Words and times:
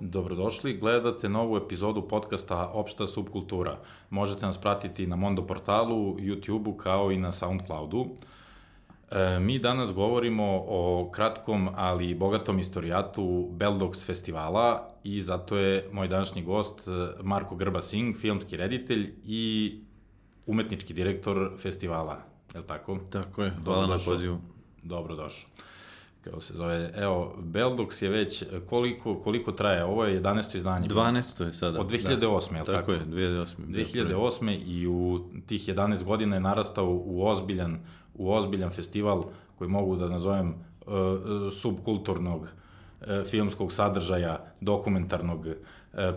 Dobrodošli, 0.00 0.76
gledate 0.76 1.28
novu 1.28 1.56
epizodu 1.56 2.02
podcasta 2.08 2.70
Opšta 2.74 3.06
subkultura. 3.06 3.78
Možete 4.10 4.46
nas 4.46 4.58
pratiti 4.58 5.06
na 5.06 5.16
Mondo 5.16 5.46
portalu, 5.46 6.16
YouTube-u 6.18 6.76
kao 6.76 7.12
i 7.12 7.18
na 7.18 7.32
Soundcloudu. 7.32 8.06
E, 9.10 9.40
mi 9.40 9.58
danas 9.58 9.92
govorimo 9.92 10.64
o 10.68 11.10
kratkom, 11.12 11.68
ali 11.74 12.14
bogatom 12.14 12.58
istorijatu 12.58 13.48
Beldox 13.52 14.06
festivala 14.06 14.88
i 15.04 15.22
zato 15.22 15.56
je 15.56 15.88
moj 15.92 16.08
današnji 16.08 16.42
gost 16.42 16.88
e, 16.88 16.90
Marko 17.22 17.56
Grba 17.56 17.80
Singh, 17.80 18.18
filmski 18.18 18.56
reditelj 18.56 19.14
i 19.24 19.74
umetnički 20.46 20.94
direktor 20.94 21.52
festivala. 21.58 22.27
Je 22.54 22.60
li 22.60 22.66
tako? 22.66 22.98
Tako 23.10 23.42
je, 23.42 23.52
hvala 23.64 23.86
na 23.86 23.98
pozivu. 24.04 24.38
Dobro 24.82 25.16
došao 25.16 25.48
kako 26.28 26.40
se 26.40 26.54
zove, 26.56 26.90
evo, 26.96 27.34
Beldox 27.38 28.02
je 28.02 28.08
već, 28.08 28.44
koliko, 28.68 29.14
koliko 29.14 29.52
traje, 29.52 29.84
ovo 29.84 30.04
je 30.04 30.22
11. 30.22 30.56
izdanje. 30.56 30.88
12. 30.88 31.44
je 31.44 31.52
sada. 31.52 31.80
Od 31.80 31.90
2008. 31.90 32.50
Da. 32.50 32.58
je 32.58 32.64
tako? 32.64 32.72
Tako 32.72 32.92
je, 32.92 33.00
2008. 33.06 33.46
2008. 33.68 34.58
i 34.66 34.86
u 34.86 35.20
tih 35.46 35.68
11 35.68 36.04
godina 36.04 36.36
je 36.36 36.40
narastao 36.40 37.02
u 37.04 37.26
ozbiljan, 37.26 37.78
u 38.14 38.32
ozbiljan 38.32 38.70
festival 38.70 39.24
koji 39.58 39.70
mogu 39.70 39.96
da 39.96 40.08
nazovem 40.08 40.48
uh, 40.86 40.94
subkulturnog 41.52 42.42
uh, 42.42 43.06
filmskog 43.30 43.72
sadržaja, 43.72 44.44
dokumentarnog, 44.60 45.46
uh, 45.46 45.52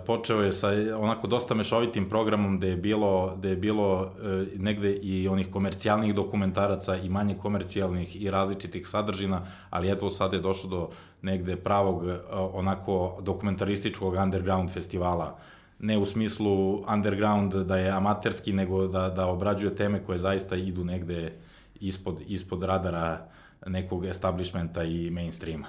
počeo 0.05 0.41
je 0.41 0.51
sa 0.51 0.69
onako 0.97 1.27
dosta 1.27 1.53
mešovitim 1.53 2.09
programom 2.09 2.57
gde 2.57 2.67
je 2.67 2.77
bilo, 2.77 3.35
gde 3.37 3.49
je 3.49 3.55
bilo 3.55 4.03
e, 4.03 4.45
negde 4.57 4.93
i 4.93 5.27
onih 5.27 5.51
komercijalnih 5.51 6.15
dokumentaraca 6.15 6.95
i 6.95 7.09
manje 7.09 7.35
komercijalnih 7.41 8.21
i 8.21 8.31
različitih 8.31 8.87
sadržina, 8.87 9.41
ali 9.69 9.91
eto 9.91 10.09
sad 10.09 10.33
je 10.33 10.39
došlo 10.39 10.69
do 10.69 10.89
negde 11.21 11.55
pravog 11.55 12.07
e, 12.07 12.17
onako 12.31 13.17
dokumentarističkog 13.21 14.13
underground 14.13 14.71
festivala 14.71 15.37
ne 15.81 15.97
u 15.97 16.05
smislu 16.05 16.83
underground 16.93 17.53
da 17.53 17.77
je 17.77 17.89
amaterski, 17.89 18.53
nego 18.53 18.87
da, 18.87 19.09
da 19.09 19.27
obrađuje 19.27 19.75
teme 19.75 20.03
koje 20.03 20.17
zaista 20.17 20.55
idu 20.55 20.83
negde 20.83 21.33
ispod, 21.79 22.21
ispod 22.27 22.63
radara 22.63 23.27
nekog 23.65 24.05
establishmenta 24.05 24.83
i 24.83 25.09
mainstreama. 25.09 25.67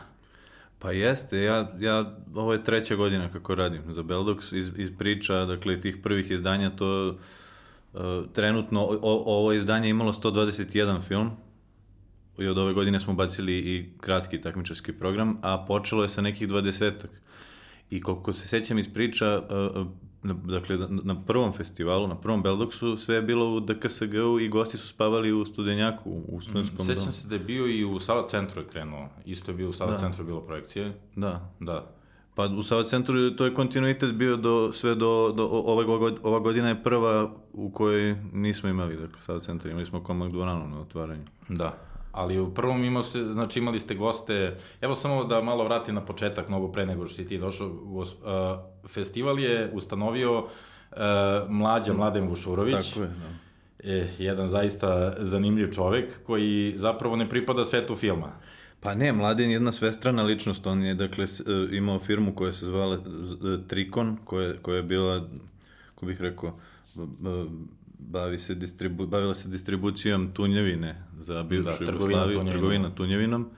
Pa 0.82 0.92
jeste, 0.92 1.42
ja, 1.42 1.72
ja, 1.80 2.16
ovo 2.34 2.52
je 2.52 2.64
treća 2.64 2.96
godina 2.96 3.32
kako 3.32 3.54
radim 3.54 3.82
za 3.88 4.02
Beldox, 4.02 4.56
iz, 4.56 4.70
iz 4.76 4.90
priča, 4.98 5.44
dakle, 5.44 5.80
tih 5.80 5.96
prvih 6.02 6.30
izdanja, 6.30 6.70
to 6.70 7.16
uh, 7.92 8.00
trenutno, 8.32 8.84
o, 8.84 9.22
ovo 9.36 9.52
izdanje 9.52 9.88
imalo 9.88 10.12
121 10.12 11.02
film, 11.02 11.30
i 12.38 12.46
od 12.46 12.58
ove 12.58 12.72
godine 12.72 13.00
smo 13.00 13.14
bacili 13.14 13.58
i 13.58 13.92
kratki 14.00 14.40
takmičarski 14.40 14.92
program, 14.92 15.38
a 15.42 15.64
počelo 15.68 16.02
je 16.02 16.08
sa 16.08 16.20
nekih 16.20 16.48
20-ak. 16.48 17.06
I 17.90 18.00
koliko 18.00 18.32
se 18.32 18.48
sećam 18.48 18.78
iz 18.78 18.88
priča, 18.94 19.38
uh, 19.38 19.86
na, 20.22 20.34
dakle, 20.34 20.78
na 20.88 21.22
prvom 21.22 21.52
festivalu, 21.52 22.06
na 22.06 22.16
prvom 22.16 22.42
Beldoksu, 22.42 22.96
sve 22.96 23.14
je 23.14 23.22
bilo 23.22 23.54
u 23.54 23.60
DKSG-u 23.60 24.40
i 24.40 24.48
gosti 24.48 24.78
su 24.78 24.88
spavali 24.88 25.32
u 25.32 25.44
studenjaku, 25.44 26.10
u 26.28 26.40
studentskom 26.40 26.86
domu. 26.86 26.98
Sećam 26.98 27.12
se 27.12 27.28
da 27.28 27.34
je 27.34 27.38
bio 27.38 27.66
i 27.66 27.84
u 27.84 28.00
Sava 28.00 28.26
centru 28.26 28.60
je 28.62 28.68
krenuo. 28.68 29.08
Isto 29.24 29.50
je 29.50 29.56
bio 29.56 29.68
u 29.68 29.72
Sava 29.72 29.90
da. 29.90 29.96
centru 29.98 30.24
bilo 30.24 30.40
projekcije. 30.40 30.92
Da. 31.16 31.50
Da. 31.60 31.94
Pa 32.34 32.44
u 32.44 32.62
Sava 32.62 32.84
centru 32.84 33.30
to 33.30 33.44
je 33.44 33.54
kontinuitet 33.54 34.14
bio 34.14 34.36
do, 34.36 34.72
sve 34.72 34.94
do, 34.94 35.32
do 35.36 35.44
ove, 35.46 35.86
ova 36.22 36.38
godina 36.38 36.68
je 36.68 36.82
prva 36.82 37.30
u 37.52 37.70
kojoj 37.70 38.16
nismo 38.32 38.68
imali, 38.68 38.96
dakle, 38.96 39.20
Sava 39.20 39.40
centru, 39.40 39.70
imali 39.70 39.84
smo 39.84 40.02
komak 40.02 40.30
dvoranu 40.30 40.68
na 40.68 40.80
otvaranju. 40.80 41.24
Da. 41.48 41.78
Ali 42.12 42.40
u 42.40 42.54
prvom 42.54 42.84
imao 42.84 43.02
se, 43.02 43.24
znači 43.24 43.58
imali 43.58 43.80
ste 43.80 43.94
goste, 43.94 44.56
evo 44.80 44.94
samo 44.94 45.24
da 45.24 45.42
malo 45.42 45.64
vratim 45.64 45.94
na 45.94 46.04
početak, 46.04 46.48
mnogo 46.48 46.72
pre 46.72 46.86
nego 46.86 47.06
što 47.06 47.16
si 47.16 47.26
ti 47.26 47.38
došao, 47.38 47.68
gos, 47.68 48.12
uh, 48.12 48.18
festival 48.88 49.38
je 49.38 49.70
ustanovio 49.74 50.38
uh, 50.38 50.96
mlađa 51.48 51.92
Mladen 51.94 52.28
Vušurović. 52.28 52.90
Tako 52.90 53.02
je, 53.02 53.08
da. 53.08 53.42
E, 53.84 54.08
jedan 54.18 54.48
zaista 54.48 55.14
zanimljiv 55.18 55.72
čovek 55.72 56.22
koji 56.26 56.74
zapravo 56.76 57.16
ne 57.16 57.28
pripada 57.28 57.64
svetu 57.64 57.96
filma. 57.96 58.32
Pa 58.80 58.94
ne, 58.94 59.12
Mladen 59.12 59.50
je 59.50 59.52
jedna 59.52 59.72
svestrana 59.72 60.22
ličnost, 60.22 60.66
on 60.66 60.82
je 60.82 60.94
dakle 60.94 61.24
e, 61.24 61.76
imao 61.76 61.98
firmu 61.98 62.34
koja 62.34 62.52
se 62.52 62.66
zvala 62.66 62.98
Trikon, 63.68 64.16
koja, 64.24 64.54
koja 64.62 64.76
je 64.76 64.82
bila, 64.82 65.28
ko 65.94 66.06
bih 66.06 66.20
rekao, 66.20 66.58
bavi 68.08 68.38
se 68.38 68.54
distribu, 68.54 69.06
bavila 69.06 69.34
se 69.34 69.48
distribucijom 69.48 70.32
tunjevine 70.32 71.04
za 71.20 71.42
bivšu 71.42 71.84
da, 71.84 71.92
Jugoslaviju, 71.92 72.38
tunjevina. 72.38 72.52
trgovina 72.52 72.94
tunjevinom, 72.94 73.50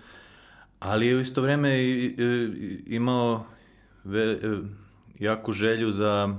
ali 0.81 1.07
je 1.07 1.17
u 1.17 1.21
isto 1.21 1.43
vreme 1.43 1.83
i, 1.83 2.05
i, 2.05 2.95
imao 2.95 3.47
ve, 4.05 4.23
e, 4.23 4.39
jaku 5.19 5.53
želju 5.53 5.93
za 5.93 6.39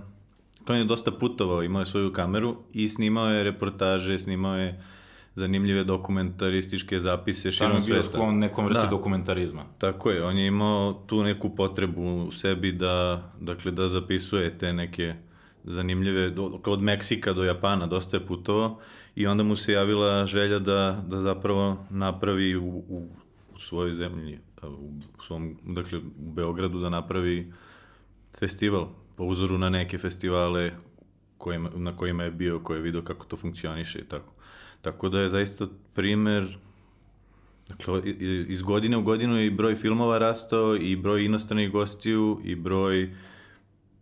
on 0.67 0.77
je 0.77 0.85
dosta 0.85 1.11
putovao, 1.11 1.63
imao 1.63 1.79
je 1.79 1.85
svoju 1.85 2.13
kameru 2.13 2.57
i 2.73 2.89
snimao 2.89 3.29
je 3.29 3.43
reportaže, 3.43 4.19
snimao 4.19 4.57
je 4.57 4.83
zanimljive 5.35 5.83
dokumentarističke 5.83 6.99
zapise 6.99 7.51
širom 7.51 7.81
sveta. 7.81 7.85
Tamo 7.85 7.95
je 7.95 8.01
bio 8.01 8.11
sklon 8.11 8.39
nekom 8.39 8.65
vrsti 8.65 8.83
da. 8.83 8.89
dokumentarizma. 8.89 9.65
Tako 9.77 10.11
je, 10.11 10.23
on 10.23 10.37
je 10.37 10.47
imao 10.47 10.93
tu 11.07 11.23
neku 11.23 11.55
potrebu 11.55 12.01
u 12.01 12.31
sebi 12.31 12.71
da, 12.71 13.23
dakle, 13.41 13.71
da 13.71 13.89
zapisuje 13.89 14.57
te 14.57 14.73
neke 14.73 15.15
zanimljive, 15.67 16.33
od 16.65 16.81
Meksika 16.81 17.33
do 17.33 17.43
Japana 17.43 17.87
dosta 17.87 18.17
je 18.17 18.25
putovao 18.25 18.79
i 19.15 19.27
onda 19.27 19.43
mu 19.43 19.55
se 19.55 19.71
javila 19.71 20.25
želja 20.25 20.59
da, 20.59 21.03
da 21.07 21.21
zapravo 21.21 21.85
napravi 21.89 22.55
u, 22.55 22.67
u, 22.67 23.07
u 23.55 23.59
svojoj 23.59 23.93
zemlji, 23.93 24.39
u 24.63 24.91
svom, 25.23 25.57
dakle 25.63 25.99
u 25.99 26.31
Beogradu 26.31 26.79
da 26.79 26.89
napravi 26.89 27.53
festival 28.39 28.87
po 29.15 29.23
uzoru 29.23 29.57
na 29.57 29.69
neke 29.69 29.97
festivale 29.97 30.71
kojima, 31.37 31.69
na 31.75 31.97
kojima 31.97 32.23
je 32.23 32.31
bio, 32.31 32.59
koje 32.59 32.77
je 32.77 32.81
video 32.81 33.01
kako 33.01 33.25
to 33.25 33.37
funkcioniše 33.37 33.99
i 33.99 34.05
tako. 34.05 34.33
Tako 34.81 35.09
da 35.09 35.19
je 35.19 35.29
zaista 35.29 35.67
primer 35.93 36.57
Dakle, 37.69 38.01
iz 38.47 38.61
godine 38.61 38.97
u 38.97 39.03
godinu 39.03 39.41
i 39.41 39.49
broj 39.49 39.75
filmova 39.75 40.17
rastao 40.17 40.75
i 40.75 40.95
broj 40.95 41.25
inostranih 41.25 41.71
gostiju 41.71 42.41
i 42.43 42.55
broj 42.55 43.15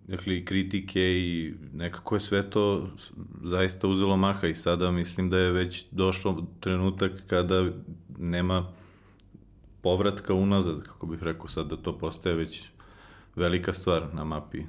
dakle, 0.07 0.37
i 0.37 0.45
kritike 0.45 1.01
i 1.01 1.53
nekako 1.73 2.15
je 2.15 2.19
sve 2.19 2.49
to 2.49 2.89
zaista 3.43 3.87
uzelo 3.87 4.17
maha 4.17 4.47
i 4.47 4.55
sada 4.55 4.91
mislim 4.91 5.29
da 5.29 5.37
je 5.37 5.51
već 5.51 5.85
došlo 5.91 6.45
trenutak 6.59 7.11
kada 7.27 7.65
nema 8.17 8.71
povratka 9.81 10.33
unazad, 10.33 10.83
kako 10.83 11.05
bih 11.05 11.23
rekao 11.23 11.47
sad 11.47 11.67
da 11.67 11.77
to 11.77 11.97
postaje 11.97 12.35
već 12.35 12.63
velika 13.35 13.73
stvar 13.73 14.03
na 14.13 14.23
mapi 14.23 14.63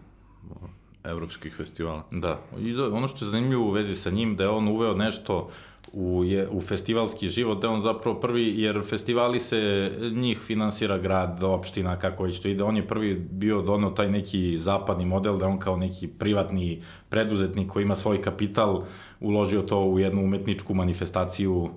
evropskih 1.04 1.54
festivala. 1.56 2.04
Da, 2.10 2.40
i 2.58 2.72
da, 2.72 2.88
ono 2.88 3.08
što 3.08 3.24
je 3.24 3.30
zanimljivo 3.30 3.64
u 3.64 3.70
vezi 3.70 3.94
sa 3.94 4.10
njim, 4.10 4.36
da 4.36 4.44
je 4.44 4.50
on 4.50 4.68
uveo 4.68 4.94
nešto 4.94 5.50
u, 5.92 6.24
je, 6.24 6.48
u 6.48 6.60
festivalski 6.60 7.28
život, 7.28 7.62
da 7.62 7.70
on 7.70 7.80
zapravo 7.80 8.20
prvi, 8.20 8.54
jer 8.56 8.82
festivali 8.84 9.40
se, 9.40 9.92
njih 10.14 10.38
finansira 10.38 10.98
grad, 10.98 11.42
opština, 11.42 11.98
kako 11.98 12.22
već 12.22 12.40
to 12.40 12.48
ide, 12.48 12.64
on 12.64 12.76
je 12.76 12.86
prvi 12.86 13.14
bio 13.14 13.62
donao 13.62 13.90
taj 13.90 14.10
neki 14.10 14.58
zapadni 14.58 15.04
model, 15.06 15.38
da 15.38 15.46
on 15.46 15.58
kao 15.58 15.76
neki 15.76 16.08
privatni 16.08 16.82
preduzetnik 17.08 17.68
koji 17.68 17.82
ima 17.82 17.96
svoj 17.96 18.22
kapital, 18.22 18.82
uložio 19.20 19.62
to 19.62 19.84
u 19.84 19.98
jednu 19.98 20.24
umetničku 20.24 20.74
manifestaciju 20.74 21.70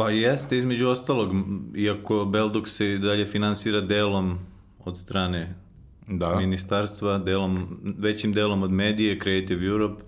Pa 0.00 0.10
jeste, 0.10 0.58
između 0.58 0.88
ostalog, 0.88 1.34
iako 1.76 2.24
Belduk 2.24 2.68
se 2.68 2.98
dalje 2.98 3.26
finansira 3.26 3.80
delom 3.80 4.38
od 4.84 4.98
strane 4.98 5.54
da. 6.08 6.36
ministarstva, 6.36 7.18
delom, 7.18 7.80
većim 7.98 8.32
delom 8.32 8.62
od 8.62 8.70
medije, 8.70 9.18
Creative 9.20 9.66
Europe, 9.66 10.02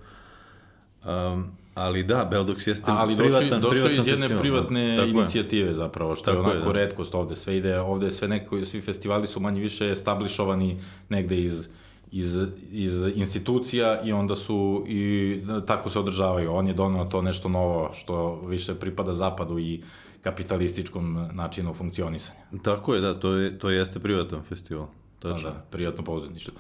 um, 1.05 1.45
Ali 1.75 2.03
da, 2.03 2.29
Beldox 2.33 2.69
jeste 2.69 2.91
Ali 2.91 3.17
privatan, 3.17 3.61
došao, 3.61 3.71
došao 3.71 3.91
iz 3.91 4.07
jedne 4.07 4.17
festival, 4.17 4.41
privatne 4.41 4.97
da, 4.97 5.05
inicijative 5.05 5.69
je. 5.69 5.75
zapravo, 5.75 6.17
što 6.17 6.25
tako 6.25 6.37
je 6.37 6.41
onako 6.41 6.69
je, 6.69 6.73
da. 6.73 6.73
redkost 6.73 7.15
ovde, 7.15 7.35
sve 7.35 7.57
ide, 7.57 7.81
ovde 7.81 8.11
sve 8.11 8.29
neko, 8.29 8.65
svi 8.65 8.81
festivali 8.81 9.27
su 9.27 9.41
manje 9.41 9.61
više 9.61 9.91
establišovani 9.91 10.77
negde 11.09 11.41
iz, 11.41 11.69
iz, 12.13 12.37
iz 12.71 13.07
institucija 13.15 14.01
i 14.05 14.13
onda 14.13 14.35
su 14.35 14.85
i 14.89 15.41
tako 15.67 15.91
se 15.91 15.99
održavaju. 15.99 16.53
On 16.53 16.67
je 16.67 16.75
donao 16.75 17.05
to 17.05 17.23
nešto 17.23 17.49
novo 17.49 17.91
što 17.95 18.41
više 18.47 18.75
pripada 18.75 19.15
zapadu 19.15 19.59
i 19.59 19.83
kapitalističkom 20.21 21.29
načinu 21.33 21.75
funkcionisanja. 21.75 22.41
Tako 22.63 22.95
je, 22.95 23.01
da, 23.01 23.21
to, 23.21 23.33
je, 23.33 23.59
to 23.59 23.71
jeste 23.71 23.99
privatan 23.99 24.43
festival. 24.43 24.87
Tačno. 25.19 25.51
Da, 25.51 25.55
da, 25.55 25.65
privatno 25.71 26.05
pouzetništvo. 26.05 26.55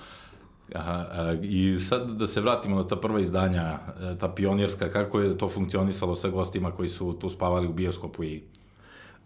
Aha, 0.75 1.33
I 1.43 1.77
sad 1.77 2.11
da 2.11 2.27
se 2.27 2.41
vratimo 2.41 2.77
na 2.77 2.87
ta 2.87 2.97
prva 2.97 3.21
izdanja, 3.21 3.79
e, 4.01 4.19
ta 4.19 4.29
pionirska, 4.29 4.91
kako 4.91 5.21
je 5.21 5.39
to 5.39 5.49
funkcionisalo 5.49 6.17
sa 6.17 6.29
gostima 6.29 6.71
koji 6.71 6.89
su 6.89 7.13
tu 7.21 7.31
spavali 7.31 7.69
u 7.69 7.73
bioskopu 7.73 8.25
i... 8.25 8.43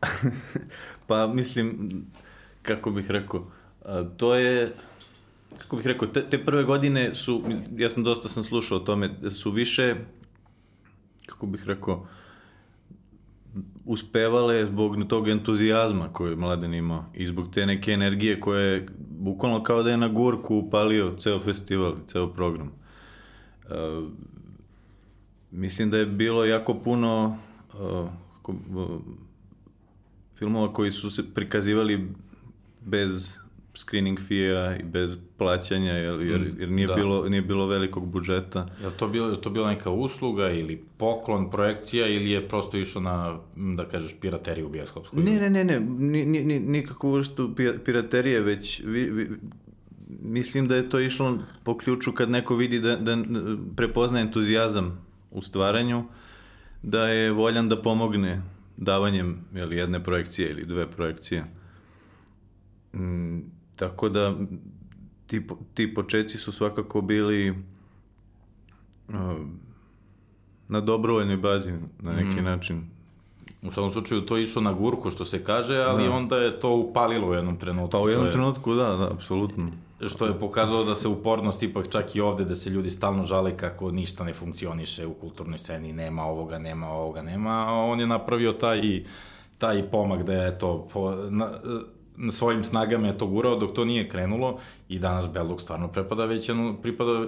pa 1.06 1.26
mislim, 1.26 1.90
kako 2.62 2.90
bih 2.90 3.10
rekao, 3.10 3.46
to 4.16 4.34
je, 4.34 4.74
kako 5.58 5.76
bih 5.76 5.86
rekao, 5.86 6.08
te, 6.08 6.30
te 6.30 6.44
prve 6.44 6.64
godine 6.64 7.14
su, 7.14 7.42
ja 7.76 7.90
sam 7.90 8.04
dosta 8.04 8.28
sam 8.28 8.44
slušao 8.44 8.78
o 8.78 8.80
tome, 8.80 9.10
su 9.30 9.50
više, 9.50 9.94
kako 11.26 11.46
bih 11.46 11.64
rekao, 11.66 12.06
uspevale 13.86 14.66
zbog 14.66 14.96
tog 15.08 15.28
entuzijazma 15.28 16.12
koji 16.12 16.30
je 16.30 16.36
mladen 16.36 16.74
imao 16.74 17.04
i 17.14 17.26
zbog 17.26 17.50
te 17.50 17.66
neke 17.66 17.92
energije 17.92 18.40
koje 18.40 18.72
je 18.72 18.86
bukvalno 18.98 19.62
kao 19.62 19.82
da 19.82 19.90
je 19.90 19.96
na 19.96 20.08
gurku 20.08 20.56
upalio 20.56 21.14
ceo 21.18 21.40
festival, 21.40 21.96
ceo 22.06 22.32
program. 22.32 22.72
Uh, 23.64 24.08
mislim 25.50 25.90
da 25.90 25.98
je 25.98 26.06
bilo 26.06 26.44
jako 26.44 26.74
puno 26.74 27.38
uh, 27.74 28.08
filmova 30.34 30.72
koji 30.72 30.90
su 30.90 31.10
se 31.10 31.34
prikazivali 31.34 32.08
bez 32.80 33.38
screening 33.76 34.20
fee-a 34.20 34.76
i 34.76 34.82
bez 34.82 35.16
plaćanja, 35.36 35.92
jer, 35.92 36.20
jer, 36.20 36.40
mm, 36.40 36.60
jer 36.60 36.70
nije, 36.70 36.86
da. 36.86 36.94
bilo, 36.94 37.28
nije 37.28 37.42
bilo 37.42 37.66
velikog 37.66 38.06
budžeta. 38.06 38.68
Je 38.82 38.90
to 38.98 39.08
bilo, 39.08 39.36
to 39.36 39.50
bila 39.50 39.68
neka 39.68 39.90
usluga 39.90 40.50
ili 40.50 40.84
poklon, 40.96 41.50
projekcija 41.50 42.06
ili 42.06 42.30
je 42.30 42.48
prosto 42.48 42.78
išlo 42.78 43.00
na, 43.00 43.38
da 43.76 43.88
kažeš, 43.88 44.14
pirateriju 44.20 44.68
bioskopsku? 44.68 45.16
Ne, 45.20 45.40
ne, 45.40 45.50
ne, 45.50 45.64
ne, 45.64 45.80
ni, 45.80 46.24
ni, 46.24 46.60
nikakvu 46.60 47.12
vrstu 47.12 47.54
piraterije, 47.84 48.40
već 48.40 48.82
vi, 48.84 49.04
vi, 49.04 49.30
mislim 50.08 50.68
da 50.68 50.76
je 50.76 50.90
to 50.90 51.00
išlo 51.00 51.38
po 51.64 51.78
ključu 51.78 52.12
kad 52.12 52.30
neko 52.30 52.56
vidi 52.56 52.80
da, 52.80 52.96
da 52.96 53.18
prepozna 53.76 54.20
entuzijazam 54.20 55.06
u 55.30 55.42
stvaranju, 55.42 56.04
da 56.82 57.08
je 57.08 57.32
voljan 57.32 57.68
da 57.68 57.82
pomogne 57.82 58.42
davanjem 58.76 59.44
jeli, 59.54 59.76
jedne 59.76 60.04
projekcije 60.04 60.50
ili 60.50 60.64
dve 60.64 60.90
projekcije. 60.90 61.44
Mm, 62.94 63.38
tako 63.76 64.08
da 64.08 64.34
ti, 65.26 65.46
ti 65.74 65.94
početci 65.94 66.38
su 66.38 66.52
svakako 66.52 67.00
bili 67.00 67.50
uh, 67.50 69.14
na 70.68 70.80
dobrovoljnoj 70.80 71.36
bazi 71.36 71.72
na 72.00 72.12
neki 72.12 72.40
mm. 72.40 72.44
način. 72.44 72.86
U 73.62 73.72
svakom 73.72 73.90
slučaju 73.90 74.20
to 74.20 74.38
išlo 74.38 74.62
na 74.62 74.72
gurku 74.72 75.10
što 75.10 75.24
se 75.24 75.44
kaže, 75.44 75.76
ali 75.76 76.04
da. 76.04 76.14
onda 76.14 76.36
je 76.36 76.60
to 76.60 76.76
upalilo 76.76 77.28
u 77.28 77.34
jednom 77.34 77.56
trenutku. 77.56 77.90
Pa 77.90 77.98
u 77.98 78.08
jednom 78.08 78.26
je... 78.26 78.32
trenutku 78.32 78.74
da, 78.74 78.96
da, 78.96 79.10
apsolutno. 79.12 79.68
Što 80.08 80.26
je 80.26 80.38
pokazalo 80.38 80.84
da 80.84 80.94
se 80.94 81.08
upornost 81.08 81.62
ipak 81.62 81.88
čak 81.88 82.16
i 82.16 82.20
ovde, 82.20 82.44
da 82.44 82.56
se 82.56 82.70
ljudi 82.70 82.90
stalno 82.90 83.24
žale 83.24 83.56
kako 83.56 83.90
ništa 83.90 84.24
ne 84.24 84.34
funkcioniše 84.34 85.06
u 85.06 85.14
kulturnoj 85.14 85.58
sceni, 85.58 85.92
nema 85.92 86.24
ovoga, 86.24 86.58
nema 86.58 86.88
ovoga, 86.88 87.22
nema, 87.22 87.50
a 87.50 87.72
on 87.72 88.00
je 88.00 88.06
napravio 88.06 88.52
taj, 88.52 89.04
taj 89.58 89.82
pomak 89.82 90.22
da 90.22 90.32
je 90.32 90.58
to 90.58 90.88
po, 90.92 91.14
na 91.30 91.50
svojim 92.30 92.64
snagama 92.64 93.06
je 93.06 93.18
to 93.18 93.26
gurao 93.26 93.56
dok 93.56 93.74
to 93.74 93.84
nije 93.84 94.08
krenulo 94.08 94.58
i 94.88 94.98
danas 94.98 95.28
Beluk 95.32 95.60
stvarno 95.60 95.88
prepada 95.88 96.24
već 96.24 96.48
jednu, 96.48 96.76
pripada, 96.82 97.26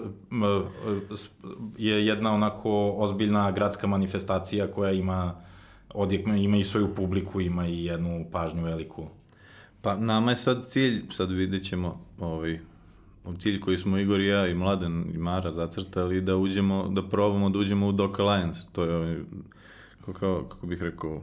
je 1.79 2.07
jedna 2.07 2.35
onako 2.35 2.95
ozbiljna 2.97 3.51
gradska 3.51 3.87
manifestacija 3.87 4.67
koja 4.67 4.93
ima 4.93 5.35
odjek, 5.95 6.27
ima 6.27 6.57
i 6.57 6.65
svoju 6.65 6.95
publiku, 6.95 7.41
ima 7.41 7.67
i 7.67 7.85
jednu 7.85 8.27
pažnju 8.33 8.65
veliku. 8.65 9.07
Pa 9.81 9.97
nama 9.97 10.31
je 10.31 10.37
sad 10.37 10.67
cilj, 10.69 11.05
sad 11.11 11.31
vidjet 11.31 11.65
ćemo 11.65 12.01
ovaj, 12.19 12.59
cilj 13.39 13.61
koji 13.61 13.79
smo 13.79 13.99
Igor 13.99 14.21
i 14.21 14.27
ja 14.27 14.47
i 14.47 14.55
Mladen 14.55 15.11
i 15.15 15.19
Mara 15.19 15.53
zacrtali 15.53 16.21
da 16.21 16.37
uđemo, 16.37 16.89
da 16.89 17.09
probamo 17.09 17.51
da 17.51 17.59
uđemo 17.59 17.89
u 17.89 17.93
Doc 17.93 18.19
Alliance. 18.19 18.61
To 18.73 18.85
je 18.85 18.97
ovaj, 18.97 19.17
kako, 20.07 20.45
kako 20.49 20.67
bih 20.67 20.83
rekao, 20.83 21.23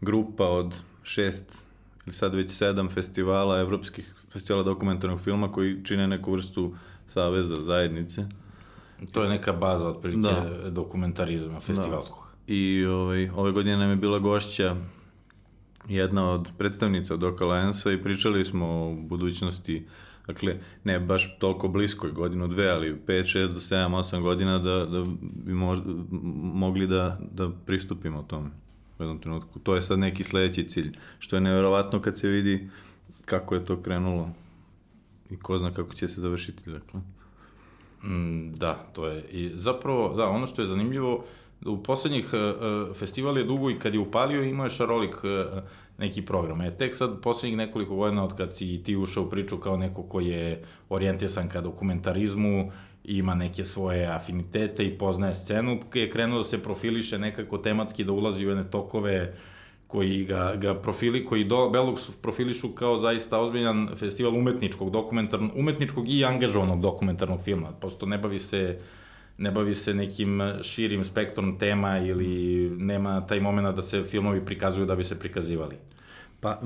grupa 0.00 0.44
od 0.44 0.74
šest 1.02 1.62
ili 2.08 2.14
sad 2.14 2.34
već 2.34 2.50
sedam 2.50 2.88
festivala, 2.88 3.60
evropskih 3.60 4.14
festivala 4.32 4.62
dokumentarnog 4.62 5.20
filma 5.20 5.52
koji 5.52 5.84
čine 5.84 6.06
neku 6.08 6.32
vrstu 6.32 6.74
saveza, 7.06 7.64
zajednice. 7.64 8.26
To 9.12 9.22
je 9.22 9.28
neka 9.28 9.52
baza 9.52 9.88
otprilike 9.88 10.28
da. 10.62 10.70
dokumentarizma 10.70 11.60
festivalskog. 11.60 12.24
Da. 12.24 12.54
I 12.54 12.86
ovaj, 12.86 13.28
ove 13.28 13.52
godine 13.52 13.76
nam 13.76 13.90
je 13.90 13.96
bila 13.96 14.18
gošća 14.18 14.76
jedna 15.88 16.30
od 16.30 16.50
predstavnica 16.58 17.14
od 17.14 17.40
Alliance 17.40 17.94
i 17.94 18.02
pričali 18.02 18.44
smo 18.44 18.66
o 18.66 18.94
budućnosti 18.94 19.86
Dakle, 20.26 20.56
ne 20.84 21.00
baš 21.00 21.38
toliko 21.38 21.68
blisko, 21.68 22.08
godinu, 22.12 22.48
dve, 22.48 22.70
ali 22.70 22.96
5, 23.06 23.38
6 23.38 23.46
do 23.46 23.60
7, 23.60 23.90
8 23.90 24.22
godina 24.22 24.58
da, 24.58 24.86
da 24.86 25.04
bi 25.20 25.54
možda, 25.54 25.84
mogli 26.52 26.86
da, 26.86 27.18
da 27.32 27.50
pristupimo 27.66 28.22
tome 28.22 28.50
u 28.98 29.02
jednom 29.02 29.18
trenutku. 29.18 29.58
To 29.58 29.74
je 29.74 29.82
sad 29.82 29.98
neki 29.98 30.24
sledeći 30.24 30.68
cilj, 30.68 30.96
što 31.18 31.36
je 31.36 31.40
neverovatno 31.40 32.02
kad 32.02 32.18
se 32.18 32.28
vidi 32.28 32.68
kako 33.24 33.54
je 33.54 33.64
to 33.64 33.82
krenulo 33.82 34.30
i 35.30 35.36
ko 35.36 35.58
zna 35.58 35.74
kako 35.74 35.94
će 35.94 36.08
se 36.08 36.20
završiti. 36.20 36.70
Dakle. 36.70 37.00
Mm, 38.04 38.52
da, 38.52 38.74
to 38.74 39.06
je. 39.06 39.24
I 39.32 39.48
zapravo, 39.48 40.14
da, 40.16 40.28
ono 40.28 40.46
što 40.46 40.62
je 40.62 40.68
zanimljivo, 40.68 41.24
u 41.66 41.82
poslednjih 41.82 42.30
uh, 42.32 42.96
festival 42.96 43.38
je 43.38 43.44
dugo 43.44 43.70
i 43.70 43.78
kad 43.78 43.94
je 43.94 44.00
upalio 44.00 44.42
imao 44.42 44.66
je 44.66 44.70
šarolik 44.70 45.14
uh, 45.14 45.62
neki 45.98 46.22
program. 46.22 46.60
E, 46.60 46.76
tek 46.76 46.94
sad 46.94 47.20
poslednjih 47.22 47.56
nekoliko 47.56 47.96
godina 47.96 48.24
od 48.24 48.36
kad 48.36 48.56
si 48.56 48.82
ti 48.82 48.96
ušao 48.96 49.24
u 49.24 49.30
priču 49.30 49.56
kao 49.56 49.76
neko 49.76 50.02
ko 50.02 50.20
je 50.20 50.64
orijentisan 50.88 51.48
ka 51.48 51.60
dokumentarizmu, 51.60 52.72
ima 53.04 53.34
neke 53.34 53.64
svoje 53.64 54.06
afinitete 54.06 54.84
i 54.84 54.98
poznaje 54.98 55.34
scenu, 55.34 55.80
je 55.94 56.10
krenuo 56.10 56.38
da 56.38 56.44
se 56.44 56.62
profiliše 56.62 57.18
nekako 57.18 57.58
tematski, 57.58 58.04
da 58.04 58.12
ulazi 58.12 58.46
u 58.46 58.48
jedne 58.48 58.70
tokove 58.70 59.34
koji 59.86 60.24
ga, 60.24 60.54
ga 60.56 60.74
profili, 60.74 61.24
koji 61.24 61.44
do, 61.44 61.56
Belux 61.56 62.10
profilišu 62.22 62.68
kao 62.68 62.98
zaista 62.98 63.38
ozbiljan 63.38 63.88
festival 63.96 64.36
umetničkog, 64.36 64.90
dokumentarnog, 64.90 65.50
umetničkog 65.56 66.08
i 66.08 66.24
angažovanog 66.24 66.80
dokumentarnog 66.80 67.42
filma. 67.42 67.72
Posto 67.72 68.06
ne 68.06 68.18
bavi 68.18 68.38
se 68.38 68.78
ne 69.38 69.50
bavi 69.50 69.74
se 69.74 69.94
nekim 69.94 70.40
širim 70.62 71.04
spektrom 71.04 71.58
tema 71.58 71.98
ili 71.98 72.70
nema 72.70 73.26
taj 73.26 73.40
moment 73.40 73.76
da 73.76 73.82
se 73.82 74.04
filmovi 74.04 74.44
prikazuju 74.44 74.86
da 74.86 74.96
bi 74.96 75.04
se 75.04 75.18
prikazivali. 75.18 75.76
Pa, 76.40 76.60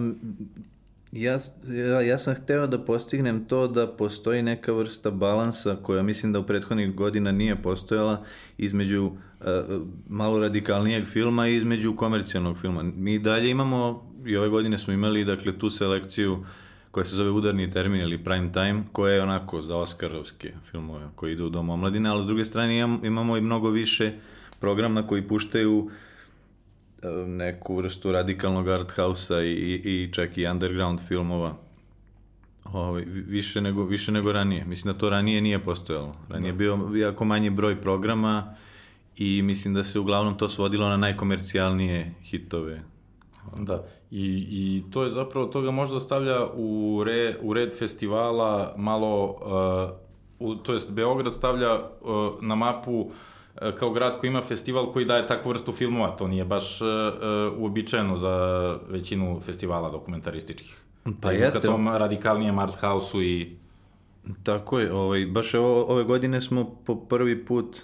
ja, 1.12 1.38
ja, 1.68 2.00
ja 2.00 2.18
sam 2.18 2.34
hteo 2.34 2.66
da 2.66 2.78
postignem 2.84 3.44
to 3.44 3.68
da 3.68 3.86
postoji 3.86 4.42
neka 4.42 4.72
vrsta 4.72 5.10
balansa 5.10 5.76
koja 5.82 6.02
mislim 6.02 6.32
da 6.32 6.38
u 6.38 6.46
prethodnih 6.46 6.94
godina 6.94 7.32
nije 7.32 7.62
postojala 7.62 8.24
između 8.58 9.04
uh, 9.04 9.46
malo 10.08 10.38
radikalnijeg 10.38 11.06
filma 11.06 11.48
i 11.48 11.56
između 11.56 11.96
komercijalnog 11.96 12.58
filma. 12.58 12.82
Mi 12.82 13.18
dalje 13.18 13.50
imamo, 13.50 14.10
i 14.26 14.36
ove 14.36 14.48
godine 14.48 14.78
smo 14.78 14.92
imali 14.92 15.24
dakle, 15.24 15.58
tu 15.58 15.70
selekciju 15.70 16.44
koja 16.90 17.04
se 17.04 17.16
zove 17.16 17.30
Udarni 17.30 17.70
termin 17.70 18.00
ili 18.00 18.24
Prime 18.24 18.52
Time, 18.52 18.82
koja 18.92 19.14
je 19.14 19.22
onako 19.22 19.62
za 19.62 19.76
Oskarovske 19.76 20.52
filmove 20.70 21.08
koji 21.14 21.32
idu 21.32 21.46
u 21.46 21.50
Dom 21.50 21.70
omladine, 21.70 22.08
ali 22.08 22.24
s 22.24 22.26
druge 22.26 22.44
strane 22.44 22.78
imamo 23.02 23.36
i 23.36 23.40
mnogo 23.40 23.70
više 23.70 24.12
programa 24.60 25.06
koji 25.06 25.28
puštaju 25.28 25.90
e, 25.90 26.11
neku 27.26 27.76
vrstu 27.76 28.12
radikalnog 28.12 28.68
art 28.68 28.92
house-a 28.92 29.42
i, 29.42 29.80
i 29.84 30.10
čak 30.12 30.38
i 30.38 30.46
underground 30.46 31.00
filmova 31.08 31.54
ovaj, 32.72 33.04
više, 33.06 33.60
nego, 33.60 33.84
više 33.84 34.12
nego 34.12 34.32
ranije. 34.32 34.64
Mislim 34.64 34.92
da 34.92 34.98
to 34.98 35.10
ranije 35.10 35.40
nije 35.40 35.58
postojalo. 35.58 36.14
Ranije 36.28 36.52
da. 36.52 36.56
bio 36.56 36.78
jako 36.94 37.24
manji 37.24 37.50
broj 37.50 37.80
programa 37.80 38.54
i 39.16 39.42
mislim 39.42 39.74
da 39.74 39.84
se 39.84 39.98
uglavnom 39.98 40.38
to 40.38 40.48
svodilo 40.48 40.88
na 40.88 40.96
najkomercijalnije 40.96 42.14
hitove 42.22 42.82
Da, 43.58 43.84
i, 44.10 44.46
i 44.50 44.82
to 44.90 45.04
je 45.04 45.10
zapravo, 45.10 45.46
toga 45.46 45.70
možda 45.70 46.00
stavlja 46.00 46.46
u, 46.54 47.02
re, 47.06 47.36
u 47.40 47.52
red 47.52 47.78
festivala 47.78 48.74
malo, 48.76 49.38
uh, 50.38 50.48
u, 50.48 50.54
to 50.54 50.72
jest 50.72 50.92
Beograd 50.92 51.32
stavlja 51.32 51.74
uh, 51.74 52.42
na 52.42 52.54
mapu 52.54 52.92
uh, 52.92 53.12
kao 53.78 53.90
grad 53.90 54.18
koji 54.18 54.28
ima 54.28 54.42
festival 54.42 54.92
koji 54.92 55.04
daje 55.04 55.26
takvu 55.26 55.48
vrstu 55.48 55.72
filmova, 55.72 56.16
to 56.16 56.28
nije 56.28 56.44
baš 56.44 56.80
uh, 56.80 56.88
uh, 56.88 57.58
uobičajeno 57.58 58.16
za 58.16 58.34
većinu 58.88 59.40
festivala 59.40 59.90
dokumentarističkih. 59.90 60.82
Pa 61.20 61.32
jeste. 61.32 61.60
Ka 61.60 61.66
tom 61.66 61.88
radikalnijem 61.88 62.58
art 62.58 62.74
house-u 62.80 63.22
i... 63.22 63.56
Tako 64.42 64.78
je, 64.78 64.92
ovaj, 64.92 65.26
baš 65.26 65.54
ovo, 65.54 65.84
ove 65.84 66.04
godine 66.04 66.40
smo 66.40 66.76
po 66.84 66.96
prvi 66.96 67.44
put, 67.44 67.80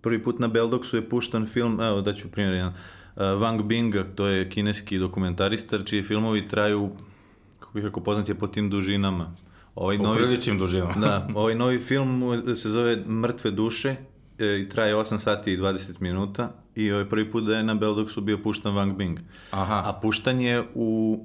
prvi 0.00 0.22
put 0.22 0.38
na 0.38 0.48
Beldoksu 0.48 0.96
je 0.96 1.08
puštan 1.08 1.46
film, 1.46 1.80
evo 1.80 2.00
da 2.00 2.14
ću 2.14 2.28
primjer 2.30 2.54
jedan, 2.54 2.74
Eh, 3.18 3.34
Wang 3.34 3.62
Bing, 3.62 3.94
to 4.14 4.26
je 4.26 4.50
kineski 4.50 4.98
dokumentaristar, 4.98 5.84
čiji 5.84 6.02
filmovi 6.02 6.48
traju, 6.48 6.90
kako 7.60 7.72
bih 7.74 7.84
rekao, 7.84 8.02
poznat 8.02 8.28
je 8.28 8.34
po 8.34 8.46
tim 8.46 8.70
dužinama. 8.70 9.34
Ovaj 9.74 9.98
novi, 9.98 10.18
priličnim 10.18 10.58
dužinama. 10.58 10.94
da, 10.94 11.28
ovaj 11.34 11.54
novi 11.54 11.78
film 11.78 12.42
se 12.56 12.70
zove 12.70 12.96
Mrtve 12.96 13.50
duše 13.50 13.96
i 14.38 14.68
traje 14.68 14.94
8 14.94 15.18
sati 15.18 15.52
i 15.52 15.58
20 15.58 16.00
minuta 16.00 16.50
i 16.74 16.92
ovaj 16.92 17.08
prvi 17.08 17.30
put 17.30 17.44
da 17.44 17.56
je 17.56 17.62
na 17.62 17.74
Beldoksu 17.74 18.20
bio 18.20 18.38
puštan 18.42 18.74
Wang 18.74 18.96
Bing. 18.96 19.18
Aha. 19.50 19.82
A 19.86 19.92
puštan 19.92 20.40
je 20.40 20.64
u 20.74 21.20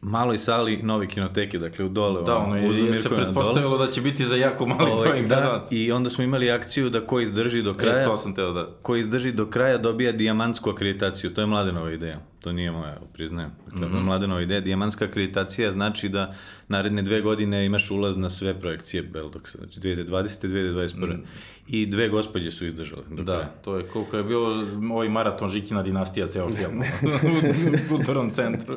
maloj 0.00 0.38
sali 0.38 0.80
nove 0.82 1.08
kinoteke, 1.08 1.58
dakle 1.58 1.84
u 1.84 1.88
dole. 1.88 2.22
Da, 2.22 2.36
ono 2.36 2.56
je, 2.56 2.86
je 2.86 2.96
se 2.96 3.08
pretpostavilo 3.08 3.78
da 3.78 3.86
će 3.86 4.00
biti 4.00 4.24
za 4.24 4.36
jako 4.36 4.66
mali 4.66 4.90
ovaj, 4.90 5.08
broj 5.08 5.22
da, 5.22 5.64
I 5.70 5.92
onda 5.92 6.10
smo 6.10 6.24
imali 6.24 6.50
akciju 6.50 6.90
da 6.90 7.06
ko 7.06 7.20
izdrži 7.20 7.62
do 7.62 7.74
kraja, 7.74 8.00
e, 8.00 8.04
to 8.04 8.16
sam 8.16 8.34
teo 8.34 8.52
da. 8.52 8.68
ko 8.82 8.96
izdrži 8.96 9.32
do 9.32 9.46
kraja 9.46 9.78
dobija 9.78 10.12
dijamantsku 10.12 10.70
akreditaciju. 10.70 11.34
To 11.34 11.40
je 11.40 11.46
mladenova 11.46 11.92
ideja. 11.92 12.18
To 12.40 12.52
nije 12.52 12.70
moja, 12.70 12.96
priznajem. 13.12 13.50
Dakle, 13.66 13.88
mm 13.88 13.92
-hmm. 13.92 14.04
mladenova 14.04 14.42
ideja. 14.42 14.60
Dijamantska 14.60 15.04
akreditacija 15.04 15.72
znači 15.72 16.08
da 16.08 16.34
naredne 16.68 17.02
dve 17.02 17.20
godine 17.20 17.66
imaš 17.66 17.90
ulaz 17.90 18.16
na 18.16 18.30
sve 18.30 18.60
projekcije 18.60 19.02
Beldoksa. 19.02 19.58
Znači 19.58 19.80
2020. 19.80 20.48
2021. 20.48 21.06
Mm. 21.06 21.24
I 21.68 21.86
dve 21.86 22.08
gospođe 22.08 22.50
su 22.50 22.66
izdržale. 22.66 23.02
Do 23.10 23.22
da, 23.22 23.32
kraja. 23.32 23.48
to 23.64 23.76
je 23.76 23.86
koliko 23.86 24.16
je 24.16 24.24
bilo 24.24 24.64
ovaj 24.92 25.08
maraton 25.08 25.48
Žikina 25.48 25.82
dinastija 25.82 26.26
ceo 26.26 26.50
film. 26.50 26.80
u 27.84 27.96
kulturnom 27.96 28.30
centru. 28.30 28.76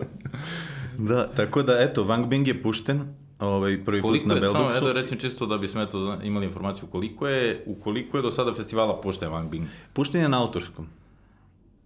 Da, 0.97 1.27
tako 1.27 1.63
da, 1.63 1.79
eto, 1.79 2.03
Wang 2.03 2.27
Bing 2.27 2.47
je 2.47 2.61
pušten, 2.61 3.15
ovaj, 3.39 3.85
prvi 3.85 4.01
koliko 4.01 4.23
put 4.23 4.27
na 4.27 4.33
Beldoksu. 4.33 4.57
Samo, 4.57 4.77
eto, 4.77 4.93
recim 4.93 5.17
čisto 5.17 5.45
da 5.45 5.57
bismo 5.57 5.81
eto, 5.81 6.17
imali 6.23 6.45
informaciju 6.45 6.87
koliko 6.91 7.27
je, 7.27 7.63
u 7.65 7.75
koliko 7.75 8.17
je 8.17 8.21
do 8.21 8.31
sada 8.31 8.53
festivala 8.53 9.01
pušten 9.01 9.29
Wang 9.29 9.49
Bing? 9.49 9.67
Pušten 9.93 10.21
je 10.21 10.29
na 10.29 10.41
autorskom. 10.41 10.87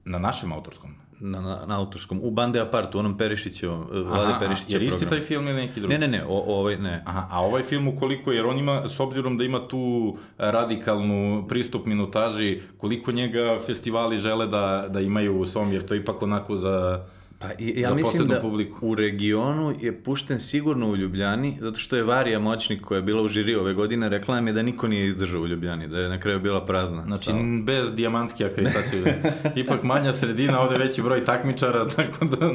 Na 0.06 0.20
našem 0.20 0.52
autorskom? 0.52 0.96
Na, 1.20 1.42
na, 1.42 1.66
na 1.66 1.80
autorskom, 1.80 2.20
u 2.24 2.32
Bande 2.32 2.60
Apart, 2.60 2.96
u 2.96 3.00
onom 3.00 3.18
Perišićevom, 3.18 3.82
eh, 3.82 4.00
Vlade 4.00 4.34
Perišića 4.40 4.76
Jer 4.76 4.84
isti 4.84 5.06
taj 5.06 5.22
film 5.22 5.48
ili 5.48 5.56
neki 5.56 5.80
drugi? 5.80 5.94
Ne, 5.94 6.00
ne, 6.00 6.08
ne, 6.08 6.26
o, 6.28 6.58
ovaj 6.60 6.78
ne. 6.78 7.04
Aha, 7.06 7.28
a 7.32 7.46
ovaj 7.46 7.64
film 7.64 7.88
ukoliko, 7.88 8.32
jer 8.32 8.46
on 8.46 8.58
ima, 8.58 8.90
s 8.90 9.00
obzirom 9.00 9.38
da 9.38 9.44
ima 9.44 9.68
tu 9.68 10.18
radikalnu 10.38 11.46
pristup 11.48 11.86
minutaži, 11.86 12.62
koliko 12.78 13.12
njega 13.12 13.60
festivali 13.66 14.18
žele 14.18 14.48
da, 14.48 14.86
da 14.90 15.00
imaju 15.00 15.40
u 15.40 15.46
svom, 15.46 15.74
jer 15.74 15.86
to 15.86 15.94
je 15.94 16.00
ipak 16.00 16.22
onako 16.22 16.56
za 16.56 17.06
Pa 17.48 17.64
ja 17.80 17.94
mislim 17.94 18.28
da 18.28 18.40
publiku. 18.40 18.88
u 18.88 18.96
regionu 18.96 19.74
je 19.82 20.04
pušten 20.04 20.40
sigurno 20.40 20.90
u 20.90 20.96
Ljubljani, 20.96 21.58
zato 21.60 21.80
što 21.80 21.96
je 21.96 22.04
Varija 22.04 22.40
Moćnik 22.40 22.82
koja 22.82 22.96
je 22.96 23.02
bila 23.02 23.22
u 23.22 23.28
žiri 23.28 23.56
ove 23.56 23.74
godine, 23.74 24.10
rekla 24.10 24.36
nam 24.36 24.48
je 24.48 24.54
da 24.54 24.62
niko 24.62 24.88
nije 24.88 25.08
izdržao 25.08 25.42
u 25.42 25.48
Ljubljani, 25.48 25.88
da 25.88 26.00
je 26.00 26.10
na 26.10 26.20
kraju 26.20 26.40
bila 26.40 26.66
prazna. 26.66 27.04
Znači, 27.04 27.26
Samo. 27.26 27.64
bez 27.64 27.92
dijamantske 27.92 28.46
akreditacije. 28.46 29.02
Da 29.02 29.52
Ipak 29.62 29.84
manja 29.84 30.14
sredina, 30.14 30.60
ovde 30.60 30.78
veći 30.78 31.02
broj 31.02 31.26
takmičara, 31.26 31.88
tako 31.96 32.26
da... 32.26 32.50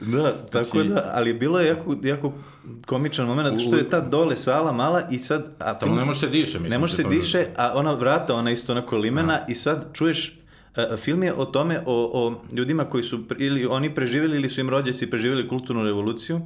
da, 0.00 0.46
tako 0.50 0.68
znači... 0.70 0.88
da, 0.88 1.10
ali 1.14 1.34
bilo 1.34 1.60
je 1.60 1.66
jako, 1.66 1.96
jako 2.02 2.32
komičan 2.86 3.26
moment, 3.26 3.48
zato 3.48 3.68
što 3.68 3.76
je 3.76 3.88
ta 3.88 4.00
dole 4.00 4.36
sala 4.36 4.72
mala 4.72 5.02
i 5.10 5.18
sad... 5.18 5.54
A 5.58 5.78
Tamo 5.78 5.94
ne 5.94 6.04
može 6.04 6.20
se 6.20 6.28
diše, 6.28 6.58
mislim. 6.58 6.70
Ne 6.70 6.78
može 6.78 6.94
se 6.94 7.04
diše, 7.04 7.46
a 7.56 7.72
ona 7.74 7.92
vrata, 7.92 8.34
ona 8.34 8.50
isto 8.50 8.72
onako 8.72 8.96
limena 8.96 9.34
a. 9.34 9.44
i 9.48 9.54
sad 9.54 9.86
čuješ 9.92 10.41
film 10.96 11.22
je 11.22 11.34
o 11.34 11.44
tome, 11.44 11.82
o, 11.86 12.10
o 12.14 12.40
ljudima 12.52 12.84
koji 12.84 13.02
su 13.02 13.20
ili 13.38 13.66
oni 13.66 13.94
preživjeli 13.94 14.36
ili 14.36 14.48
su 14.48 14.60
im 14.60 14.70
rođaci 14.70 15.10
preživjeli 15.10 15.48
kulturnu 15.48 15.84
revoluciju 15.84 16.40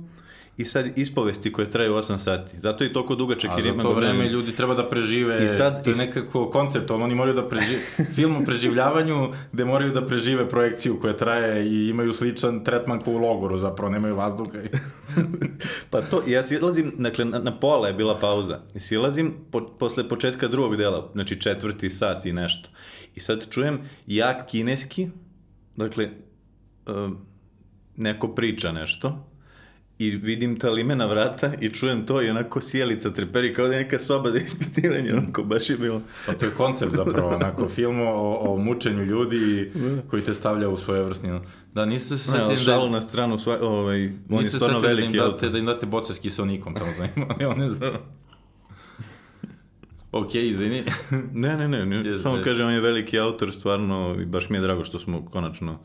i 0.57 0.65
sad 0.65 0.99
ispovesti 0.99 1.53
koje 1.53 1.71
traju 1.71 1.93
8 1.95 2.19
sati. 2.19 2.61
Zato 2.61 2.85
je 2.85 2.93
toliko 2.93 3.15
dugačak 3.15 3.51
jer 3.57 3.67
ima... 3.67 3.75
A 3.75 3.77
za 3.77 3.83
to 3.83 3.95
vreme 3.95 4.29
ljudi 4.29 4.53
treba 4.53 4.75
da 4.75 4.89
prežive, 4.89 5.45
I 5.45 5.49
sad, 5.49 5.85
to 5.85 5.91
je 5.91 5.97
nekako 5.97 6.51
koncept, 6.51 6.91
oni 6.91 7.15
moraju 7.15 7.35
da 7.35 7.49
prežive, 7.49 7.81
film 8.17 8.37
o 8.37 8.45
preživljavanju 8.45 9.29
gde 9.53 9.65
moraju 9.65 9.93
da 9.93 10.07
prežive 10.07 10.49
projekciju 10.49 11.01
koja 11.01 11.17
traje 11.17 11.67
i 11.67 11.89
imaju 11.89 12.13
sličan 12.13 12.65
tretman 12.65 13.01
kao 13.01 13.15
u 13.15 13.19
logoru, 13.19 13.59
zapravo 13.59 13.93
nemaju 13.93 14.17
vazduha. 14.17 14.59
pa 15.91 16.03
to, 16.03 16.23
ja 16.27 16.43
silazim, 16.43 16.93
dakle, 16.99 17.25
na, 17.25 17.39
na 17.39 17.59
pola 17.59 17.89
je 17.89 17.95
bila 17.95 18.19
pauza, 18.19 18.61
i 18.75 18.81
silazim 18.81 19.35
po, 19.51 19.61
posle 19.79 20.09
početka 20.09 20.49
drugog 20.49 20.77
dela, 20.77 21.11
znači 21.13 21.41
četvrti 21.41 21.91
sat 21.91 22.27
i 22.27 22.33
nešto. 22.33 22.69
I 23.15 23.21
sad 23.21 23.51
čujem 23.51 23.81
jak 24.07 24.47
kineski, 24.47 25.09
dakle, 25.77 26.11
uh, 26.87 27.11
neko 27.97 28.29
priča 28.29 28.73
nešto, 28.73 29.27
i 29.99 30.11
vidim 30.11 30.59
ta 30.59 30.71
limena 30.71 31.07
vrata 31.07 31.53
i 31.61 31.69
čujem 31.69 32.07
to 32.07 32.23
i 32.23 32.31
onako 32.31 32.61
sjelica 32.61 33.11
treperi 33.11 33.55
kao 33.55 33.67
da 33.67 33.75
je 33.75 33.83
neka 33.83 33.99
soba 33.99 34.31
za 34.31 34.39
ispitivanje, 34.39 35.15
onako 35.15 35.43
baš 35.43 35.71
je 35.71 35.77
bilo. 35.77 36.03
Pa 36.27 36.33
to 36.33 36.45
je 36.45 36.51
koncept 36.51 36.95
zapravo, 36.95 37.29
onako 37.29 37.69
film 37.69 38.01
o, 38.01 38.37
o 38.41 38.59
mučenju 38.59 39.05
ljudi 39.05 39.71
da. 39.75 40.03
koji 40.11 40.23
te 40.23 40.35
stavlja 40.35 40.69
u 40.69 40.77
svoje 40.77 41.03
vrstnine. 41.03 41.41
Da, 41.75 41.85
niste 41.85 42.19
se 42.19 42.31
setili... 42.31 42.57
Šalu 42.57 42.85
da... 42.85 42.91
na 42.91 43.01
stranu, 43.01 43.39
sva, 43.39 43.59
ovaj, 43.63 44.13
on 44.31 44.45
je 44.45 44.51
stvarno 44.51 44.79
veliki. 44.79 45.19
Da 45.19 45.25
im, 45.25 45.31
date, 45.31 45.49
da 45.49 45.59
im 45.59 45.67
date 45.67 45.87
boce 45.87 46.15
s 46.15 46.19
kisonikom 46.19 46.75
tamo 46.75 46.91
za 46.99 47.09
njima, 47.17 47.35
on 47.55 47.63
je 47.63 47.71
za... 47.71 47.99
Ok, 50.13 50.35
izvini. 50.35 50.83
ne, 51.33 51.57
ne, 51.57 51.69
ne, 51.69 51.87
ne. 51.87 52.17
samo 52.17 52.43
kažem, 52.45 52.67
on 52.67 52.73
je 52.73 52.81
veliki 52.81 53.19
autor, 53.19 53.53
stvarno, 53.53 54.17
i 54.23 54.25
baš 54.25 54.49
mi 54.51 54.57
je 54.57 54.63
drago 54.63 54.85
što 54.85 54.99
smo 54.99 55.27
konačno 55.27 55.79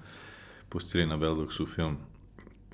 pustili 0.70 1.06
na 1.06 1.18
Beldoksu 1.18 1.65
film 1.65 1.98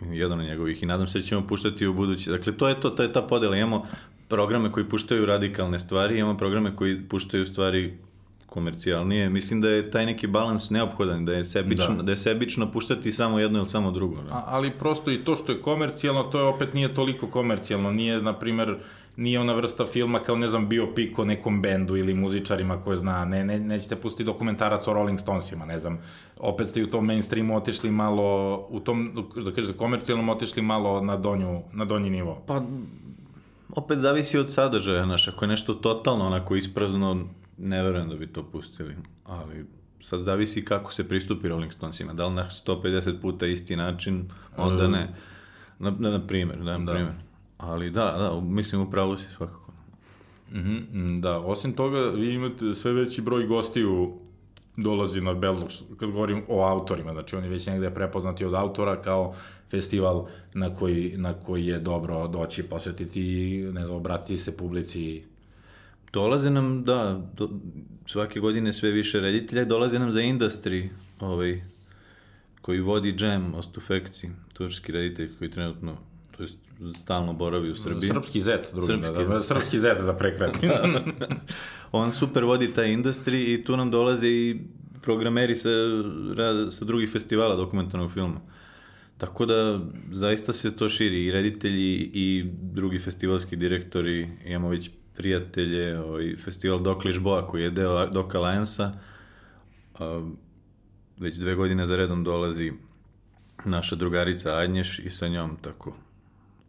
jedan 0.02 0.40
od 0.40 0.46
njegovih 0.46 0.84
i 0.84 0.86
nadam 0.86 1.08
se 1.08 1.20
da 1.20 1.26
ćemo 1.26 1.48
puštati 1.48 1.88
u 1.88 1.94
budući. 1.94 2.30
Dakle, 2.30 2.58
to 2.58 2.68
je 2.68 2.80
to, 2.80 2.90
to 2.90 3.04
je 3.04 3.14
ta 3.14 3.22
podela. 3.22 3.56
Imamo 3.56 3.86
programe 4.28 4.72
koji 4.72 4.90
puštaju 4.90 5.26
radikalne 5.26 5.80
stvari, 5.80 6.20
imamo 6.20 6.38
programe 6.38 6.76
koji 6.76 7.02
puštaju 7.02 7.46
stvari 7.46 7.98
komercijalnije. 8.46 9.30
Mislim 9.30 9.62
da 9.62 9.70
je 9.70 9.92
taj 9.92 10.06
neki 10.06 10.28
balans 10.28 10.70
neophodan, 10.70 11.26
da 11.26 11.34
je 11.34 11.46
sebično, 11.46 11.96
da. 11.96 12.04
da 12.04 12.12
je 12.12 12.18
sebično 12.18 12.72
puštati 12.72 13.12
samo 13.12 13.40
jedno 13.40 13.60
ili 13.60 13.68
samo 13.68 13.92
drugo. 13.92 14.22
Da. 14.22 14.32
A, 14.32 14.44
ali 14.48 14.72
prosto 14.72 15.12
i 15.12 15.18
to 15.18 15.36
što 15.36 15.52
je 15.52 15.62
komercijalno, 15.62 16.24
to 16.24 16.40
je 16.40 16.46
opet 16.46 16.74
nije 16.74 16.94
toliko 16.94 17.28
komercijalno. 17.28 17.92
Nije, 17.92 18.22
na 18.22 18.34
primer, 18.34 18.76
nije 19.18 19.40
ona 19.40 19.54
vrsta 19.54 19.86
filma 19.86 20.20
kao, 20.20 20.36
ne 20.36 20.48
znam, 20.48 20.70
biopik 20.70 21.20
o 21.20 21.26
nekom 21.26 21.62
bendu 21.62 21.98
ili 21.98 22.14
muzičarima 22.14 22.82
koje 22.82 22.98
zna, 22.98 23.26
ne, 23.26 23.46
ne, 23.46 23.60
nećete 23.60 23.96
pustiti 23.96 24.24
dokumentarac 24.24 24.88
o 24.88 24.94
Rolling 24.94 25.20
Stonesima, 25.20 25.66
ne 25.66 25.80
znam, 25.80 26.00
opet 26.40 26.70
ste 26.70 26.84
u 26.84 26.88
tom 26.88 27.06
mainstreamu 27.06 27.58
otišli 27.58 27.92
malo, 27.92 28.58
u 28.70 28.80
tom, 28.80 29.26
da 29.46 29.52
kažete, 29.52 29.78
komercijalnom 29.78 30.30
otišli 30.30 30.62
malo 30.62 31.02
na, 31.02 31.18
donju, 31.18 31.62
na 31.74 31.86
donji 31.86 32.10
nivo. 32.10 32.44
Pa, 32.48 32.62
opet 33.76 34.00
zavisi 34.00 34.38
od 34.38 34.54
sadržaja, 34.54 35.06
znaš, 35.06 35.28
ako 35.28 35.46
je 35.46 35.50
nešto 35.50 35.74
totalno 35.74 36.26
onako 36.26 36.56
isprazno, 36.56 37.28
ne 37.58 37.84
verujem 37.84 38.10
da 38.10 38.16
bi 38.16 38.28
to 38.28 38.44
pustili, 38.44 38.96
ali 39.26 39.66
sad 40.02 40.22
zavisi 40.22 40.66
kako 40.66 40.94
se 40.94 41.08
pristupi 41.08 41.48
Rolling 41.48 41.74
Stonesima, 41.74 42.14
da 42.14 42.28
li 42.28 42.34
na 42.34 42.50
150 42.50 43.22
puta 43.22 43.46
isti 43.46 43.76
način, 43.76 44.30
onda 44.58 44.88
ne. 44.88 45.14
Na, 45.80 45.94
na, 46.00 46.10
na 46.10 46.28
primjer, 46.28 46.58
da, 46.58 46.78
na 46.78 46.86
da. 46.86 46.94
primjer. 46.94 47.27
Ali 47.58 47.90
da, 47.90 48.16
da, 48.18 48.42
mislim 48.42 48.82
upravo 48.82 49.18
si 49.18 49.26
svakako. 49.38 49.72
Mm 50.52 50.58
-hmm, 50.58 51.22
da, 51.22 51.40
osim 51.40 51.74
toga, 51.74 52.00
vi 52.00 52.34
imate 52.34 52.76
sve 52.76 52.94
veći 52.94 53.22
broj 53.22 53.46
gostiju 53.46 54.20
dolazi 54.78 55.22
na 55.22 55.34
Belux, 55.34 55.82
kad 56.00 56.12
govorim 56.12 56.44
o 56.48 56.66
autorima, 56.66 57.14
znači 57.14 57.36
oni 57.36 57.50
već 57.50 57.68
negde 57.68 57.94
prepoznati 57.94 58.46
od 58.46 58.54
autora 58.54 59.02
kao 59.02 59.36
festival 59.70 60.28
na 60.54 60.76
koji, 60.76 61.14
na 61.18 61.34
koji 61.34 61.66
je 61.66 61.80
dobro 61.80 62.28
doći, 62.28 62.64
posetiti, 62.64 63.58
ne 63.74 63.86
znam, 63.86 63.98
obratiti 63.98 64.38
se 64.38 64.58
publici. 64.58 65.24
Dolaze 66.14 66.50
nam, 66.50 66.84
da, 66.84 67.22
do, 67.38 67.50
svake 68.06 68.40
godine 68.40 68.74
sve 68.74 68.92
više 68.92 69.20
reditelja, 69.20 69.66
dolaze 69.66 70.00
nam 70.00 70.12
za 70.12 70.20
industry, 70.20 70.90
ovaj, 71.20 71.62
koji 72.62 72.80
vodi 72.80 73.16
Jam 73.20 73.54
Ostufekci, 73.54 74.30
turski 74.54 74.92
reditelj 74.92 75.38
koji 75.38 75.52
trenutno 75.52 75.98
to 76.38 76.44
jest 76.44 76.58
stalno 76.94 77.34
boravi 77.34 77.72
u 77.72 77.76
Srbiji. 77.76 78.10
Srpski 78.10 78.42
zet, 78.42 78.70
drugim, 78.74 79.04
srpski, 79.04 79.24
da, 79.24 79.34
da, 79.34 79.40
srpski 79.40 79.80
zet 79.80 79.98
da 80.06 80.14
prekratim. 80.14 80.70
On 81.92 82.12
super 82.12 82.44
vodi 82.44 82.74
taj 82.74 82.88
industry 82.88 83.54
i 83.54 83.64
tu 83.64 83.78
nam 83.78 83.92
dolaze 83.92 84.28
i 84.28 84.60
programeri 85.02 85.56
sa, 85.56 85.70
sa 86.72 86.86
drugih 86.86 87.10
festivala 87.12 87.56
dokumentarnog 87.56 88.12
filma. 88.14 88.42
Tako 89.18 89.46
da 89.46 89.80
zaista 90.12 90.54
se 90.54 90.76
to 90.76 90.90
širi 90.90 91.26
i 91.26 91.32
reditelji 91.32 92.12
i 92.14 92.46
drugi 92.62 93.00
festivalski 93.00 93.56
direktori, 93.56 94.30
imamo 94.46 94.70
već 94.70 94.90
prijatelje, 95.16 96.00
ovaj 96.00 96.36
festival 96.36 96.80
Dok 96.80 97.06
Ližboa 97.06 97.48
koji 97.48 97.64
je 97.64 97.70
deo 97.70 98.08
Dok 98.08 98.36
Alliance-a, 98.36 98.92
već 101.18 101.36
dve 101.36 101.56
godine 101.56 101.86
za 101.86 101.96
redom 101.96 102.24
dolazi 102.24 102.74
naša 103.66 103.96
drugarica 103.96 104.56
Adnješ 104.56 105.00
i 105.00 105.10
sa 105.10 105.28
njom 105.28 105.58
tako 105.62 105.96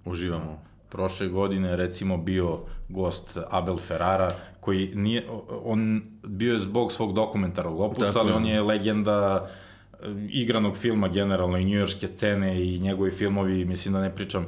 uživamo. 0.08 0.62
Prošle 0.88 1.28
godine 1.28 1.76
recimo 1.76 2.16
bio 2.16 2.58
gost 2.88 3.38
Abel 3.50 3.76
Ferrara 3.76 4.30
koji 4.60 4.90
nije, 4.94 5.26
on 5.64 6.02
bio 6.22 6.54
je 6.54 6.60
zbog 6.60 6.92
svog 6.92 7.12
dokumentarnog 7.12 7.80
opusa, 7.80 8.06
Tako, 8.06 8.18
ali 8.18 8.32
on 8.32 8.46
je 8.46 8.62
legenda 8.62 9.48
e, 9.92 10.06
igranog 10.30 10.76
filma 10.76 11.08
generalno 11.08 11.58
i 11.58 11.64
njujorske 11.64 12.06
scene 12.06 12.64
i 12.66 12.78
njegovi 12.78 13.10
filmovi, 13.10 13.64
mislim 13.64 13.94
da 13.94 14.00
ne 14.00 14.14
pričam, 14.14 14.46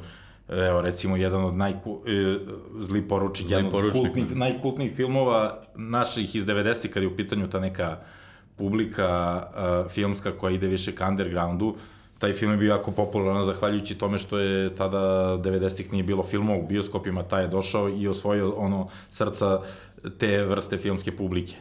evo 0.49 0.81
recimo 0.81 1.17
jedan 1.17 1.45
od 1.45 1.55
najku, 1.55 2.01
e, 2.07 2.37
zli 2.79 3.07
poručnik, 3.07 3.47
zli 3.47 3.57
jedan 3.57 3.71
od 3.75 3.91
kultnih, 3.91 4.35
najkultnijih 4.35 4.95
filmova 4.95 5.61
naših 5.75 6.35
iz 6.35 6.45
90. 6.45 6.87
kad 6.87 7.03
je 7.03 7.09
u 7.09 7.15
pitanju 7.15 7.47
ta 7.47 7.59
neka 7.59 7.97
publika 8.61 9.41
uh, 9.41 9.91
filmska 9.91 10.31
koja 10.31 10.53
ide 10.53 10.67
više 10.67 10.91
ka 10.95 11.07
undergroundu, 11.07 11.75
taj 12.21 12.33
film 12.33 12.51
je 12.51 12.57
bio 12.57 12.69
jako 12.69 12.91
popularan 12.91 13.43
zahvaljujući 13.43 13.97
tome 13.97 14.19
što 14.19 14.39
je 14.39 14.75
tada 14.75 14.97
90-ih 15.37 15.91
nije 15.91 16.03
bilo 16.03 16.23
filmova 16.23 16.59
u 16.59 16.67
bioskopima, 16.67 17.23
taj 17.23 17.43
je 17.43 17.47
došao 17.47 17.89
i 17.89 18.07
osvojio 18.07 18.51
ono 18.51 18.87
srca 19.09 19.61
te 20.17 20.43
vrste 20.45 20.77
filmske 20.77 21.15
publike. 21.17 21.55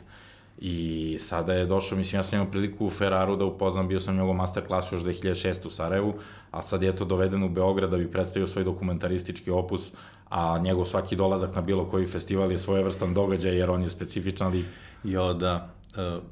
I 0.58 1.16
sada 1.20 1.52
je 1.52 1.66
došao, 1.66 1.98
mislim, 1.98 2.18
ja 2.18 2.22
sam 2.22 2.38
imao 2.38 2.50
priliku 2.50 2.86
u 2.86 2.90
Ferraru 2.90 3.36
da 3.36 3.44
upoznam, 3.44 3.88
bio 3.88 4.00
sam 4.00 4.16
njegov 4.16 4.34
master 4.34 4.66
klasu 4.66 4.94
još 4.94 5.02
2006. 5.02 5.66
u 5.66 5.70
Sarajevu, 5.70 6.14
a 6.50 6.62
sad 6.62 6.82
je 6.82 6.96
to 6.96 7.04
doveden 7.04 7.42
u 7.42 7.48
Beograd 7.48 7.90
da 7.90 7.96
bi 7.96 8.10
predstavio 8.10 8.46
svoj 8.46 8.64
dokumentaristički 8.64 9.50
opus, 9.50 9.92
a 10.28 10.58
njegov 10.58 10.84
svaki 10.84 11.16
dolazak 11.16 11.54
na 11.54 11.60
bilo 11.60 11.88
koji 11.88 12.06
festival 12.06 12.52
je 12.52 12.58
svojevrstan 12.58 13.14
događaj 13.14 13.56
jer 13.56 13.70
on 13.70 13.82
je 13.82 13.88
specifičan 13.88 14.52
lik. 14.52 14.66
Jo, 15.04 15.32
da. 15.34 15.68
Uh, 15.96 16.22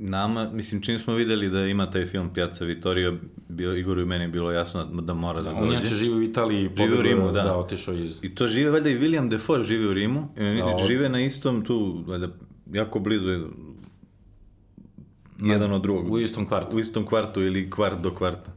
nama, 0.00 0.50
mislim, 0.52 0.82
čim 0.82 0.98
smo 0.98 1.14
videli 1.14 1.48
da 1.48 1.66
ima 1.66 1.90
taj 1.90 2.06
film 2.06 2.30
Piazza 2.34 2.64
Vittorio, 2.64 3.16
bio, 3.48 3.76
Igoru 3.76 4.00
i 4.00 4.04
meni 4.04 4.28
bilo 4.28 4.52
jasno 4.52 4.84
da 4.84 5.14
mora 5.14 5.40
da, 5.40 5.52
da 5.52 5.60
dođe. 5.60 5.76
On 5.76 5.82
je 5.82 5.86
živi 5.86 6.14
u 6.14 6.22
Italiji, 6.22 6.70
živi 6.76 6.98
u 6.98 7.02
Rimu, 7.02 7.32
da. 7.32 7.42
da 7.42 7.56
otišao 7.56 7.94
iz... 7.94 8.18
I 8.22 8.34
to 8.34 8.46
žive, 8.46 8.70
valjda 8.70 8.90
i 8.90 8.98
William 8.98 9.28
Defoe 9.28 9.62
živi 9.62 9.86
u 9.86 9.94
Rimu, 9.94 10.28
i 10.36 10.42
oni 10.42 10.72
da, 10.78 10.86
žive 10.86 11.08
na 11.08 11.20
istom 11.20 11.64
tu, 11.64 12.04
valjda, 12.06 12.28
jako 12.72 12.98
blizu 12.98 13.30
je 13.30 13.40
jedan 15.42 15.72
od 15.72 15.82
drugog. 15.82 16.12
U 16.12 16.18
istom 16.18 16.46
kvartu. 16.46 16.76
U 16.76 16.80
istom 16.80 17.06
kvartu 17.06 17.42
ili 17.42 17.70
kvart 17.70 18.00
do 18.00 18.14
kvarta. 18.14 18.52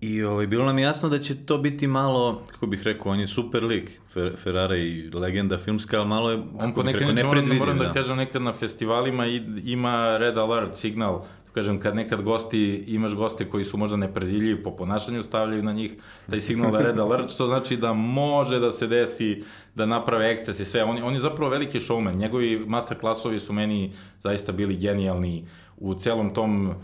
I 0.00 0.22
ovaj, 0.22 0.46
bilo 0.46 0.64
nam 0.64 0.78
jasno 0.78 1.08
da 1.08 1.18
će 1.18 1.34
to 1.34 1.58
biti 1.58 1.86
malo, 1.86 2.42
kako 2.50 2.66
bih 2.66 2.82
rekao, 2.82 3.12
on 3.12 3.20
je 3.20 3.26
super 3.26 3.64
lik, 3.64 4.00
Fer, 4.12 4.36
Ferrara 4.42 4.76
i 4.76 5.10
legenda 5.14 5.58
filmska, 5.58 5.98
ali 5.98 6.08
malo 6.08 6.30
je, 6.30 6.42
on 6.58 6.74
po 6.74 6.82
nekad, 6.82 7.10
rekao, 7.10 7.26
moram, 7.26 7.56
moram 7.58 7.78
da, 7.78 7.84
da 7.84 7.92
kažem, 7.92 8.16
nekad 8.16 8.42
na 8.42 8.52
festivalima 8.52 9.26
ima 9.64 10.16
red 10.16 10.38
alert 10.38 10.74
signal, 10.74 11.24
kažem, 11.52 11.80
kad 11.80 11.96
nekad 11.96 12.22
gosti, 12.22 12.84
imaš 12.86 13.14
goste 13.14 13.48
koji 13.48 13.64
su 13.64 13.76
možda 13.76 13.96
neprediljivi 13.96 14.62
po 14.62 14.70
ponašanju, 14.76 15.22
stavljaju 15.22 15.62
na 15.62 15.72
njih 15.72 15.92
taj 16.30 16.40
signal 16.40 16.72
da 16.72 16.82
red 16.82 16.98
alert, 16.98 17.30
što 17.30 17.46
znači 17.46 17.76
da 17.76 17.92
može 17.92 18.58
da 18.58 18.70
se 18.70 18.86
desi, 18.86 19.42
da 19.74 19.86
naprave 19.86 20.32
eksces 20.32 20.60
i 20.60 20.64
sve. 20.64 20.84
On, 20.84 21.02
on 21.02 21.14
je 21.14 21.20
zapravo 21.20 21.50
veliki 21.50 21.80
showman. 21.80 22.16
Njegovi 22.16 22.64
master 22.66 22.98
klasovi 22.98 23.38
su 23.38 23.52
meni 23.52 23.92
zaista 24.20 24.52
bili 24.52 24.76
genijalni 24.76 25.46
u 25.76 25.94
celom 25.94 26.34
tom 26.34 26.68
uh, 26.68 26.74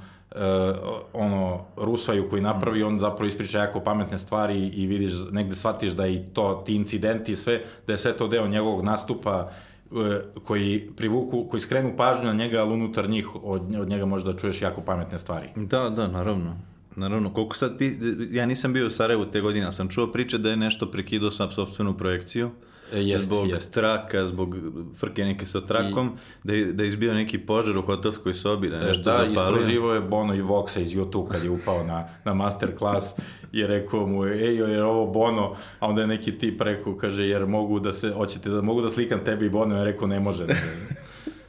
ono, 1.12 1.64
rusvaju 1.76 2.28
koji 2.30 2.42
napravi, 2.42 2.82
on 2.82 2.98
zapravo 2.98 3.26
ispriča 3.26 3.58
jako 3.58 3.80
pametne 3.80 4.18
stvari 4.18 4.68
i 4.68 4.86
vidiš, 4.86 5.12
negde 5.30 5.56
shvatiš 5.56 5.92
da 5.92 6.06
i 6.06 6.22
to, 6.32 6.62
ti 6.66 6.74
incidenti 6.74 7.32
i 7.32 7.36
sve, 7.36 7.60
da 7.86 7.92
je 7.92 7.98
sve 7.98 8.16
to 8.16 8.28
deo 8.28 8.48
njegovog 8.48 8.84
nastupa 8.84 9.50
E, 9.92 10.20
koji 10.44 10.90
privuku, 10.96 11.46
koji 11.50 11.60
skrenu 11.60 11.96
pažnju 11.96 12.24
na 12.24 12.32
njega, 12.32 12.60
ali 12.60 12.72
unutar 12.72 13.08
njih 13.08 13.34
od, 13.34 13.74
od 13.80 13.88
njega 13.88 14.06
možda 14.06 14.36
čuješ 14.36 14.62
jako 14.62 14.80
pametne 14.80 15.18
stvari. 15.18 15.48
Da, 15.56 15.90
da, 15.90 16.08
naravno. 16.08 16.56
Naravno, 16.96 17.32
koliko 17.32 17.56
sad 17.56 17.78
ti, 17.78 17.98
ja 18.30 18.46
nisam 18.46 18.72
bio 18.72 18.86
u 18.86 18.90
Sarajevu 18.90 19.24
te 19.24 19.40
godine, 19.40 19.64
ali 19.64 19.74
sam 19.74 19.88
čuo 19.88 20.06
priče 20.06 20.38
da 20.38 20.50
je 20.50 20.56
nešto 20.56 20.90
prekidao 20.90 21.30
sa 21.30 21.50
sobstvenu 21.50 21.96
projekciju. 21.96 22.50
E, 22.92 23.02
jest, 23.02 23.24
zbog 23.24 23.48
jest. 23.48 23.74
traka, 23.74 24.26
zbog 24.28 24.56
frke 24.94 25.24
neke 25.24 25.46
sa 25.46 25.60
trakom, 25.60 26.06
I, 26.06 26.46
da, 26.46 26.54
je, 26.54 26.72
da 26.72 26.82
je 26.82 26.88
izbio 26.88 27.14
neki 27.14 27.38
požar 27.38 27.78
u 27.78 27.82
hotelskoj 27.82 28.34
sobi, 28.34 28.68
da 28.68 28.76
je 28.76 28.86
nešto 28.86 29.02
da, 29.02 29.12
zapalio. 29.34 29.88
Da, 29.88 29.94
je 29.94 30.00
Bono 30.00 30.34
i 30.34 30.42
Voxa 30.42 30.80
iz 30.80 30.88
YouTube 30.88 31.28
kad 31.28 31.44
je 31.44 31.50
upao 31.50 31.84
na, 31.84 32.04
na 32.24 32.34
masterclass 32.34 33.14
i 33.52 33.66
rekao 33.66 34.06
mu, 34.06 34.26
ej, 34.26 34.56
je 34.56 34.84
ovo 34.84 35.06
Bono, 35.06 35.56
a 35.80 35.88
onda 35.88 36.00
je 36.00 36.06
neki 36.06 36.38
tip 36.38 36.60
rekao, 36.60 36.96
kaže, 36.96 37.26
jer 37.26 37.46
mogu 37.46 37.80
da 37.80 37.92
se, 37.92 38.12
hoćete 38.12 38.50
da 38.50 38.62
mogu 38.62 38.82
da 38.82 38.90
slikam 38.90 39.20
tebi 39.24 39.46
i 39.46 39.50
Bono, 39.50 39.76
ja 39.76 39.84
rekao, 39.84 40.08
ne 40.08 40.20
može. 40.20 40.46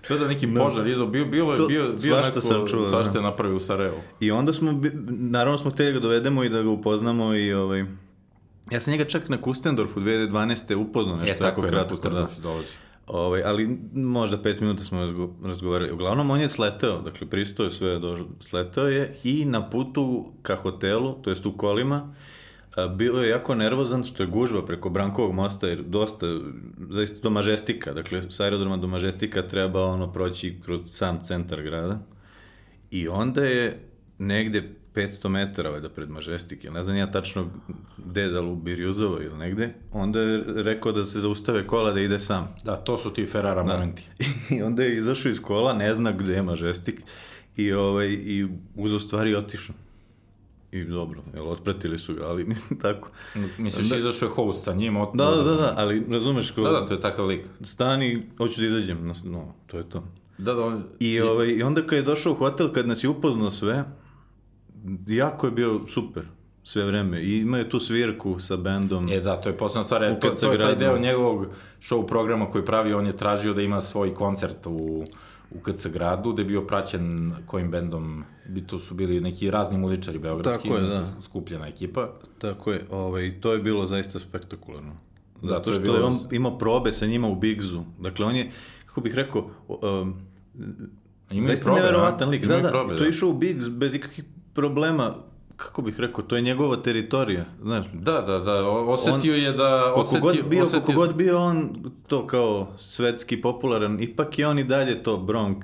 To 0.07 0.17
da 0.17 0.27
neki 0.27 0.47
požar 0.57 0.87
izo, 0.87 1.05
bio, 1.05 1.25
bilo 1.25 1.53
je, 1.53 1.67
bio, 1.67 1.83
bio 2.03 2.21
neko, 2.21 2.41
sam 2.41 2.67
čuo, 2.67 2.85
svašta 2.85 3.13
da. 3.13 3.19
je 3.19 3.23
napravio 3.23 3.55
u 3.55 3.59
Sarajevu. 3.59 3.97
I 4.19 4.31
onda 4.31 4.53
smo, 4.53 4.81
naravno 5.07 5.57
smo 5.57 5.71
hteli 5.71 5.89
da 5.89 5.93
ga 5.93 5.99
dovedemo 5.99 6.43
i 6.43 6.49
da 6.49 6.61
ga 6.61 6.69
upoznamo 6.69 7.35
i 7.35 7.53
ovaj, 7.53 7.85
Ja 8.71 8.79
sam 8.79 8.91
njega 8.91 9.05
čak 9.05 9.29
na 9.29 9.41
Kustendorfu 9.41 9.99
2012. 9.99 10.75
upoznao 10.75 11.15
nešto 11.15 11.35
e, 11.35 11.37
tako 11.37 11.61
jako 11.61 11.73
kratko. 11.73 12.09
Da. 12.09 12.27
dolazi. 12.43 12.69
Ovaj, 13.07 13.43
ali 13.43 13.79
možda 13.93 14.41
pet 14.41 14.59
minuta 14.59 14.83
smo 14.83 14.99
razgovarali. 15.43 15.91
Uglavnom, 15.91 16.29
on 16.29 16.41
je 16.41 16.49
sleteo, 16.49 17.01
dakle, 17.01 17.27
pristo 17.27 17.63
je 17.63 17.71
sve, 17.71 17.99
do, 17.99 18.27
sleteo 18.39 18.87
je 18.87 19.15
i 19.23 19.45
na 19.45 19.69
putu 19.69 20.31
ka 20.41 20.55
hotelu, 20.55 21.13
to 21.13 21.29
jest 21.29 21.45
u 21.45 21.51
kolima, 21.51 22.13
bilo 22.95 23.21
je 23.23 23.29
jako 23.29 23.55
nervozan 23.55 24.03
što 24.03 24.23
je 24.23 24.27
gužva 24.27 24.65
preko 24.65 24.89
Brankovog 24.89 25.33
mosta, 25.33 25.67
jer 25.67 25.83
dosta, 25.83 26.25
zaista 26.89 27.19
do 27.23 27.29
Mažestika, 27.29 27.93
dakle, 27.93 28.21
s 28.21 28.39
aerodroma 28.39 28.77
do 28.77 28.87
Mažestika 28.87 29.41
treba 29.41 29.85
ono 29.85 30.13
proći 30.13 30.59
kroz 30.65 30.81
sam 30.85 31.23
centar 31.23 31.61
grada. 31.61 31.99
I 32.91 33.07
onda 33.07 33.43
je 33.45 33.79
negde 34.17 34.75
500 34.97 35.29
metara 35.29 35.69
valjda 35.69 35.89
pred 35.89 36.09
Mažestike, 36.09 36.71
ne 36.71 36.83
znam 36.83 36.97
ja 36.97 37.11
tačno 37.11 37.47
gde, 37.97 38.27
da 38.27 38.41
li 38.41 38.47
u 38.47 38.55
Birjuzovo 38.55 39.21
ili 39.21 39.37
negde, 39.37 39.73
onda 39.91 40.19
je 40.19 40.43
rekao 40.47 40.91
da 40.91 41.05
se 41.05 41.19
zaustave 41.19 41.67
kola 41.67 41.91
da 41.91 42.01
ide 42.01 42.19
sam. 42.19 42.55
Da, 42.63 42.75
to 42.75 42.97
su 42.97 43.13
ti 43.13 43.25
Ferrara 43.25 43.63
da. 43.63 43.73
momenti. 43.73 44.09
I 44.57 44.61
onda 44.61 44.83
je 44.83 44.97
izašao 44.97 45.29
iz 45.29 45.41
kola, 45.41 45.73
ne 45.73 45.93
zna 45.93 46.11
gde 46.11 46.33
je 46.33 46.41
Mažestik 46.41 47.01
i, 47.57 47.73
ovaj, 47.73 48.07
i 48.07 48.47
uzo 48.75 48.99
stvari 48.99 49.35
otišao. 49.35 49.75
I 50.71 50.83
dobro, 50.83 51.21
jel, 51.33 51.49
otpratili 51.49 51.99
su 51.99 52.13
ga, 52.13 52.27
ali 52.27 52.43
mislim 52.53 52.79
tako. 52.79 53.09
Misliš, 53.57 53.89
da, 53.89 53.97
izašao 53.97 54.27
je 54.27 54.33
host 54.33 54.63
sa 54.63 54.73
njim? 54.73 54.97
Od... 54.97 55.09
Da, 55.13 55.31
da, 55.31 55.43
da, 55.43 55.53
da, 55.53 55.73
ali 55.77 56.05
razumeš 56.09 56.51
ko... 56.51 56.61
Da, 56.61 56.71
da, 56.71 56.87
to 56.87 56.93
je 56.93 56.99
takav 56.99 57.25
lik. 57.25 57.45
Stani, 57.61 58.23
hoću 58.37 58.61
da 58.61 58.67
izađem, 58.67 59.13
no, 59.25 59.53
to 59.67 59.77
je 59.77 59.89
to. 59.89 60.03
Da, 60.37 60.53
da, 60.53 60.65
on... 60.65 60.83
I, 60.99 61.21
ovaj, 61.21 61.47
I 61.47 61.63
onda 61.63 61.81
kad 61.81 61.97
je 61.97 62.01
došao 62.01 62.33
u 62.33 62.35
hotel, 62.35 62.71
kad 62.71 62.87
nas 62.87 63.03
je 63.03 63.09
upoznao 63.09 63.51
sve, 63.51 63.83
jako 65.07 65.47
je 65.47 65.51
bio 65.51 65.81
super 65.87 66.23
sve 66.67 66.85
vreme. 66.85 67.21
I 67.21 67.39
ima 67.39 67.57
je 67.57 67.69
tu 67.69 67.79
svirku 67.79 68.39
sa 68.39 68.57
bendom. 68.57 69.09
E 69.09 69.19
da, 69.19 69.41
to 69.41 69.49
je 69.49 69.57
posledna 69.57 69.83
stvar. 69.83 70.03
E, 70.03 70.19
to, 70.19 70.29
to 70.29 70.51
je 70.51 70.59
taj 70.59 70.75
deo 70.75 70.97
njegovog 70.97 71.47
show 71.81 72.07
programa 72.07 72.45
koji 72.45 72.65
pravi, 72.65 72.93
on 72.93 73.05
je 73.05 73.17
tražio 73.17 73.53
da 73.53 73.61
ima 73.61 73.81
svoj 73.81 74.13
koncert 74.13 74.65
u, 74.65 75.03
u 75.51 75.59
KC 75.59 75.87
gradu, 75.87 76.33
da 76.33 76.41
je 76.41 76.45
bio 76.45 76.61
praćen 76.61 77.33
kojim 77.45 77.71
bendom, 77.71 78.23
bi 78.47 78.61
to 78.61 78.79
su 78.79 78.95
bili 78.95 79.21
neki 79.21 79.51
razni 79.51 79.77
muzičari 79.77 80.19
beogradski, 80.19 80.69
Tako 80.69 80.79
je, 80.79 80.87
da. 80.87 81.05
skupljena 81.21 81.67
ekipa. 81.67 82.09
Tako 82.37 82.71
je, 82.71 82.85
ovaj, 82.91 83.41
to 83.41 83.53
je 83.53 83.59
bilo 83.59 83.87
zaista 83.87 84.19
spektakularno. 84.19 84.93
Da, 85.41 85.49
Zato 85.49 85.63
to 85.63 85.69
je 85.69 85.73
što 85.73 85.81
bilo... 85.81 85.95
je 85.95 86.03
on 86.03 86.17
imao 86.31 86.57
probe 86.57 86.91
sa 86.91 87.05
njima 87.05 87.27
u 87.27 87.35
Bigzu. 87.35 87.83
Dakle, 87.99 88.25
on 88.25 88.35
je, 88.35 88.51
kako 88.85 89.01
bih 89.01 89.15
rekao, 89.15 89.49
um, 89.67 90.15
Ima 91.31 91.47
Zaista 91.47 91.63
probe, 91.63 91.79
neverovatan 91.79 92.29
lik. 92.29 92.45
Da, 92.45 92.59
da, 92.59 92.69
probe, 92.69 92.93
da. 92.93 92.99
to 92.99 93.03
je 93.03 93.09
išao 93.09 93.29
u 93.29 93.33
Biggs 93.33 93.69
bez 93.69 93.95
ikakvih 93.95 94.25
problema 94.57 95.13
kako 95.57 95.81
bih 95.81 95.99
rekao, 95.99 96.23
to 96.23 96.35
je 96.35 96.41
njegova 96.41 96.77
teritorija, 96.77 97.45
znaš. 97.61 97.85
Da, 97.93 98.21
da, 98.21 98.39
da, 98.39 98.69
osetio 98.69 99.33
on, 99.33 99.39
je 99.39 99.51
da... 99.51 99.93
Osetio, 99.95 100.21
god 100.21 100.49
bio, 100.49 100.63
osetio... 100.63 100.95
God 100.95 101.15
bio 101.15 101.39
on 101.39 101.69
to 102.07 102.27
kao 102.27 102.67
svetski 102.77 103.41
popularan, 103.41 104.03
ipak 104.03 104.39
je 104.39 104.47
on 104.47 104.59
i 104.59 104.63
dalje 104.63 105.03
to 105.03 105.17
Bronx. 105.17 105.63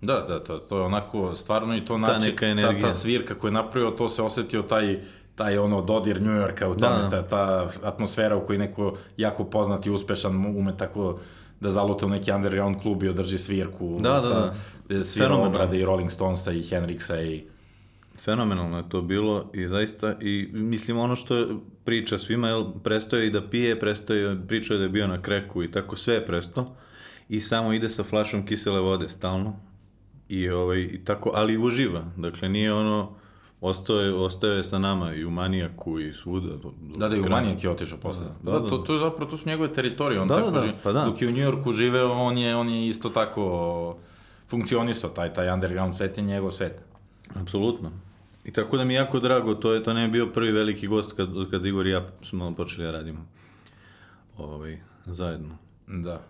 Da, 0.00 0.20
da, 0.28 0.42
to, 0.44 0.58
to 0.58 0.76
je 0.76 0.82
onako 0.82 1.34
stvarno 1.34 1.76
i 1.76 1.84
to 1.84 1.98
način, 1.98 2.36
ta, 2.36 2.72
ta, 2.72 2.80
ta 2.80 2.92
svirka 2.92 3.34
koju 3.34 3.48
je 3.48 3.52
napravio, 3.52 3.90
to 3.90 4.08
se 4.08 4.22
osetio 4.22 4.62
taj 4.62 4.98
taj 5.34 5.58
ono 5.58 5.82
dodir 5.82 6.22
New 6.22 6.34
Yorka 6.34 6.68
u 6.68 6.74
tome, 6.74 6.96
da. 6.96 7.10
ta, 7.10 7.22
ta 7.22 7.68
atmosfera 7.82 8.36
u 8.36 8.46
kojoj 8.46 8.58
neko 8.58 8.96
jako 9.16 9.44
poznat 9.44 9.86
i 9.86 9.90
uspešan 9.90 10.46
ume 10.46 10.76
tako 10.76 11.18
da 11.60 11.70
zalute 11.70 12.06
u 12.06 12.08
neki 12.08 12.32
underground 12.32 12.76
klub 12.82 13.02
i 13.02 13.08
održi 13.08 13.38
svirku 13.38 13.98
da, 14.00 14.12
da, 14.12 14.28
da. 14.28 14.54
da 14.96 15.04
svira 15.04 15.34
obrade 15.34 15.78
i 15.78 15.84
Rolling 15.84 16.10
Stonesa 16.10 16.52
i 16.52 16.62
Henriksa 16.62 17.22
i 17.22 17.44
fenomenalno 18.18 18.76
je 18.76 18.88
to 18.88 19.02
bilo 19.02 19.50
i 19.54 19.68
zaista 19.68 20.16
i 20.20 20.48
mislim 20.52 20.98
ono 20.98 21.16
što 21.16 21.36
je 21.36 21.46
priča 21.84 22.18
svima 22.18 22.48
jel, 22.48 22.64
prestoje 22.84 23.26
i 23.26 23.30
da 23.30 23.48
pije, 23.48 23.80
prestoje 23.80 24.46
priča 24.48 24.76
da 24.76 24.82
je 24.82 24.88
bio 24.88 25.06
na 25.06 25.22
kreku 25.22 25.62
i 25.62 25.70
tako 25.70 25.96
sve 25.96 26.14
je 26.14 26.26
presto 26.26 26.76
i 27.28 27.40
samo 27.40 27.72
ide 27.72 27.88
sa 27.88 28.04
flašom 28.04 28.46
kisele 28.46 28.80
vode 28.80 29.08
stalno 29.08 29.56
i 30.28 30.48
ovaj 30.48 30.80
i 30.80 31.04
tako 31.04 31.30
ali 31.34 31.58
uživa 31.58 32.04
dakle 32.16 32.48
nije 32.48 32.74
ono 32.74 33.14
ostao 33.60 34.00
je, 34.00 34.14
ostao 34.14 34.50
je 34.50 34.64
sa 34.64 34.78
nama 34.78 35.14
i 35.14 35.24
u 35.24 35.30
Manijaku 35.30 36.00
i 36.00 36.12
svuda. 36.12 36.48
Do, 36.48 36.72
do 36.80 36.96
da, 36.96 37.08
da, 37.08 37.16
i 37.16 37.20
u 37.20 37.28
Manijak 37.28 37.64
je 37.64 37.70
otišao 37.70 37.98
posle. 37.98 38.26
Da, 38.42 38.52
da, 38.52 38.58
da, 38.58 38.68
to, 38.68 38.78
to 38.78 38.92
je 38.92 38.98
zapravo, 38.98 39.30
to 39.30 39.36
su 39.36 39.48
njegove 39.48 39.72
teritorije. 39.72 40.20
On 40.20 40.28
da, 40.28 40.34
tako 40.34 40.50
da, 40.50 40.60
da, 40.60 40.72
pa 40.82 40.92
da. 40.92 41.04
Dok 41.04 41.22
je 41.22 41.28
u 41.28 41.30
Njujorku 41.30 41.72
živeo, 41.72 42.12
on 42.12 42.38
je, 42.38 42.56
on 42.56 42.68
je 42.68 42.88
isto 42.88 43.08
tako 43.08 43.96
funkcionisao, 44.48 45.10
taj, 45.10 45.32
taj 45.32 45.52
underground 45.52 45.96
svet 45.96 46.18
je 46.18 46.24
njegov 46.24 46.50
svet. 46.50 46.84
Apsolutno. 47.34 47.90
I 48.44 48.52
tako 48.52 48.76
da 48.76 48.84
mi 48.84 48.94
je 48.94 48.98
jako 48.98 49.20
drago, 49.20 49.54
to 49.54 49.72
je 49.72 49.82
to 49.82 49.92
ne 49.92 50.02
je 50.02 50.08
bio 50.08 50.26
prvi 50.26 50.52
veliki 50.52 50.86
gost 50.86 51.12
kad, 51.12 51.28
kad 51.50 51.66
Igor 51.66 51.86
i 51.86 51.90
ja 51.90 52.08
smo 52.22 52.54
počeli 52.54 52.84
da 52.84 52.90
radimo 52.90 53.26
ovaj, 54.38 54.78
zajedno. 55.06 55.56
Da. 55.86 56.20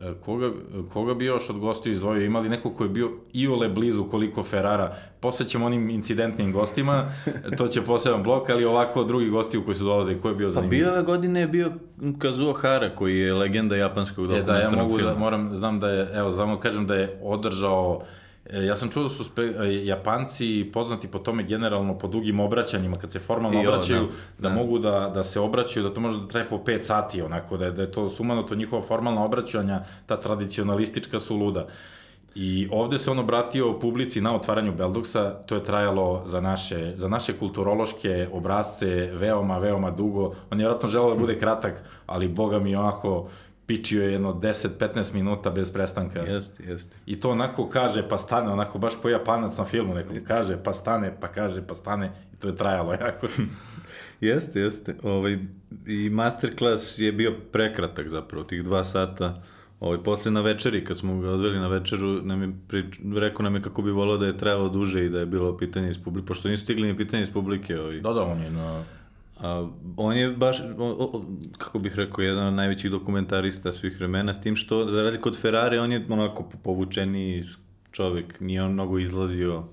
E, 0.00 0.12
koga, 0.24 0.50
koga 0.92 1.14
bi 1.14 1.24
još 1.24 1.50
od 1.50 1.58
gostiju 1.58 1.92
izdvojio? 1.92 2.26
Imali 2.26 2.48
neko 2.48 2.70
ko 2.70 2.84
je 2.84 2.90
bio 2.90 3.10
iole 3.32 3.68
blizu 3.68 4.04
koliko 4.04 4.42
Ferrara? 4.42 4.96
Posjećamo 5.20 5.66
onim 5.66 5.90
incidentnim 5.90 6.52
gostima, 6.52 7.12
to 7.58 7.68
će 7.68 7.82
poseban 7.82 8.22
blok, 8.22 8.50
ali 8.50 8.64
ovako 8.64 9.04
drugi 9.04 9.30
gosti 9.30 9.60
koji 9.64 9.74
su 9.74 9.84
dolaze, 9.84 10.20
ko 10.20 10.28
je 10.28 10.34
bio 10.34 10.50
zanimljiv? 10.50 10.80
Pa 10.80 10.84
bio 10.84 10.92
ove 10.92 11.02
godine 11.02 11.40
je 11.40 11.48
bio 11.48 11.72
Kazuo 12.18 12.52
Hara, 12.52 12.96
koji 12.96 13.18
je 13.18 13.34
legenda 13.34 13.76
japanskog 13.76 14.26
dokumentarnog 14.26 14.70
filma. 14.70 14.70
E 14.70 14.72
da, 14.72 14.78
ja 14.78 14.84
mogu 14.84 14.98
da, 14.98 15.18
moram, 15.18 15.54
znam 15.54 15.80
da 15.80 15.88
je, 15.88 16.08
evo, 16.14 16.30
znamo 16.30 16.58
kažem 16.60 16.86
da 16.86 16.94
je 16.94 17.18
održao 17.22 18.02
E, 18.02 18.23
Ja 18.52 18.76
sam 18.76 18.90
čuo 18.90 19.02
da 19.02 19.08
su 19.08 19.24
spe, 19.24 19.42
e, 19.42 19.86
Japanci 19.86 20.70
poznati 20.72 21.08
po 21.08 21.18
tome 21.18 21.42
generalno 21.42 21.98
po 21.98 22.08
dugim 22.08 22.40
obraćanjima, 22.40 22.98
kad 22.98 23.12
se 23.12 23.18
formalno 23.20 23.62
I 23.62 23.66
ovo, 23.66 23.74
obraćaju, 23.74 24.02
da. 24.38 24.48
da, 24.48 24.48
Da. 24.48 24.54
mogu 24.54 24.78
da, 24.78 25.10
da 25.14 25.24
se 25.24 25.40
obraćaju, 25.40 25.88
da 25.88 25.94
to 25.94 26.00
može 26.00 26.20
da 26.20 26.28
traje 26.28 26.48
po 26.48 26.56
5 26.56 26.80
sati, 26.80 27.22
onako, 27.22 27.56
da 27.56 27.64
je, 27.64 27.72
da 27.72 27.82
je 27.82 27.92
to 27.92 28.10
sumano, 28.10 28.42
to 28.42 28.54
njihova 28.54 28.82
formalna 28.82 29.24
obraćanja, 29.24 29.80
ta 30.06 30.20
tradicionalistička 30.20 31.20
su 31.20 31.36
luda. 31.36 31.66
I 32.34 32.68
ovde 32.72 32.98
se 32.98 33.10
on 33.10 33.18
obratio 33.18 33.78
publici 33.78 34.20
na 34.20 34.34
otvaranju 34.34 34.72
Belduksa, 34.72 35.30
to 35.46 35.54
je 35.54 35.64
trajalo 35.64 36.22
za 36.26 36.40
naše, 36.40 36.92
za 36.96 37.08
naše 37.08 37.32
kulturološke 37.38 38.28
obrazce 38.32 39.10
veoma, 39.12 39.58
veoma 39.58 39.90
dugo. 39.90 40.24
On 40.24 40.58
je 40.58 40.62
vjerojatno 40.62 40.88
želeo 40.88 41.14
da 41.14 41.20
bude 41.20 41.38
kratak, 41.38 41.82
ali 42.06 42.28
boga 42.28 42.58
mi 42.58 42.76
onako 42.76 43.28
pičio 43.66 44.02
je 44.02 44.12
jedno 44.12 44.32
10-15 44.34 45.14
minuta 45.14 45.50
bez 45.50 45.70
prestanka. 45.70 46.20
Jeste, 46.20 46.64
jeste. 46.64 46.96
I 47.06 47.20
to 47.20 47.30
onako 47.30 47.68
kaže 47.68 48.08
pa 48.08 48.18
stane, 48.18 48.50
onako 48.50 48.78
baš 48.78 48.94
po 49.02 49.08
japanac 49.08 49.58
na 49.58 49.64
filmu 49.64 49.94
nekom. 49.94 50.16
Kaže 50.26 50.62
pa 50.62 50.72
stane, 50.72 51.16
pa 51.20 51.28
kaže 51.28 51.66
pa 51.66 51.74
stane. 51.74 52.12
I 52.32 52.36
to 52.36 52.48
je 52.48 52.56
trajalo 52.56 52.92
jako. 52.92 53.26
Jeste, 54.20 54.60
jeste. 54.60 54.94
Ovaj, 55.02 55.38
I 55.86 56.10
masterclass 56.10 56.98
je 56.98 57.12
bio 57.12 57.34
prekratak 57.52 58.08
zapravo, 58.08 58.44
tih 58.44 58.62
dva 58.62 58.84
sata. 58.84 59.42
Ovaj, 59.80 60.02
posle 60.02 60.30
na 60.32 60.40
večeri, 60.40 60.84
kad 60.84 60.98
smo 60.98 61.20
ga 61.20 61.30
odveli 61.30 61.58
na 61.58 61.68
večeru, 61.68 62.22
nam 62.22 62.42
je 62.42 62.52
prič, 62.68 63.00
rekao 63.16 63.42
nam 63.42 63.54
je 63.54 63.62
kako 63.62 63.82
bi 63.82 63.90
volao 63.90 64.16
da 64.16 64.26
je 64.26 64.36
trajalo 64.36 64.68
duže 64.68 65.06
i 65.06 65.08
da 65.08 65.20
je 65.20 65.26
bilo 65.26 65.56
pitanje 65.56 65.90
iz 65.90 65.98
publike, 65.98 66.26
pošto 66.26 66.48
nisu 66.48 66.64
stigli 66.64 66.88
ni 66.88 66.96
pitanje 66.96 67.22
iz 67.22 67.30
publike. 67.32 67.80
Ovaj. 67.80 68.00
da, 68.00 68.12
da, 68.12 68.22
on 68.22 68.42
je 68.42 68.50
na... 68.50 68.84
A, 69.40 69.68
on 69.96 70.16
je 70.16 70.30
baš, 70.30 70.60
o, 70.60 70.64
o, 70.78 71.24
kako 71.58 71.78
bih 71.78 71.96
rekao, 71.96 72.22
jedan 72.22 72.46
od 72.46 72.54
najvećih 72.54 72.90
dokumentarista 72.90 73.72
svih 73.72 73.96
vremena, 73.98 74.34
s 74.34 74.40
tim 74.40 74.56
što, 74.56 74.90
za 74.90 75.02
razliku 75.02 75.28
od 75.28 75.40
Ferrari, 75.40 75.78
on 75.78 75.92
je 75.92 76.06
onako 76.08 76.48
povučeni 76.62 77.44
čovek, 77.90 78.40
nije 78.40 78.62
on 78.62 78.72
mnogo 78.72 78.98
izlazio. 78.98 79.64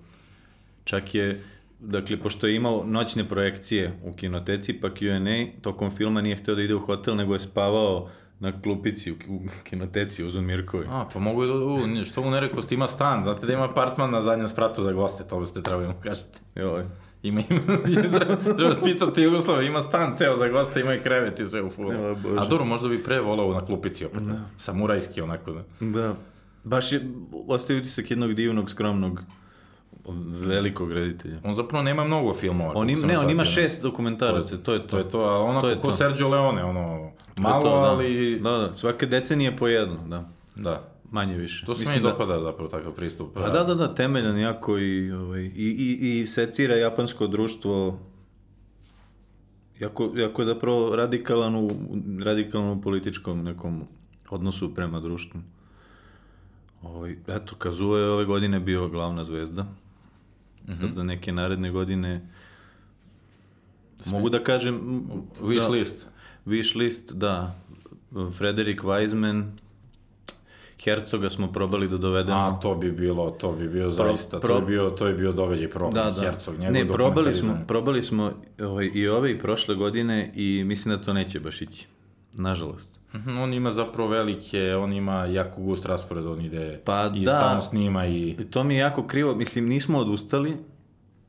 Čak 0.83 1.15
je, 1.15 1.43
dakle, 1.79 2.17
pošto 2.17 2.47
je 2.47 2.55
imao 2.55 2.83
noćne 2.85 3.29
projekcije 3.29 3.99
u 4.03 4.13
kinoteci, 4.13 4.73
pa 4.73 4.89
Q&A, 4.89 5.61
tokom 5.61 5.91
filma 5.91 6.21
nije 6.21 6.35
hteo 6.35 6.55
da 6.55 6.61
ide 6.61 6.75
u 6.75 6.79
hotel, 6.79 7.15
nego 7.15 7.33
je 7.33 7.39
spavao 7.39 8.09
na 8.39 8.61
klupici 8.61 9.11
u, 9.11 9.15
u 9.27 9.39
kinoteci 9.63 10.23
uz 10.23 10.35
Mirkovi. 10.35 10.85
A, 10.89 11.05
pa 11.13 11.19
mogu 11.19 11.45
da, 11.45 11.53
u, 11.53 12.03
što 12.05 12.21
mu 12.21 12.31
ne 12.31 12.39
rekao, 12.39 12.63
ima 12.71 12.87
stan, 12.87 13.23
znate 13.23 13.45
da 13.45 13.53
ima 13.53 13.65
apartman 13.65 14.11
na 14.11 14.21
zadnjem 14.21 14.49
spratu 14.49 14.83
za 14.83 14.91
goste, 14.91 15.23
to 15.23 15.45
ste 15.45 15.61
trebali 15.61 15.87
mu 15.87 15.93
kažete. 16.03 16.39
Joj. 16.55 16.85
Ima, 17.23 17.41
ima, 17.49 17.61
treba, 18.01 18.19
treba 18.57 18.75
pitati 18.83 19.21
Jugoslava, 19.21 19.61
ima 19.61 19.81
stan 19.81 20.15
ceo 20.17 20.37
za 20.37 20.47
goste, 20.47 20.81
ima 20.81 20.93
i 20.93 21.01
krevet 21.01 21.39
i 21.39 21.45
sve 21.45 21.61
u 21.61 21.69
fulu. 21.69 21.91
A 22.39 22.45
dobro, 22.45 22.65
možda 22.65 22.89
bi 22.89 23.03
pre 23.03 23.19
volao 23.19 23.53
na 23.53 23.65
klupici 23.65 24.05
opet, 24.05 24.21
da. 24.21 24.41
samurajski 24.57 25.21
onako, 25.21 25.51
da. 25.51 25.63
Da. 25.79 26.15
Baš 26.63 26.91
je, 26.91 27.11
ostaje 27.47 27.79
utisak 27.79 28.11
jednog 28.11 28.33
divnog, 28.33 28.69
skromnog, 28.69 29.21
velikog 30.27 30.91
reditelja. 30.91 31.37
On 31.43 31.53
zapravo 31.53 31.83
nema 31.83 32.03
mnogo 32.03 32.33
filmova. 32.33 32.71
On 32.75 32.89
im, 32.89 32.95
koliko 32.95 33.01
sam 33.01 33.09
ne, 33.09 33.25
on 33.25 33.31
ima 33.31 33.45
šest 33.45 33.81
dokumentaraca, 33.81 34.57
to 34.57 34.73
je 34.73 34.79
to. 34.81 34.87
To 34.87 34.97
je 34.97 35.09
to, 35.09 35.19
a 35.19 35.39
onako 35.39 35.61
To 35.61 35.69
je 35.69 35.75
ko 35.75 35.87
to. 35.87 35.97
Sergio 35.97 36.29
Leone, 36.29 36.63
ono, 36.63 37.11
To 37.35 37.41
malo, 37.41 37.63
to, 37.63 37.69
da. 37.69 37.75
ali... 37.75 38.39
Da, 38.39 38.49
da, 38.51 38.73
svake 38.73 39.05
decenije 39.05 39.57
po 39.57 39.67
jedno, 39.67 39.97
da. 40.07 40.29
da. 40.55 40.90
Manje 41.11 41.37
više. 41.37 41.65
To 41.65 41.75
se 41.75 41.85
meni 41.85 42.01
da, 42.01 42.09
dopada 42.09 42.39
zapravo 42.39 42.69
takav 42.69 42.91
pristup. 42.91 43.33
Pa 43.33 43.49
da, 43.49 43.63
da, 43.63 43.75
da, 43.75 43.95
temeljan 43.95 44.37
jako 44.37 44.77
i, 44.77 45.11
ovaj, 45.11 45.41
i, 45.41 45.49
i, 45.55 46.21
i 46.21 46.27
secira 46.27 46.75
japansko 46.75 47.27
društvo 47.27 47.99
jako, 49.79 50.11
jako 50.15 50.41
je 50.41 50.45
zapravo 50.45 50.95
radikalan 50.95 51.55
u, 51.55 51.69
radikalan 52.23 52.69
u 52.69 52.81
političkom 52.81 53.43
nekom 53.43 53.83
odnosu 54.29 54.75
prema 54.75 54.99
društvu. 54.99 55.41
Ovaj, 56.81 57.17
eto, 57.27 57.55
Kazuo 57.55 57.97
je 57.97 58.09
ove 58.09 58.25
godine 58.25 58.59
bio 58.59 58.87
glavna 58.87 59.23
zvezda. 59.23 59.65
Sad 60.79 60.93
za 60.93 61.03
neke 61.03 61.31
naredne 61.31 61.71
godine 61.71 62.29
mogu 64.05 64.29
da 64.29 64.43
kažem... 64.43 65.03
Wish 65.41 65.59
da, 65.59 65.67
list. 65.67 66.07
Wish 66.45 66.77
list, 66.77 67.13
da. 67.13 67.55
Frederik 68.37 68.81
Weizmann, 68.81 69.43
Hercoga 70.83 71.29
smo 71.29 71.51
probali 71.51 71.87
da 71.87 71.97
dovedemo. 71.97 72.37
A, 72.37 72.59
to 72.61 72.75
bi 72.75 72.91
bilo, 72.91 73.31
to 73.31 73.51
bi 73.51 73.67
bio 73.67 73.89
zaista, 73.89 74.39
pro- 74.39 74.49
to 74.49 74.55
je 74.55 74.61
bio, 74.61 74.89
to 74.89 75.07
je 75.07 75.13
bio 75.13 75.31
događaj 75.31 75.69
program, 75.69 75.93
da, 76.05 76.11
da. 76.11 76.21
Herzog, 76.21 76.59
njegov 76.59 76.73
ne, 76.73 76.87
probali 76.87 77.33
smo, 77.33 77.57
probali 77.67 78.03
smo 78.03 78.31
ovaj, 78.61 78.91
i 78.93 79.07
ove 79.07 79.31
i 79.31 79.39
prošle 79.39 79.75
godine 79.75 80.31
i 80.35 80.63
mislim 80.65 80.95
da 80.97 81.03
to 81.03 81.13
neće 81.13 81.39
baš 81.39 81.61
ići. 81.61 81.87
Nažalost. 82.33 82.99
Mhm, 83.15 83.37
On 83.37 83.53
ima 83.53 83.71
zapravo 83.71 84.09
velike, 84.09 84.75
on 84.75 84.93
ima 84.93 85.25
jako 85.25 85.61
gust 85.61 85.85
raspored, 85.85 86.25
on 86.25 86.41
ide 86.41 86.79
Pa 86.85 87.11
i 87.15 87.25
da. 87.25 87.31
stalno 87.31 87.61
snima 87.61 88.05
i... 88.05 88.29
I 88.39 88.43
to 88.43 88.63
mi 88.63 88.75
je 88.75 88.79
jako 88.79 89.07
krivo, 89.07 89.35
mislim, 89.35 89.67
nismo 89.67 89.99
odustali, 89.99 90.57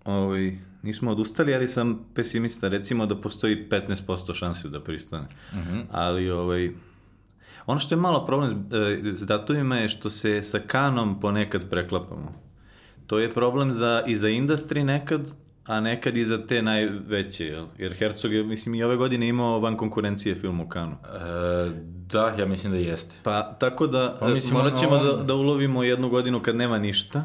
ovaj, 0.05 0.57
nismo 0.83 1.11
odustali, 1.11 1.55
ali 1.55 1.69
sam 1.69 2.07
pesimista, 2.15 2.69
recimo 2.69 3.07
da 3.07 3.17
postoji 3.17 3.69
15% 3.71 4.35
šanse 4.35 4.69
da 4.69 4.81
pristane. 4.81 5.27
Mhm. 5.55 5.81
Ali, 5.91 6.31
ovaj, 6.31 6.71
ono 7.67 7.81
što 7.81 7.95
je 7.95 7.99
malo 7.99 8.27
problem 8.27 8.51
s, 8.51 8.75
e, 8.75 9.17
s 9.17 9.23
datumima 9.23 9.77
je 9.77 9.89
što 9.89 10.11
se 10.11 10.43
sa 10.43 10.59
kanom 10.59 11.21
ponekad 11.21 11.71
preklapamo. 11.71 12.33
To 13.07 13.19
je 13.19 13.31
problem 13.31 13.73
za, 13.73 14.03
i 14.07 14.17
za 14.17 14.29
industry 14.29 14.85
nekad, 14.85 15.29
a 15.67 15.81
nekad 15.81 16.17
i 16.17 16.25
za 16.25 16.47
te 16.47 16.63
najveće, 16.63 17.47
jel? 17.47 17.67
Jer 17.79 17.93
Herzog 17.93 18.33
je, 18.33 18.45
mislim, 18.45 18.75
i 18.75 18.85
ove 18.85 18.97
godine 18.97 19.29
imao 19.29 19.61
van 19.61 19.77
konkurencije 19.77 20.35
film 20.35 20.61
u 20.61 20.69
kanu. 20.69 20.97
E, 21.05 21.71
da, 22.07 22.35
ja 22.39 22.47
mislim 22.47 22.73
da 22.73 22.79
jeste. 22.79 23.15
Pa, 23.23 23.43
tako 23.43 23.87
da, 23.87 24.17
Pa, 24.21 24.27
pa, 24.27 24.33
mislim, 24.33 24.55
morat 24.55 24.79
ćemo 24.81 24.95
on- 24.95 25.07
da, 25.07 25.23
da 25.23 25.35
ulovimo 25.35 25.83
jednu 25.83 26.09
godinu 26.09 26.41
kad 26.41 26.57
nema 26.57 26.79
ništa, 26.79 27.25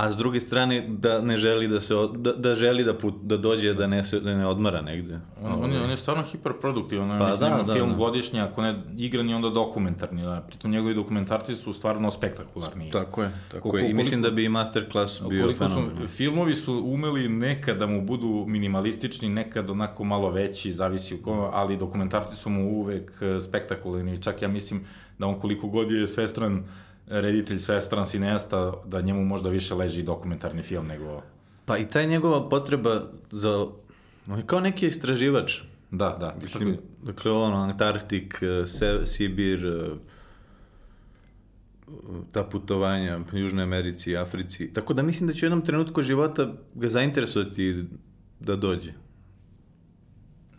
a 0.00 0.12
s 0.12 0.16
druge 0.16 0.40
strane 0.40 0.86
da 0.90 1.20
ne 1.20 1.36
želi 1.36 1.68
da 1.68 1.80
se, 1.80 1.94
od- 1.96 2.16
da, 2.16 2.32
da 2.34 2.54
želi 2.54 2.84
da, 2.84 2.94
put, 2.94 3.14
da 3.22 3.36
dođe 3.36 3.74
da 3.74 3.86
ne, 3.86 4.04
se, 4.04 4.20
da 4.20 4.34
ne 4.34 4.46
odmara 4.46 4.80
negde. 4.82 5.20
On, 5.42 5.64
on, 5.64 5.72
je, 5.72 5.82
on 5.82 5.90
je 5.90 5.96
stvarno 5.96 6.22
hiperproduktivan, 6.24 7.08
Pa 7.10 7.18
pa, 7.18 7.26
mislim, 7.26 7.50
da, 7.50 7.62
da, 7.64 7.72
film 7.74 7.90
da. 7.90 7.96
godišnji, 7.96 8.40
ako 8.40 8.62
ne 8.62 8.74
igrani, 8.98 9.34
onda 9.34 9.50
dokumentarni, 9.50 10.22
da. 10.22 10.40
Pritom 10.40 10.70
njegovi 10.70 10.94
dokumentarci 10.94 11.54
su 11.54 11.72
stvarno 11.72 12.10
spektakularni. 12.10 12.90
Tako 12.90 13.22
je, 13.22 13.30
tako 13.48 13.62
Koliko- 13.62 13.78
je. 13.78 13.90
I 13.90 13.94
mislim 13.94 14.22
da 14.22 14.30
bi 14.30 14.44
i 14.44 14.48
masterclass 14.50 15.20
bio 15.20 15.42
Koliko 15.42 15.68
su, 15.68 15.74
fenomenal. 15.74 16.06
filmovi 16.08 16.54
su 16.54 16.82
umeli 16.84 17.28
nekad 17.28 17.76
da 17.76 17.86
mu 17.86 18.00
budu 18.02 18.44
minimalistični, 18.48 19.28
nekad 19.30 19.70
onako 19.70 20.04
malo 20.04 20.30
veći, 20.30 20.72
zavisi 20.72 21.14
u 21.14 21.18
kome, 21.18 21.42
ali 21.52 21.76
dokumentarci 21.76 22.36
su 22.36 22.50
mu 22.50 22.70
uvek 22.70 23.12
e, 23.22 23.40
spektakularni. 23.40 23.90
Čak 24.18 24.42
ja 24.42 24.48
mislim 24.48 24.84
da 25.18 25.26
on 25.26 25.38
koliko 25.38 25.68
god 25.68 25.90
je 25.90 26.08
svestran 26.08 26.64
reditelj, 27.10 27.58
svestran 27.58 28.06
sinesta, 28.06 28.72
da 28.86 29.00
njemu 29.00 29.24
možda 29.24 29.50
više 29.50 29.74
leži 29.74 30.02
dokumentarni 30.02 30.62
film 30.62 30.86
nego... 30.86 31.22
Pa 31.64 31.78
i 31.78 31.88
taj 31.88 32.06
njegova 32.06 32.48
potreba 32.48 33.02
za... 33.30 33.66
On 34.26 34.38
je 34.38 34.46
kao 34.46 34.60
neki 34.60 34.86
istraživač. 34.86 35.60
Da, 35.90 36.16
da. 36.20 36.36
Mislim, 36.42 36.78
dakle, 37.02 37.32
ono, 37.32 37.56
Antarktik, 37.56 38.38
eh, 38.42 38.66
Se, 38.66 39.00
Sibir, 39.06 39.66
eh, 39.66 39.90
ta 42.32 42.44
putovanja 42.44 43.20
u 43.32 43.38
Južnoj 43.38 43.62
Americi, 43.62 44.16
Africi. 44.16 44.72
Tako 44.72 44.94
da 44.94 45.02
mislim 45.02 45.26
da 45.26 45.32
će 45.32 45.46
u 45.46 45.46
jednom 45.46 45.64
trenutku 45.64 46.02
života 46.02 46.52
ga 46.74 46.88
zainteresovati 46.88 47.84
da 48.40 48.56
dođe. 48.56 48.92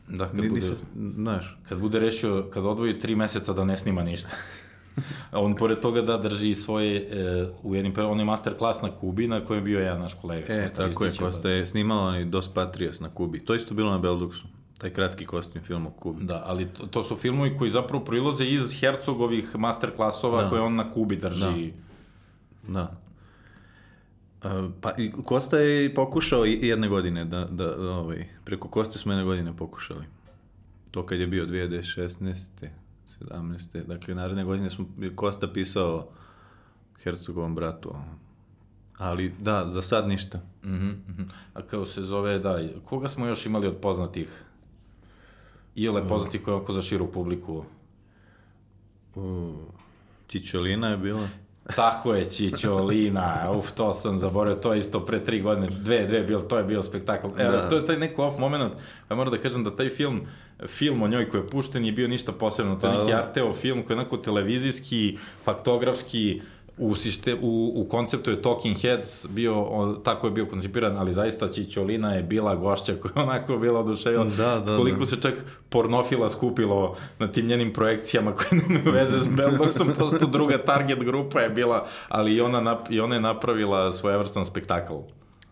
da, 0.08 0.28
kad 0.28 0.36
Ni, 0.36 0.50
bude... 0.50 0.62
nisam, 0.62 0.78
znaš, 1.16 1.60
Kad 1.70 1.80
bude 1.80 2.00
rešio, 2.00 2.50
kad 2.54 2.66
odvoji 2.66 3.00
tri 3.00 3.16
meseca 3.16 3.54
da 3.54 3.66
ne 3.66 3.78
snima 3.78 4.04
ništa. 4.04 4.30
On 5.34 5.56
pored 5.56 5.80
toga 5.80 6.02
da 6.02 6.18
drži 6.20 6.56
svoje, 6.56 6.98
e, 6.98 7.48
u 7.64 7.76
jednim, 7.76 7.94
on 8.00 8.20
je 8.20 8.26
masterclass 8.26 8.82
na 8.82 8.92
Kubi 8.92 9.28
na 9.28 9.42
kojem 9.42 9.60
je 9.60 9.66
bio 9.66 9.80
jedan 9.80 10.00
naš 10.00 10.14
kolega. 10.14 10.46
E, 10.50 10.62
Kosta 10.62 10.88
tako 10.88 11.06
je, 11.06 11.12
Kosta 11.14 11.50
je 11.50 11.68
snimao 11.68 12.08
onaj 12.08 12.26
Dos 12.26 12.48
Patrias 12.50 13.00
na 13.00 13.10
Kubi. 13.10 13.40
To 13.40 13.56
isto 13.56 13.74
bilo 13.74 13.92
na 13.92 13.98
Belduksu. 13.98 14.44
Taj 14.78 14.90
kratki 14.90 15.26
kostim 15.26 15.62
film 15.62 15.88
o 15.88 15.92
Kubi. 15.92 16.24
Da, 16.24 16.44
ali 16.46 16.66
to, 16.68 16.86
to 16.86 17.04
su 17.04 17.16
filmovi 17.16 17.58
koji 17.58 17.72
zapravo 17.72 18.04
proilaze 18.06 18.46
iz 18.46 18.80
Hercogovih 18.80 19.56
masterclassova 19.56 20.44
Da. 20.44 20.50
koje 20.50 20.62
on 20.62 20.76
na 20.76 20.92
Kubi 20.92 21.16
drži. 21.16 21.72
Da. 22.68 22.92
E, 24.44 24.48
Pa 24.82 24.92
i 24.94 25.12
Kosta 25.26 25.58
je 25.58 25.86
i 25.86 25.94
pokušao 25.94 26.46
i- 26.46 26.60
jedne 26.62 26.88
godine 26.88 27.26
da, 27.26 27.46
da, 27.46 27.66
da 27.68 27.92
ovaj, 27.92 28.26
preko 28.44 28.68
Koste 28.68 29.00
smo 29.00 29.12
jedne 29.12 29.26
godine 29.26 29.54
pokušali. 29.54 30.06
To 30.92 31.06
kad 31.06 31.20
je 31.20 31.28
bio 31.28 31.46
2016. 31.46 32.68
17. 33.22 33.84
Dakle, 33.88 34.16
naredne 34.16 34.44
godine 34.44 34.70
smo, 34.70 34.86
Kosta 35.16 35.48
pisao 35.48 36.08
Hercogovom 37.04 37.56
bratu. 37.56 37.96
Ali 38.98 39.34
da, 39.40 39.68
za 39.68 39.82
sad 39.82 40.08
ništa. 40.08 40.40
Mhm, 40.64 40.90
mhm. 41.10 41.24
A 41.54 41.62
kao 41.62 41.86
se 41.86 42.02
zove, 42.02 42.40
da, 42.40 42.60
koga 42.86 43.08
smo 43.08 43.26
još 43.26 43.46
imali 43.46 43.68
od 43.68 43.78
poznatih? 43.78 44.44
Iole 45.76 46.08
poznatih 46.08 46.44
koji 46.44 46.56
oko 46.56 46.74
za 46.74 46.82
širu 46.82 47.12
publiku. 47.12 47.64
U, 49.16 49.54
Čičolina 50.28 50.88
je 50.88 50.98
bila. 50.98 51.28
Tako 51.76 52.14
je, 52.14 52.30
Čičolina, 52.30 53.52
uf, 53.58 53.72
to 53.72 53.94
sam 53.94 54.18
zaboravio, 54.18 54.62
to 54.62 54.74
je 54.74 54.80
isto 54.80 55.06
pre 55.06 55.24
tri 55.26 55.42
godine, 55.42 55.68
dve, 55.68 56.08
dve, 56.08 56.22
bil, 56.24 56.42
to 56.42 56.58
je 56.58 56.64
bio 56.64 56.84
spektakl. 56.84 57.28
Evo, 57.38 57.52
Da. 57.52 57.70
to 57.70 57.76
je 57.76 57.86
taj 57.86 57.98
neko 57.98 58.26
off 58.28 58.40
moment, 58.40 58.74
pa 59.08 59.16
moram 59.16 59.32
da 59.32 59.38
kažem 59.42 59.64
da 59.64 59.76
taj 59.76 59.90
film, 59.90 60.22
film 60.68 61.02
o 61.02 61.08
njoj 61.08 61.30
koji 61.30 61.42
je 61.42 61.50
pušten 61.50 61.86
je 61.86 61.92
bio 61.92 62.08
ništa 62.08 62.32
posebno, 62.32 62.76
to 62.76 62.88
je 62.88 62.94
Pa, 62.94 63.00
neki 63.00 63.12
da. 63.12 63.18
Arteo 63.18 63.54
film 63.54 63.84
koji 63.84 63.96
je 63.96 64.00
onako 64.00 64.18
televizijski, 64.18 65.18
faktografski, 65.44 66.42
u, 66.78 66.96
sište, 66.96 67.36
u, 67.42 67.72
u 67.76 67.86
konceptu 67.90 68.32
je 68.32 68.42
Talking 68.42 68.78
Heads 68.82 69.28
bio, 69.30 69.62
on, 69.62 70.04
tako 70.04 70.28
je 70.28 70.32
bio 70.32 70.46
koncipiran, 70.46 70.98
ali 70.98 71.14
zaista 71.14 71.48
Čićolina 71.48 72.14
je 72.14 72.24
bila 72.24 72.56
gošća 72.56 72.96
koja 72.96 73.12
je 73.16 73.30
onako 73.30 73.58
bila 73.58 73.80
oduševila. 73.80 74.26
Da, 74.26 74.64
da, 74.66 74.78
Koliko 74.78 75.00
da. 75.00 75.06
se 75.06 75.22
čak 75.22 75.34
pornofila 75.70 76.30
skupilo 76.30 76.96
na 77.20 77.28
tim 77.28 77.48
njenim 77.48 77.74
projekcijama 77.74 78.32
koje 78.32 78.62
nemaju 78.62 78.92
veze 78.92 79.20
s 79.20 79.28
Beldoksom, 79.28 79.94
prosto 79.96 80.26
druga 80.26 80.58
target 80.58 81.00
grupa 81.00 81.40
je 81.40 81.50
bila, 81.50 81.88
ali 82.10 82.34
i 82.34 82.42
ona, 82.42 82.62
nap, 82.62 82.92
i 82.92 83.00
ona 83.00 83.16
je 83.16 83.22
napravila 83.22 83.94
svojevrstan 83.94 84.46
spektakl. 84.46 84.94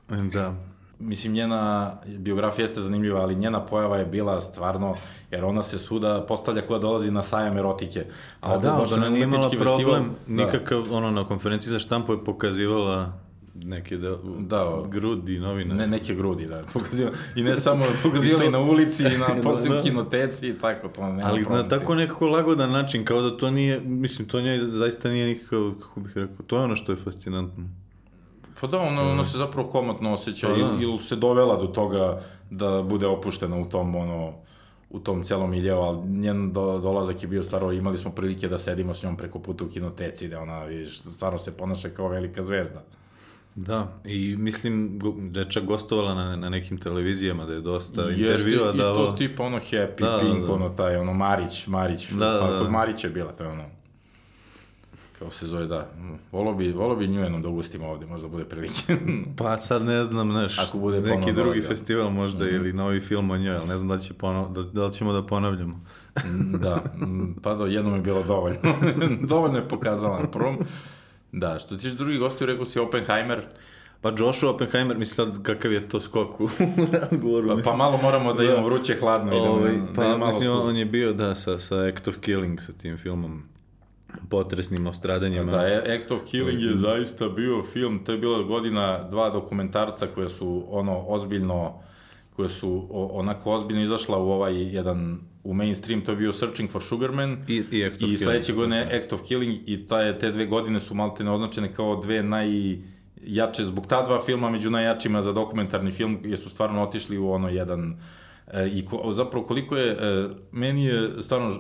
Da. 0.10 0.56
Mislim, 1.00 1.34
njena 1.34 1.92
biografija 2.08 2.64
jeste 2.64 2.82
zanimljiva, 2.82 3.22
ali 3.22 3.36
njena 3.36 3.60
pojava 3.62 3.98
je 3.98 4.06
bila 4.06 4.42
stvarno, 4.42 4.96
jer 5.32 5.46
ona 5.46 5.64
se 5.64 5.78
svuda 5.80 6.22
postavlja 6.22 6.62
koja 6.62 6.80
dolazi 6.80 7.12
na 7.12 7.22
sajam 7.22 7.58
erotike. 7.58 8.06
A 8.42 8.58
da, 8.58 8.72
baš 8.72 8.92
ona 8.92 9.02
na 9.02 9.10
nije 9.10 9.24
imala 9.24 9.50
problem, 9.50 9.68
festival- 9.68 10.06
nikakav, 10.28 10.84
ono, 10.92 11.12
na 11.12 11.28
konferenciji 11.28 11.72
za 11.72 11.80
štampu 11.80 12.14
je 12.14 12.24
pokazivala 12.24 13.14
neke 13.56 13.98
da, 13.98 14.10
Da. 14.40 14.84
grudi 14.88 15.40
novine. 15.40 15.76
Ne, 15.76 15.88
neke 15.88 16.16
grudi, 16.16 16.46
da. 16.46 16.64
Pokaziva, 16.74 17.12
I 17.36 17.44
ne 17.44 17.56
samo 17.58 17.86
pokazivali 18.04 18.46
to- 18.46 18.52
na 18.52 18.60
ulici 18.60 19.04
i 19.06 19.18
na 19.18 19.28
posebno 19.44 19.76
Da. 19.76 19.82
kinoteci 19.84 20.48
i 20.48 20.54
tako, 20.54 20.88
to 20.88 21.04
nema 21.04 21.22
Ali 21.26 21.42
na 21.44 21.68
tako 21.70 21.96
nekako 21.96 22.28
lagodan 22.28 22.72
način, 22.72 23.06
kao 23.06 23.22
da 23.22 23.38
to 23.38 23.52
nije, 23.52 23.80
mislim, 23.80 24.28
to 24.28 24.42
njoj 24.42 24.60
zaista 24.60 25.10
nije 25.10 25.28
nikakav, 25.28 25.72
kako 25.80 26.00
bih 26.00 26.18
rekao, 26.18 26.46
to 26.48 26.58
je 26.58 26.64
ono 26.64 26.76
što 26.76 26.92
je 26.92 26.98
fascinantno. 26.98 27.64
Pa 28.62 28.68
da, 28.68 28.80
ono, 28.80 29.12
ono 29.12 29.24
se 29.24 29.38
zapravo 29.38 29.70
komotno 29.70 30.14
osjeća 30.14 30.48
Pa 30.48 30.54
da. 30.54 30.60
ili, 30.82 30.98
se 31.00 31.16
dovela 31.16 31.56
do 31.56 31.68
toga 31.68 32.22
da 32.50 32.82
bude 32.82 33.08
opuštena 33.08 33.58
u 33.58 33.66
tom, 33.66 33.96
ono, 33.96 34.34
u 34.90 35.00
tom 35.00 35.24
celom 35.24 35.50
miljeu, 35.52 35.78
ali 35.78 36.08
njen 36.08 36.52
do, 36.54 36.80
dolazak 36.80 37.22
je 37.22 37.28
bio 37.28 37.44
stvarno, 37.44 37.72
imali 37.72 37.98
smo 37.98 38.12
prilike 38.12 38.48
da 38.48 38.58
sedimo 38.58 38.94
s 38.94 39.04
njom 39.04 39.16
preko 39.18 39.40
puta 39.40 39.64
u 39.64 39.68
kinoteci, 39.68 40.28
da 40.28 40.40
ona, 40.40 40.64
vidiš, 40.66 41.00
stvarno 41.02 41.38
se 41.38 41.58
ponaša 41.58 41.90
kao 41.90 42.08
velika 42.08 42.44
zvezda. 42.44 42.84
Da, 43.56 43.88
i 44.06 44.36
mislim 44.38 45.00
da 45.32 45.40
je 45.40 45.50
čak 45.52 45.64
gostovala 45.64 46.14
na, 46.14 46.36
na 46.36 46.50
nekim 46.50 46.78
televizijama, 46.78 47.46
da 47.46 47.54
je 47.54 47.62
dosta 47.62 48.02
Jeste, 48.02 48.22
intervjua 48.22 48.74
I 48.74 48.78
davala. 48.78 49.06
to 49.12 49.18
tipa 49.18 49.44
ono 49.44 49.58
Happy, 49.58 50.00
Da, 50.00 50.10
da, 50.10 50.20
Pink, 50.20 50.46
da. 50.48 50.54
ono 50.54 50.70
taj, 50.70 50.96
ono 50.96 51.14
Marić, 51.14 51.68
Marić, 51.68 52.10
Da, 52.12 52.26
da, 52.30 52.40
da. 52.52 52.60
kod 52.60 52.72
Marića 52.72 53.08
je 53.08 53.14
bila, 53.14 53.32
to 53.32 53.44
je 53.44 53.50
ono, 53.50 53.64
kao 55.20 55.30
se 55.30 55.48
zove, 55.48 55.66
da, 55.66 55.88
volo 56.32 56.54
bi, 56.54 56.72
volo 56.72 56.96
bi 56.96 57.08
nju 57.08 57.22
jednom 57.22 57.42
da 57.42 57.50
ugustimo 57.50 57.88
ovde, 57.88 58.06
možda 58.06 58.28
bude 58.28 58.46
prilike. 58.46 58.96
Pa 59.38 59.58
sad 59.58 59.82
ne 59.84 60.04
znam, 60.04 60.32
znaš, 60.32 60.60
Ako 60.60 60.78
bude 60.78 61.02
neki 61.02 61.16
drugi 61.24 61.34
dolazio. 61.36 61.64
festival 61.64 62.10
možda 62.12 62.46
Mhm. 62.46 62.56
ili 62.56 62.74
novi 62.74 63.00
film 63.00 63.32
o 63.32 63.38
njoj, 63.38 63.56
ali 63.56 63.68
ne 63.68 63.78
znam 63.78 63.88
da, 63.90 64.00
će 64.00 64.14
pono, 64.14 64.50
da, 64.50 64.64
da 64.64 64.86
li 64.86 64.94
ćemo 64.94 65.14
da 65.14 65.24
ponavljamo. 65.24 65.80
da, 66.54 66.84
mm, 66.98 67.34
pa 67.34 67.56
da, 67.56 67.66
jednom 67.66 67.96
je 67.96 68.02
bilo 68.02 68.24
dovoljno. 68.24 68.60
dovoljno 69.24 69.58
je 69.58 69.68
pokazala 69.68 70.20
na 70.20 70.28
prvom. 70.28 70.58
Da, 71.32 71.60
što 71.60 71.70
ti 71.70 71.82
tiče 71.82 71.96
drugih 71.96 72.20
gostiju, 72.20 72.48
rekao 72.48 72.66
si 72.66 72.80
Oppenheimer, 72.80 73.42
Pa 74.02 74.10
Joshua 74.12 74.52
Oppenheimer, 74.52 74.98
mislim 74.98 75.16
sad 75.28 75.44
kakav 75.44 75.72
je 75.74 75.90
to 75.90 76.00
skok 76.00 76.40
u 76.40 76.50
razgovoru. 77.02 77.48
pa, 77.48 77.56
mislim. 77.56 77.72
pa 77.72 77.78
malo 77.78 78.00
moramo 78.00 78.34
da 78.34 78.44
imamo 78.44 78.66
vruće 78.66 78.96
hladno. 78.96 79.32
idemo 79.32 79.52
Ovaj, 79.52 79.74
na- 79.74 79.86
pa 79.88 80.04
da 80.04 80.10
malo 80.10 80.26
mislim, 80.28 80.50
spu- 80.52 80.62
on 80.62 80.76
je 80.76 80.86
bio, 80.86 81.14
da, 81.14 81.36
sa, 81.36 81.60
sa 81.60 81.76
Act 81.78 82.08
of 82.08 82.18
Killing, 82.18 82.62
sa 82.62 82.74
tim 82.74 82.98
filmom 82.98 83.44
potresnim 84.30 84.88
o 84.88 84.94
stradanjima. 84.94 85.52
Da, 85.52 85.82
Act 85.96 86.12
of 86.12 86.22
Killing 86.24 86.62
je 86.62 86.78
zaista 86.78 87.30
bio 87.30 87.64
film, 87.64 88.00
to 88.06 88.12
je 88.12 88.18
bila 88.18 88.44
godina 88.44 89.04
dva 89.10 89.30
dokumentarca 89.30 90.08
koje 90.08 90.30
su 90.30 90.66
ono 90.70 91.06
ozbiljno 91.08 91.74
koje 92.36 92.50
su 92.50 92.88
onako 92.92 93.52
ozbiljno 93.52 93.84
izašla 93.84 94.18
u 94.18 94.32
ovaj 94.32 94.76
jedan 94.76 95.20
u 95.44 95.54
mainstream, 95.54 96.02
to 96.02 96.12
je 96.12 96.16
bio 96.18 96.32
Searching 96.34 96.70
for 96.70 96.84
Sugarman 96.84 97.38
I, 97.48 97.64
i 97.72 97.86
Act 97.86 97.96
of 97.96 97.98
i 97.98 98.00
Killing. 98.00 98.18
sledeće 98.18 98.54
godine 98.54 98.90
Act 98.98 99.14
of 99.14 99.22
Killing 99.22 99.58
i 99.66 99.88
ta, 99.88 100.20
te 100.20 100.32
dve 100.32 100.46
godine 100.46 100.80
su 100.80 100.94
malte 100.94 101.24
neoznačene 101.24 101.74
kao 101.74 101.96
dve 101.96 102.24
najjače, 102.24 103.66
zbog 103.66 103.88
ta 103.88 104.06
dva 104.06 104.22
filma 104.26 104.50
među 104.50 104.70
najjačima 104.70 105.22
za 105.22 105.32
dokumentarni 105.32 105.92
film, 105.92 106.20
jer 106.24 106.40
su 106.40 106.50
stvarno 106.50 106.84
otišli 106.84 107.18
u 107.18 107.32
ono 107.32 107.50
jedan 107.50 107.98
I 108.72 108.86
ko, 108.86 109.14
zapravo 109.14 109.46
koliko 109.46 109.78
je, 109.78 109.92
e, 109.92 110.28
meni 110.52 110.86
je 110.86 111.22
stvarno 111.22 111.50
e, 111.50 111.56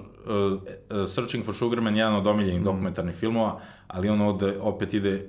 e, 1.01 1.05
Searching 1.05 1.45
for 1.45 1.55
Sugarman 1.55 1.95
jedan 1.95 2.15
od 2.15 2.27
omiljenih 2.27 2.63
dokumentarnih 2.63 3.15
filmova, 3.15 3.59
ali 3.87 4.09
on 4.09 4.21
ovde 4.21 4.57
opet 4.61 4.93
ide 4.93 5.13
e, 5.13 5.25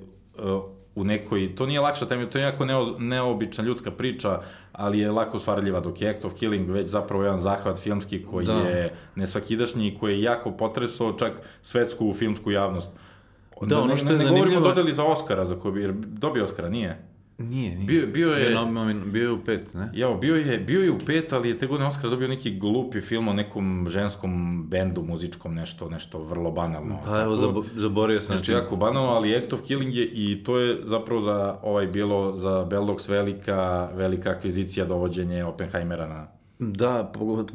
u 0.95 1.03
nekoj, 1.03 1.55
to 1.55 1.65
nije 1.65 1.79
lakša 1.79 2.05
tema, 2.05 2.25
to 2.25 2.37
je 2.37 2.43
jako 2.43 2.65
neo, 2.65 2.99
neobična 2.99 3.63
ljudska 3.63 3.91
priča, 3.91 4.41
ali 4.71 4.99
je 4.99 5.11
lako 5.11 5.39
stvarljiva, 5.39 5.79
dok 5.79 6.01
je 6.01 6.09
Act 6.09 6.25
of 6.25 6.33
Killing 6.33 6.69
već 6.69 6.87
zapravo 6.87 7.23
jedan 7.23 7.39
zahvat 7.39 7.79
filmski 7.79 8.23
koji 8.23 8.45
Da. 8.45 8.53
je 8.53 8.93
nesvakidašnji 9.15 9.87
i 9.87 9.97
koji 9.97 10.13
je 10.13 10.21
jako 10.21 10.51
potresao 10.51 11.13
čak 11.13 11.33
svetsku 11.61 12.13
filmsku 12.13 12.51
javnost. 12.51 12.91
Da, 13.61 13.79
ono 13.79 13.87
ne, 13.87 13.97
što 13.97 14.05
ne, 14.05 14.13
je 14.13 14.17
ne 14.17 14.29
govorimo 14.29 14.59
dodeli 14.59 14.93
za 14.93 15.03
Oscara, 15.03 15.45
za 15.45 15.59
koji 15.59 15.73
bi, 15.73 15.81
jer 15.81 15.93
dobio 15.93 16.43
Oscara, 16.43 16.69
nije. 16.69 17.10
Nije, 17.41 17.75
nije. 17.75 17.85
Bio, 17.85 18.07
bio 18.07 18.33
je... 18.33 18.57
Bio, 19.05 19.21
je 19.21 19.31
u 19.31 19.43
pet, 19.43 19.73
ne? 19.73 19.89
Jao, 19.93 20.17
bio 20.17 20.35
je, 20.35 20.57
bio 20.57 20.81
je 20.81 20.91
u 20.91 20.97
pet, 21.05 21.33
ali 21.33 21.49
je 21.49 21.57
te 21.57 21.67
godine 21.67 21.87
Oscar 21.87 22.09
dobio 22.09 22.27
neki 22.27 22.59
glupi 22.59 23.01
film 23.01 23.27
o 23.27 23.33
nekom 23.33 23.87
ženskom 23.89 24.63
bendu 24.67 25.01
muzičkom, 25.01 25.55
nešto, 25.55 25.89
nešto 25.89 26.23
vrlo 26.23 26.51
banalno. 26.51 26.99
Pa 27.05 27.21
evo, 27.21 27.35
zabo, 27.35 27.63
zaborio 27.75 28.21
sam. 28.21 28.35
Nešto 28.35 28.51
jako 28.51 28.75
banalno, 28.75 29.09
ali 29.09 29.35
Act 29.35 29.53
of 29.53 29.61
Killing 29.61 29.95
je 29.95 30.05
i 30.05 30.43
to 30.43 30.59
je 30.59 30.77
zapravo 30.83 31.21
za 31.21 31.55
ovaj 31.63 31.87
bilo 31.87 32.37
za 32.37 32.67
Beldox 32.69 33.09
velika, 33.09 33.89
velika 33.95 34.29
akvizicija 34.29 34.85
dovođenje 34.85 35.43
Oppenheimera 35.43 36.07
na... 36.07 36.27
Da, 36.59 37.11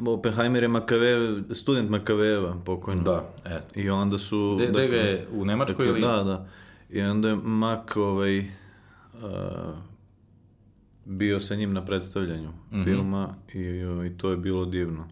Oppenheimer 0.07 0.63
je 0.63 0.67
Makave, 0.67 1.41
student 1.51 1.89
Makaveva, 1.89 2.55
pokojno. 2.65 3.03
Da, 3.03 3.29
eto. 3.45 3.79
I 3.79 3.89
onda 3.89 4.17
su... 4.17 4.57
De, 4.73 4.83
je 4.83 5.27
u 5.33 5.45
Nemačkoj 5.45 5.85
dakle, 5.85 5.99
ili... 5.99 6.01
Da, 6.01 6.23
da. 6.23 6.47
I 6.89 7.01
onda 7.01 7.29
je 7.29 7.35
Mak 7.35 7.97
ovaj, 7.97 8.45
bio 11.05 11.39
sa 11.39 11.55
njim 11.55 11.73
na 11.73 11.85
predstavljanju 11.85 12.49
Mhm. 12.71 12.83
filma 12.83 13.35
i, 13.49 13.59
i 14.07 14.17
to 14.17 14.31
je 14.31 14.37
bilo 14.37 14.65
divno. 14.65 15.07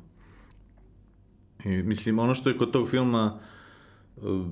I, 1.66 1.70
mislim, 1.70 2.20
ono 2.20 2.36
što 2.36 2.50
je 2.50 2.58
kod 2.58 2.72
tog 2.72 2.90
filma 2.90 3.40
uh, 4.18 4.46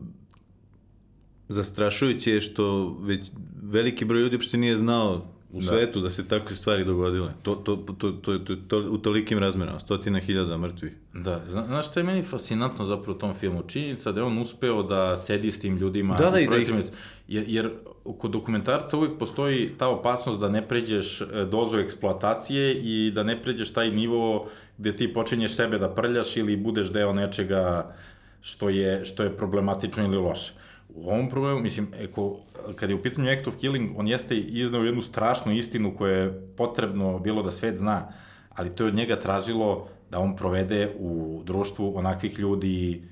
zastrašujuće 1.49 2.31
je 2.31 2.41
što 2.41 2.65
već 3.01 3.31
veliki 3.63 4.05
broj 4.05 4.21
ljudi 4.21 4.35
uopšte 4.35 4.57
nije 4.57 4.77
znao 4.77 5.25
u 5.51 5.59
Da. 5.59 5.65
svetu 5.65 6.01
da 6.01 6.09
se 6.09 6.27
takve 6.27 6.55
stvari 6.55 6.85
dogodile. 6.85 7.33
To, 7.41 7.55
to, 7.55 7.75
to, 7.77 7.93
to, 8.11 8.37
to, 8.37 8.55
to, 8.57 8.79
u 8.81 8.97
tolikim 8.97 9.39
razmerama, 9.39 9.79
stotina 9.79 10.19
hiljada 10.19 10.57
mrtvih. 10.57 10.93
Da, 11.13 11.41
zna, 11.47 11.65
znaš 11.67 11.89
što 11.89 11.99
je 11.99 12.03
meni 12.03 12.23
fascinantno 12.23 12.85
zapravo 12.85 13.11
u 13.11 13.19
tom 13.19 13.33
filmu? 13.33 13.63
Činjenica 13.63 14.11
da 14.11 14.19
je 14.19 14.25
on 14.25 14.37
uspeo 14.37 14.83
da 14.83 15.15
sedi 15.15 15.51
s 15.51 15.59
tim 15.59 15.77
ljudima 15.77 16.15
Da, 16.15 16.29
da, 16.29 16.39
i 16.39 16.47
da 16.47 16.57
ih- 16.57 16.91
jer, 17.27 17.45
jer 17.47 17.71
kod 18.03 18.31
dokumentarca 18.31 18.97
uvek 18.97 19.17
postoji 19.19 19.71
ta 19.77 19.87
opasnost 19.87 20.39
da 20.39 20.49
ne 20.49 20.67
pređeš 20.67 21.21
e, 21.21 21.25
dozu 21.51 21.77
eksploatacije 21.79 22.73
i 22.73 23.11
da 23.11 23.23
ne 23.23 23.41
pređeš 23.41 23.73
taj 23.73 23.91
nivo 23.91 24.47
gde 24.77 24.95
ti 24.95 25.13
počinješ 25.13 25.55
sebe 25.55 25.77
da 25.77 25.89
prljaš 25.89 26.37
ili 26.37 26.57
budeš 26.57 26.91
deo 26.91 27.13
nečega 27.13 27.95
što 28.41 28.69
je, 28.69 29.05
što 29.05 29.23
je 29.23 29.37
problematično 29.37 30.03
ili 30.03 30.17
loše. 30.17 30.53
U 30.89 31.09
ovom 31.09 31.29
problemu, 31.29 31.59
mislim, 31.59 31.87
eko, 31.99 32.39
kad 32.75 32.89
je 32.89 32.95
u 32.95 33.01
pitanju 33.01 33.31
Act 33.31 33.47
of 33.47 33.55
Killing, 33.55 33.99
on 33.99 34.07
jeste 34.07 34.37
iznao 34.37 34.83
jednu 34.83 35.01
strašnu 35.01 35.53
istinu 35.53 35.95
koju 35.97 36.11
je 36.11 36.47
potrebno 36.57 37.19
bilo 37.19 37.43
da 37.43 37.51
svet 37.51 37.77
zna, 37.77 38.07
ali 38.49 38.75
to 38.75 38.83
je 38.83 38.87
od 38.87 38.95
njega 38.95 39.19
tražilo 39.19 39.87
da 40.11 40.19
on 40.19 40.35
provede 40.35 40.95
u 40.99 41.41
društvu 41.45 41.97
onakvih 41.97 42.39
ljudi 42.39 43.03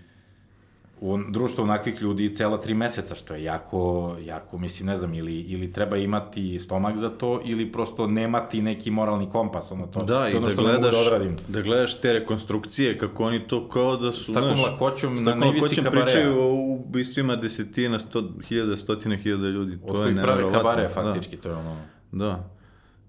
u 1.01 1.17
društvu 1.29 1.63
onakvih 1.63 2.01
ljudi 2.01 2.35
cela 2.35 2.61
tri 2.61 2.73
meseca, 2.73 3.15
što 3.15 3.33
je 3.33 3.43
jako, 3.43 4.15
jako, 4.25 4.57
mislim, 4.57 4.87
ne 4.87 4.97
znam, 4.97 5.13
ili, 5.13 5.39
ili 5.39 5.73
treba 5.73 5.97
imati 5.97 6.59
stomak 6.59 6.97
za 6.97 7.09
to, 7.09 7.41
ili 7.45 7.71
prosto 7.71 8.07
nemati 8.07 8.61
neki 8.61 8.91
moralni 8.91 9.29
kompas, 9.29 9.71
ono 9.71 9.87
to, 9.87 10.03
Da, 10.03 10.23
to 10.23 10.29
i 10.29 10.35
ono 10.35 10.45
da 10.45 10.51
što 10.53 10.61
ne 10.61 10.67
mogu 10.67 10.81
gledaš, 10.81 10.95
da 10.95 11.01
odradim. 11.01 11.37
da 11.47 11.61
gledaš 11.61 12.01
te 12.01 12.13
rekonstrukcije, 12.13 12.97
kako 12.97 13.23
oni 13.23 13.47
to 13.47 13.69
kao 13.69 13.95
da 13.97 14.11
su, 14.11 14.23
S 14.23 14.33
takvom 14.33 14.55
znaš, 14.55 14.71
lakoćom 14.71 15.17
s 15.17 15.25
takvom 15.25 15.39
na 15.39 15.45
lakoćom 15.45 15.83
kabarea. 15.83 16.05
pričaju 16.05 16.39
o 16.39 16.53
ubistvima 16.53 17.35
desetina, 17.35 17.99
sto, 17.99 18.29
hiljada, 18.47 18.77
stotine 18.77 19.17
hiljada 19.17 19.47
ljudi. 19.47 19.79
Od 19.83 19.87
to 19.87 19.97
je 19.97 20.03
kojih 20.03 20.17
prave 20.21 20.41
nevjerovatno. 20.41 20.69
kabare, 20.69 20.89
faktički, 20.89 21.37
to 21.37 21.49
je 21.49 21.55
ono... 21.55 21.75
Da, 22.11 22.25
da. 22.25 22.49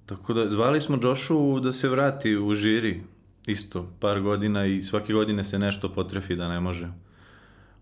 Tako 0.06 0.34
da, 0.34 0.50
zvali 0.50 0.80
smo 0.80 0.98
Joshu 1.02 1.60
da 1.60 1.72
se 1.72 1.88
vrati 1.88 2.36
u 2.36 2.54
žiri, 2.54 3.02
isto, 3.46 3.90
par 4.00 4.20
godina 4.20 4.66
i 4.66 4.82
svake 4.82 5.12
godine 5.12 5.44
se 5.44 5.58
nešto 5.58 5.88
potrefi 5.88 6.36
da 6.36 6.48
ne 6.48 6.60
može. 6.60 6.88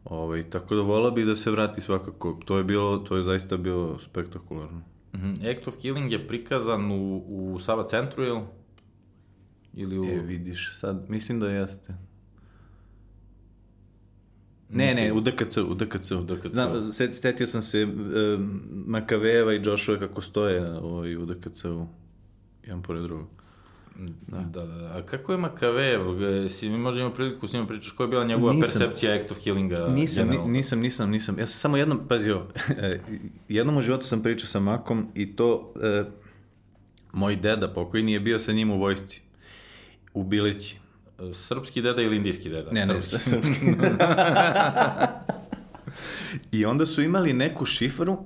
Ovaj, 0.05 0.51
tako 0.51 0.75
da 0.75 0.83
vola 0.83 1.11
bi 1.11 1.25
da 1.25 1.37
se 1.37 1.51
vrati 1.51 1.81
svakako. 1.81 2.41
To 2.45 2.59
je 2.59 2.65
bilo, 2.65 2.99
to 2.99 3.17
je 3.17 3.23
zaista 3.25 3.57
bilo 3.57 3.99
spektakularno. 3.99 4.83
Mhm. 5.15 5.33
Act 5.51 5.69
of 5.69 5.77
Killing 5.77 6.13
je 6.13 6.27
prikazan 6.29 6.91
u, 6.93 7.17
u 7.29 7.59
Sava 7.59 7.87
centru, 7.87 8.25
jel? 8.25 8.41
Ili 9.75 9.99
u... 9.99 10.05
E, 10.05 10.21
vidiš, 10.21 10.79
sad, 10.79 11.05
mislim 11.09 11.41
da 11.41 11.49
jeste. 11.49 11.95
Ne, 14.69 14.87
Nisi- 14.87 15.01
ne, 15.01 15.13
u 15.13 15.21
DKC, 15.21 15.57
u 15.57 15.75
DKC. 15.75 16.11
U 16.11 16.25
DKC. 16.25 16.47
Znam, 16.51 16.93
set, 16.93 17.15
setio 17.15 17.47
sam 17.47 17.63
se 17.63 17.85
um, 17.85 18.63
Makaveva 18.87 19.55
i 19.55 19.63
Joshua 19.65 19.99
kako 19.99 20.23
stoje 20.23 20.79
ovaj, 20.79 21.17
u 21.17 21.27
DKC-u, 21.27 21.87
jedan 22.63 22.83
pored 22.83 23.03
drugog. 23.03 23.29
Da. 24.09 24.39
da, 24.39 24.67
da. 24.67 24.97
A 24.97 25.03
kako 25.03 25.33
je 25.33 25.39
Makave? 25.39 25.99
Si 26.49 26.69
mi 26.69 26.79
možda 26.79 27.01
imao 27.01 27.13
priliku 27.13 27.47
s 27.47 27.53
njima 27.53 27.67
pričaš, 27.67 27.91
koja 27.91 28.05
je 28.05 28.09
bila 28.09 28.25
njegova 28.25 28.53
nisam, 28.53 28.69
percepcija 28.69 29.15
act 29.15 29.31
of 29.31 29.39
killinga? 29.39 29.89
Nisam, 29.89 30.25
generalno? 30.25 30.53
nisam, 30.53 30.81
nisam, 30.81 31.11
nisam. 31.11 31.39
Ja 31.39 31.47
sam 31.47 31.59
samo 31.59 31.77
jednom, 31.77 32.01
pazio, 32.09 32.47
jednom 33.49 33.77
u 33.77 33.81
životu 33.81 34.07
sam 34.07 34.23
pričao 34.23 34.47
sa 34.47 34.61
Makom 34.61 35.09
i 35.15 35.37
to, 35.37 35.75
e, 35.83 36.05
moj 37.13 37.37
deda 37.37 37.69
pokojni 37.69 38.13
je 38.13 38.21
bio 38.21 38.39
sa 38.39 38.53
njim 38.53 38.71
u 38.71 38.79
vojsci, 38.79 39.23
u 40.15 40.25
Bilići. 40.25 40.79
Srpski 41.33 41.83
deda 41.83 42.03
ili 42.03 42.17
indijski 42.17 42.49
deda? 42.49 42.71
Ne, 42.71 42.87
ne, 42.87 43.03
srpski. 43.03 43.67
I 46.59 46.65
onda 46.65 46.87
su 46.87 47.03
imali 47.03 47.33
neku 47.33 47.65
šifru, 47.65 48.19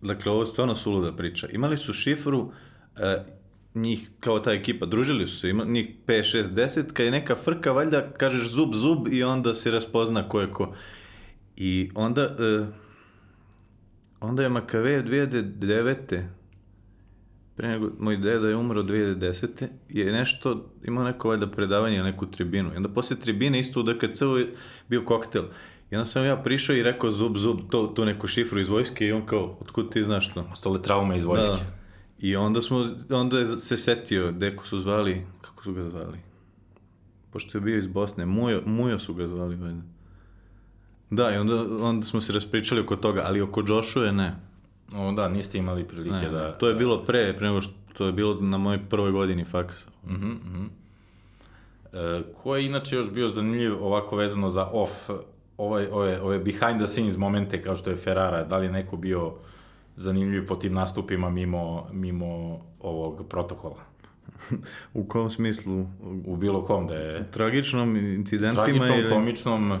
dakle 0.00 0.32
ovo 0.32 0.42
je 0.42 0.46
stvarno 0.46 0.74
suluda 0.74 1.16
priča, 1.16 1.48
imali 1.48 1.76
su 1.76 1.92
šifru 1.92 2.52
e, 2.96 3.24
njih, 3.74 4.10
kao 4.20 4.38
ta 4.38 4.52
ekipa, 4.52 4.86
družili 4.86 5.26
su 5.26 5.38
se, 5.40 5.48
ima, 5.48 5.64
njih 5.64 5.88
5, 6.06 6.38
6, 6.38 6.44
10, 6.44 6.92
kad 6.92 7.06
je 7.06 7.12
neka 7.12 7.34
frka, 7.34 7.72
valjda 7.72 8.10
kažeš 8.10 8.48
zub, 8.48 8.74
zub 8.74 9.08
i 9.08 9.22
onda 9.22 9.54
se 9.54 9.70
raspozna 9.70 10.28
ko 10.28 10.40
je 10.40 10.50
ko. 10.50 10.74
I 11.56 11.90
onda, 11.94 12.22
e, 12.22 12.66
onda 14.20 14.42
je 14.42 14.48
Makave 14.48 15.02
2009. 15.02 16.22
Pre 17.56 17.68
nego 17.68 17.90
moj 17.98 18.16
deda 18.16 18.48
je 18.48 18.56
umro 18.56 18.82
2010. 18.82 19.68
je 19.88 20.12
nešto, 20.12 20.70
imao 20.84 21.04
neko 21.04 21.28
valjda 21.28 21.46
predavanje 21.46 21.98
na 21.98 22.04
neku 22.04 22.26
tribinu. 22.26 22.72
I 22.74 22.76
onda 22.76 22.88
posle 22.88 23.16
tribine 23.16 23.60
isto 23.60 23.80
u 23.80 23.82
DKC-u 23.82 24.38
je 24.38 24.54
bio 24.88 25.04
koktel. 25.04 25.44
I 25.90 25.96
onda 25.96 26.04
sam 26.04 26.24
ja 26.24 26.36
prišao 26.36 26.76
i 26.76 26.82
rekao 26.82 27.10
zub, 27.10 27.36
zub, 27.36 27.60
to, 27.70 27.86
to 27.86 28.04
neku 28.04 28.26
šifru 28.26 28.60
iz 28.60 28.68
vojske 28.68 29.06
i 29.06 29.12
on 29.12 29.26
kao, 29.26 29.58
otkud 29.60 29.92
ti 29.92 30.04
znaš 30.04 30.34
to? 30.34 30.44
Ostale 30.52 30.82
traume 30.82 31.16
iz 31.16 31.24
vojske. 31.24 31.64
Da, 31.64 31.81
I 32.22 32.36
onda, 32.36 32.62
smo, 32.62 32.86
onda 33.10 33.38
je 33.38 33.46
se 33.46 33.76
setio, 33.76 34.32
deko 34.32 34.66
su 34.66 34.78
zvali, 34.78 35.26
kako 35.40 35.62
su 35.62 35.72
ga 35.72 35.90
zvali? 35.90 36.18
Pošto 37.30 37.58
je 37.58 37.62
bio 37.62 37.78
iz 37.78 37.86
Bosne, 37.86 38.26
Mujo, 38.26 38.62
Mujo 38.66 38.98
su 38.98 39.14
ga 39.14 39.26
zvali, 39.26 39.56
valjda. 39.56 39.82
Da, 41.10 41.34
i 41.34 41.36
onda, 41.36 41.54
onda 41.80 42.06
smo 42.06 42.20
se 42.20 42.32
raspričali 42.32 42.80
oko 42.80 42.96
toga, 42.96 43.22
ali 43.26 43.40
oko 43.40 43.62
Joshua 43.66 44.12
ne. 44.12 44.36
O, 44.96 45.12
da, 45.12 45.28
niste 45.28 45.58
imali 45.58 45.84
prilike 45.84 46.26
ne, 46.26 46.28
da... 46.28 46.52
To 46.52 46.68
je 46.68 46.74
bilo 46.74 47.04
pre, 47.04 47.34
pre 47.38 47.46
nego 47.46 47.60
što 47.60 47.72
to 47.92 48.06
je 48.06 48.12
bilo 48.12 48.34
na 48.40 48.58
mojoj 48.58 48.88
prvoj 48.88 49.10
godini 49.10 49.44
faksa. 49.44 49.86
Mhm, 50.06 50.14
uh 50.14 50.22
mhm. 50.22 50.64
-huh. 50.64 50.68
E, 51.92 52.22
ko 52.42 52.56
je 52.56 52.66
inače 52.66 52.96
još 52.96 53.10
bio 53.10 53.28
zanimljiv 53.28 53.84
ovako 53.84 54.16
vezano 54.16 54.50
za 54.50 54.66
off, 54.72 55.10
ovaj, 55.58 55.86
ove, 55.92 56.20
ove 56.20 56.38
behind 56.38 56.78
the 56.78 56.86
scenes 56.86 57.16
momente 57.16 57.62
kao 57.62 57.76
što 57.76 57.90
je 57.90 57.96
Ferrara, 57.96 58.44
da 58.44 58.58
li 58.58 58.66
je 58.66 58.72
neko 58.72 58.96
bio 58.96 59.34
zanimljiv 59.96 60.46
po 60.46 60.56
tim 60.56 60.72
nastupima 60.72 61.30
mimo, 61.30 61.86
mimo 61.92 62.60
ovog 62.80 63.26
protokola. 63.28 63.92
u 64.94 65.04
kom 65.04 65.30
smislu? 65.30 65.86
U 66.26 66.36
bilo 66.36 66.64
kom 66.64 66.86
da 66.86 66.94
je... 66.94 67.30
Tragičnom 67.30 67.96
incidentima 67.96 68.64
tragičnom, 68.64 68.98
ili... 68.98 69.08
komičnom... 69.10 69.78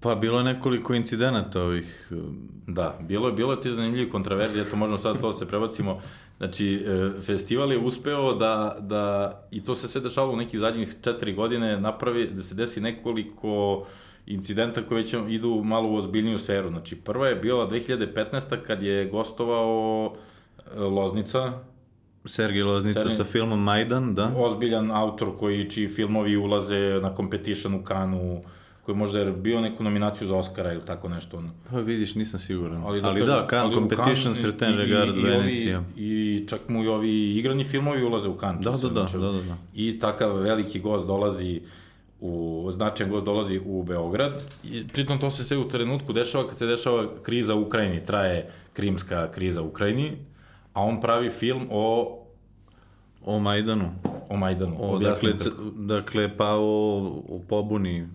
Pa 0.00 0.14
bilo 0.14 0.38
je 0.38 0.44
nekoliko 0.44 0.94
incidenata 0.94 1.62
ovih... 1.62 2.12
Da, 2.66 2.98
bilo 3.00 3.28
je, 3.28 3.32
bilo 3.32 3.52
je 3.52 3.60
ti 3.60 3.72
zanimljivi 3.72 4.10
kontraverzi, 4.10 4.60
eto 4.60 4.76
možemo 4.76 4.98
sad 4.98 5.20
to 5.20 5.32
se 5.32 5.48
prebacimo. 5.48 6.00
Znači, 6.36 6.74
e, 6.74 7.20
festival 7.20 7.72
je 7.72 7.78
uspeo 7.78 8.34
da, 8.34 8.76
da, 8.80 9.32
i 9.50 9.64
to 9.64 9.74
se 9.74 9.88
sve 9.88 10.00
dešavalo 10.00 10.32
u 10.32 10.36
nekih 10.36 10.60
zadnjih 10.60 10.96
četiri 11.02 11.34
godine, 11.34 11.80
napravi, 11.80 12.30
da 12.32 12.42
se 12.42 12.54
desi 12.54 12.80
nekoliko 12.80 13.86
incidenta 14.26 14.82
koji 14.82 15.02
već 15.02 15.14
idu 15.28 15.62
malo 15.64 15.88
u 15.88 15.96
ozbiljniju 15.96 16.38
sferu. 16.38 16.68
Znači, 16.68 16.96
prva 16.96 17.28
je 17.28 17.34
bila 17.34 17.70
2015. 17.70 18.56
kad 18.66 18.82
je 18.82 19.08
gostovao 19.08 20.12
e, 20.76 20.80
Loznica, 20.80 21.52
Sergij 22.24 22.62
Loznica 22.62 23.00
Sergij, 23.00 23.16
sa 23.16 23.24
filmom 23.24 23.62
Majdan, 23.62 24.14
da. 24.14 24.32
Ozbiljan 24.36 24.90
autor 24.90 25.36
koji, 25.38 25.70
čiji 25.70 25.88
filmovi 25.88 26.36
ulaze 26.36 27.00
na 27.02 27.14
competition 27.14 27.74
u 27.74 27.82
Kanu, 27.82 28.42
koji 28.82 28.96
možda 28.96 29.18
je 29.18 29.32
bio 29.32 29.60
neku 29.60 29.84
nominaciju 29.84 30.28
za 30.28 30.36
Oscara 30.36 30.72
ili 30.72 30.86
tako 30.86 31.08
nešto. 31.08 31.42
Pa 31.70 31.78
vidiš, 31.78 32.14
nisam 32.14 32.40
siguran. 32.40 32.82
Ali 32.86 33.00
da, 33.00 33.08
ali 33.08 33.26
da 33.26 33.46
Kan, 33.46 33.72
competition, 33.74 34.34
certain 34.34 34.76
regard, 34.76 35.16
Venecija. 35.16 35.82
I, 35.96 36.04
I 36.04 36.48
čak 36.48 36.60
mu 36.68 36.84
i 36.84 36.88
ovi 36.88 37.36
igrani 37.36 37.64
filmovi 37.64 38.02
ulaze 38.02 38.28
u 38.28 38.36
Kan. 38.36 38.60
Da, 38.60 38.70
da, 38.70 38.88
da, 38.88 39.06
da, 39.12 39.18
da, 39.18 39.32
da. 39.32 39.56
I 39.74 39.98
takav 39.98 40.36
veliki 40.36 40.80
gost 40.80 41.06
dolazi 41.06 41.60
u 42.20 42.66
značajan 42.70 43.10
gost 43.10 43.24
dolazi 43.24 43.60
u 43.66 43.82
Beograd 43.82 44.32
i 44.64 44.88
pritom 44.88 45.18
to 45.18 45.30
se 45.30 45.44
sve 45.44 45.56
u 45.56 45.68
trenutku 45.68 46.12
dešava 46.12 46.48
kad 46.48 46.58
se 46.58 46.66
dešava 46.66 47.06
kriza 47.22 47.54
u 47.54 47.62
Ukrajini, 47.62 48.06
traje 48.06 48.50
krimska 48.72 49.30
kriza 49.30 49.62
u 49.62 49.66
Ukrajini, 49.66 50.12
a 50.72 50.82
on 50.82 51.00
pravi 51.00 51.30
film 51.30 51.68
o 51.70 52.12
o 53.26 53.38
Majdanu. 53.38 53.94
O 54.28 54.36
Majdanu. 54.36 54.76
O, 54.80 54.98
dakle, 54.98 55.32
dakle, 55.74 56.36
pa 56.36 56.54
o, 56.54 56.98
o 57.28 57.40
pobuni 57.48 58.08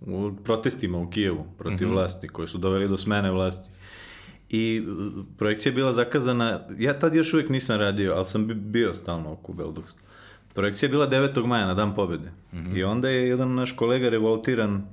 u 0.00 0.32
protestima 0.44 0.98
u 0.98 1.10
Kijevu 1.10 1.46
protiv 1.58 1.86
mm 1.86 1.90
-hmm. 1.90 1.94
vlasti, 1.94 2.28
koji 2.28 2.48
su 2.48 2.58
doveli 2.58 2.88
do 2.88 2.96
smene 2.96 3.30
vlasti. 3.30 3.70
I 4.50 4.82
projekcija 5.38 5.70
je 5.70 5.74
bila 5.74 5.92
zakazana, 5.92 6.60
ja 6.78 6.98
tad 6.98 7.14
još 7.14 7.34
uvijek 7.34 7.48
nisam 7.48 7.80
radio, 7.80 8.14
ali 8.16 8.24
sam 8.24 8.50
bio 8.54 8.94
stalno 8.94 9.32
oko 9.32 9.52
Beldokstu. 9.52 10.00
Projekcija 10.54 10.86
je 10.86 10.90
bila 10.90 11.10
9. 11.10 11.46
maja 11.46 11.66
na 11.66 11.74
dan 11.74 11.94
pobede. 11.94 12.32
Mm 12.52 12.58
-hmm. 12.58 12.78
I 12.78 12.84
onda 12.84 13.08
je 13.08 13.28
jedan 13.28 13.54
naš 13.54 13.72
kolega 13.72 14.08
revoltiran 14.08 14.86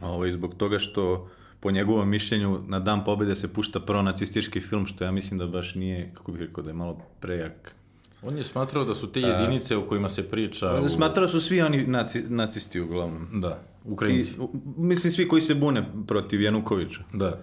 ovaj, 0.00 0.32
zbog 0.32 0.54
toga 0.54 0.78
što 0.78 1.28
po 1.60 1.70
njegovom 1.70 2.08
mišljenju 2.08 2.60
na 2.68 2.80
dan 2.80 3.04
pobede 3.04 3.34
se 3.34 3.52
pušta 3.52 3.80
pronacistički 3.80 4.60
film, 4.60 4.86
što 4.86 5.04
ja 5.04 5.10
mislim 5.10 5.38
da 5.38 5.46
baš 5.46 5.74
nije, 5.74 6.12
kako 6.14 6.32
bih 6.32 6.40
rekao, 6.40 6.64
da 6.64 6.70
je 6.70 6.74
malo 6.74 6.98
prejak. 7.20 7.74
On 8.22 8.36
je 8.36 8.44
smatrao 8.44 8.84
da 8.84 8.94
su 8.94 9.12
te 9.12 9.20
jedinice 9.20 9.74
A, 9.74 9.78
u 9.78 9.86
kojima 9.86 10.08
se 10.08 10.28
priča... 10.30 10.80
U... 10.80 10.88
Smatrao 10.88 11.28
su 11.28 11.40
svi 11.40 11.62
oni 11.62 11.86
naci, 11.86 12.24
nacisti 12.28 12.80
uglavnom. 12.80 13.28
Da, 13.40 13.62
Ukrajinci. 13.84 14.30
I, 14.30 14.36
mislim, 14.76 15.12
svi 15.12 15.28
koji 15.28 15.42
se 15.42 15.54
bune 15.54 15.84
protiv 16.06 16.42
Janukovića. 16.42 17.02
Da. 17.12 17.40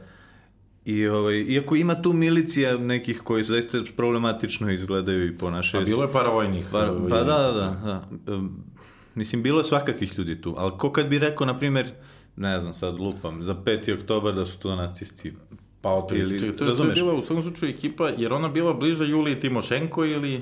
I 0.86 1.08
ovaj, 1.08 1.36
iako 1.36 1.76
ima 1.76 2.02
tu 2.02 2.14
milicija 2.14 2.78
nekih 2.78 3.22
koji 3.24 3.44
su 3.44 3.52
zaista 3.52 3.84
problematično 3.96 4.72
izgledaju 4.72 5.28
i 5.28 5.38
ponašaju 5.38 5.82
A 5.82 5.86
bilo 5.86 6.04
je 6.04 6.12
paravojnih. 6.12 6.66
Pa, 6.72 6.80
pa 7.10 7.16
da, 7.16 7.24
da, 7.24 8.02
da. 8.26 8.42
Mislim, 9.16 9.44
bilo 9.44 9.60
je 9.60 9.64
svakakih 9.64 10.18
ljudi 10.18 10.42
tu, 10.42 10.56
ali 10.58 10.72
ko 10.78 10.92
kad 10.92 11.08
bi 11.08 11.20
rekao, 11.20 11.48
na 11.48 11.58
primjer, 11.58 11.88
ne 12.36 12.60
znam, 12.60 12.74
sad 12.74 13.00
lupam, 13.00 13.44
za 13.44 13.56
5. 13.56 14.00
oktobar 14.00 14.34
da 14.34 14.46
su 14.46 14.60
to 14.60 14.76
nacisti. 14.76 15.34
Pa, 15.82 15.90
o, 15.90 16.08
ili, 16.12 16.40
to, 16.40 16.66
to, 16.66 16.76
to 16.76 16.84
je 16.84 16.94
bila 16.94 17.14
u 17.14 17.22
svakom 17.22 17.44
slučaju 17.44 17.72
ekipa, 17.72 18.10
jer 18.18 18.34
ona 18.34 18.50
bila 18.50 18.74
bliža 18.74 19.04
Juliji 19.04 19.40
Timošenko 19.40 20.06
ili... 20.06 20.42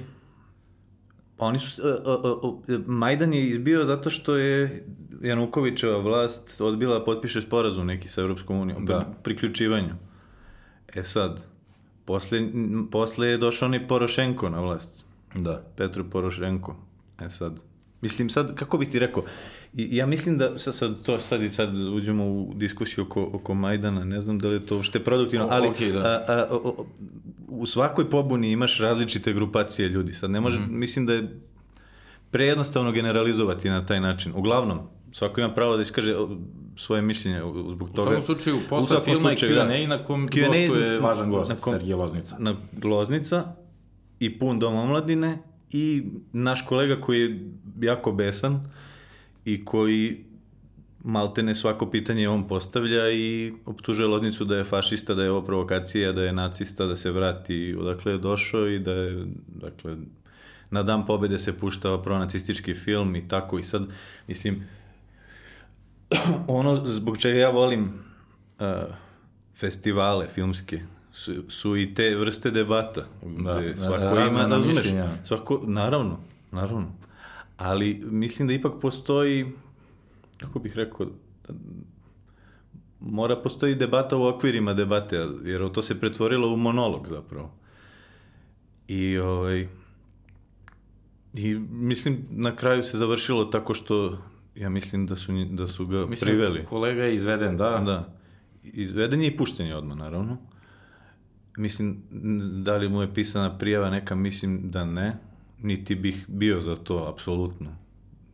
Oni 1.38 1.60
su, 1.60 1.82
uh, 1.82 2.24
uh, 2.24 2.54
uh, 2.68 2.88
Majdan 2.88 3.34
je 3.34 3.48
izbio 3.50 3.86
zato 3.86 4.10
što 4.10 4.36
je 4.36 4.86
Janukovićeva 5.22 5.98
vlast 5.98 6.62
odbila 6.62 7.04
potpiše 7.04 7.42
sporazum 7.42 7.88
neki 7.88 8.08
sa 8.08 8.22
Europskom 8.22 8.60
unijom, 8.60 8.86
da. 8.86 9.14
priključivanju. 9.24 9.94
E 10.96 11.04
sad, 11.04 11.46
posle, 12.06 12.42
posle 12.92 13.28
je 13.28 13.38
došao 13.38 13.70
ni 13.70 13.88
Porošenko 13.88 14.50
na 14.50 14.62
vlast. 14.62 15.06
Da. 15.36 15.64
Petro 15.76 16.04
Porošenko. 16.12 16.76
E 17.22 17.30
sad, 17.30 17.60
mislim 18.02 18.30
sad, 18.30 18.56
kako 18.56 18.78
bih 18.78 18.90
ti 18.90 19.00
rekao, 19.00 19.24
I, 19.74 19.98
ja 19.98 20.06
mislim 20.06 20.38
da 20.38 20.58
sad, 20.58 20.76
sad, 20.76 21.04
to 21.04 21.18
sad 21.20 21.44
i 21.44 21.50
sad 21.50 21.76
uđemo 21.76 22.26
u 22.26 22.54
diskusiju 22.56 23.04
oko, 23.04 23.30
oko 23.34 23.54
Majdana, 23.54 24.04
ne 24.04 24.22
znam 24.22 24.40
da 24.40 24.48
li 24.48 24.54
je 24.54 24.66
to 24.66 24.82
je 24.94 25.04
produktivno, 25.04 25.48
ali 25.50 25.68
o, 25.68 25.72
okay, 25.72 25.92
da. 25.94 26.00
a, 26.00 26.34
a, 26.34 26.48
a, 26.52 26.72
u 27.48 27.66
svakoj 27.66 28.10
pobuni 28.10 28.52
imaš 28.52 28.80
različite 28.80 29.34
grupacije 29.34 29.90
ljudi. 29.90 30.14
Sad 30.14 30.32
ne 30.32 30.42
može, 30.42 30.60
mm 30.60 30.64
-hmm. 30.64 30.72
mislim 30.72 31.06
da 31.06 31.14
je 31.14 31.40
prejednostavno 32.32 32.92
generalizovati 32.92 33.70
na 33.70 33.86
taj 33.86 34.00
način. 34.00 34.32
Uglavnom, 34.36 34.80
svako 35.12 35.42
ima 35.42 35.54
pravo 35.54 35.76
da 35.76 35.82
iskaže 35.82 36.16
svoje 36.78 37.02
mišljenje 37.02 37.40
zbog 37.72 37.90
toga. 37.90 38.02
U 38.02 38.06
svakom 38.06 38.24
slučaju, 38.24 38.58
posle 38.70 38.98
filma 39.06 39.30
slučaju, 39.30 39.54
je 39.54 39.62
Q&A 39.62 39.88
na 39.88 40.04
kom 40.04 40.28
Q&A, 40.28 40.48
gostuje 40.48 41.00
važan 41.00 41.32
gost, 41.32 41.50
na 41.52 41.58
kom, 41.58 41.74
Sergij 41.74 41.94
Loznica. 41.94 42.36
Na 42.40 42.56
Loznica 42.84 43.54
i 44.20 44.40
pun 44.40 44.60
dom 44.60 44.76
omladine 44.76 45.38
i 45.72 46.04
naš 46.34 46.66
kolega 46.66 47.02
koji 47.02 47.22
je 47.22 47.52
jako 47.82 48.12
besan 48.12 48.72
i 49.46 49.66
koji 49.66 50.26
maltene 51.04 51.56
svako 51.56 51.92
pitanje 51.92 52.30
on 52.30 52.48
postavlja 52.48 53.12
i 53.12 53.54
optužuje 53.66 54.08
Loznicu 54.08 54.46
da 54.46 54.58
je 54.58 54.64
fašista, 54.64 55.14
da 55.14 55.24
je 55.24 55.32
ovo 55.32 55.42
provokacija, 55.42 56.12
da 56.12 56.24
je 56.24 56.34
nacista, 56.34 56.86
da 56.86 56.96
se 56.96 57.12
vrati 57.12 57.76
odakle 57.80 58.12
je 58.12 58.18
došao 58.18 58.68
i 58.68 58.80
da 58.80 58.92
je, 58.92 59.26
dakle, 59.48 59.96
na 60.72 60.84
dan 60.84 61.06
pobede 61.06 61.38
se 61.38 61.58
puštao 61.58 62.02
pronacistički 62.02 62.74
film 62.74 63.16
i 63.16 63.28
tako 63.28 63.60
i 63.60 63.64
sad, 63.64 63.84
mislim, 64.28 64.64
ono 66.48 66.86
zbog 66.86 67.18
čega 67.18 67.40
ja 67.40 67.50
volim 67.50 67.84
uh, 67.84 68.66
festivale 69.56 70.28
filmske 70.28 70.82
su, 71.12 71.34
su 71.50 71.78
i 71.78 71.94
te 71.94 72.16
vrste 72.16 72.52
debata 72.52 73.06
da, 73.24 73.60
gde 73.60 73.76
svako 73.76 74.16
da, 74.16 74.28
ima, 74.30 74.48
razumeš, 74.48 74.84
svako, 75.24 75.62
naravno, 75.64 76.20
naravno, 76.52 76.92
ali 77.58 78.02
mislim 78.06 78.48
da 78.48 78.54
ipak 78.54 78.74
postoji 78.82 79.52
kako 80.38 80.60
bih 80.60 80.76
rekao 80.76 81.06
da, 81.06 81.54
mora 83.00 83.36
postoji 83.36 83.76
debata 83.76 84.18
u 84.18 84.28
okvirima 84.28 84.74
debate, 84.74 85.28
jer 85.44 85.72
to 85.72 85.82
se 85.82 86.00
pretvorilo 86.00 86.54
u 86.54 86.58
monolog 86.58 87.08
zapravo. 87.08 87.52
I 88.88 89.18
ovaj, 89.18 89.68
I 91.34 91.56
mislim, 91.72 92.26
na 92.30 92.56
kraju 92.56 92.84
se 92.84 92.98
završilo 92.98 93.46
tako 93.46 93.74
što, 93.74 94.18
ja 94.60 94.70
mislim 94.70 95.06
da 95.06 95.16
su, 95.16 95.46
da 95.52 95.68
su 95.68 95.88
ga 95.88 96.06
Mislim, 96.06 96.28
priveli. 96.28 96.66
kolega 96.66 97.04
je 97.04 97.16
izveden, 97.16 97.58
da. 97.58 97.70
Da. 97.70 98.14
Izveden 98.64 99.22
je 99.22 99.28
i 99.28 99.38
pušten 99.38 99.68
je 99.68 99.76
odmah, 99.76 99.98
naravno. 99.98 100.38
Mislim, 101.58 102.04
da 102.64 102.78
li 102.78 102.90
mu 102.90 103.02
je 103.02 103.14
pisana 103.14 103.58
prijava 103.58 103.90
neka, 103.90 104.16
mislim 104.16 104.72
da 104.72 104.86
ne. 104.86 105.18
Niti 105.62 105.96
bih 105.96 106.26
bio 106.28 106.62
za 106.62 106.76
to, 106.76 107.10
apsolutno. 107.14 107.76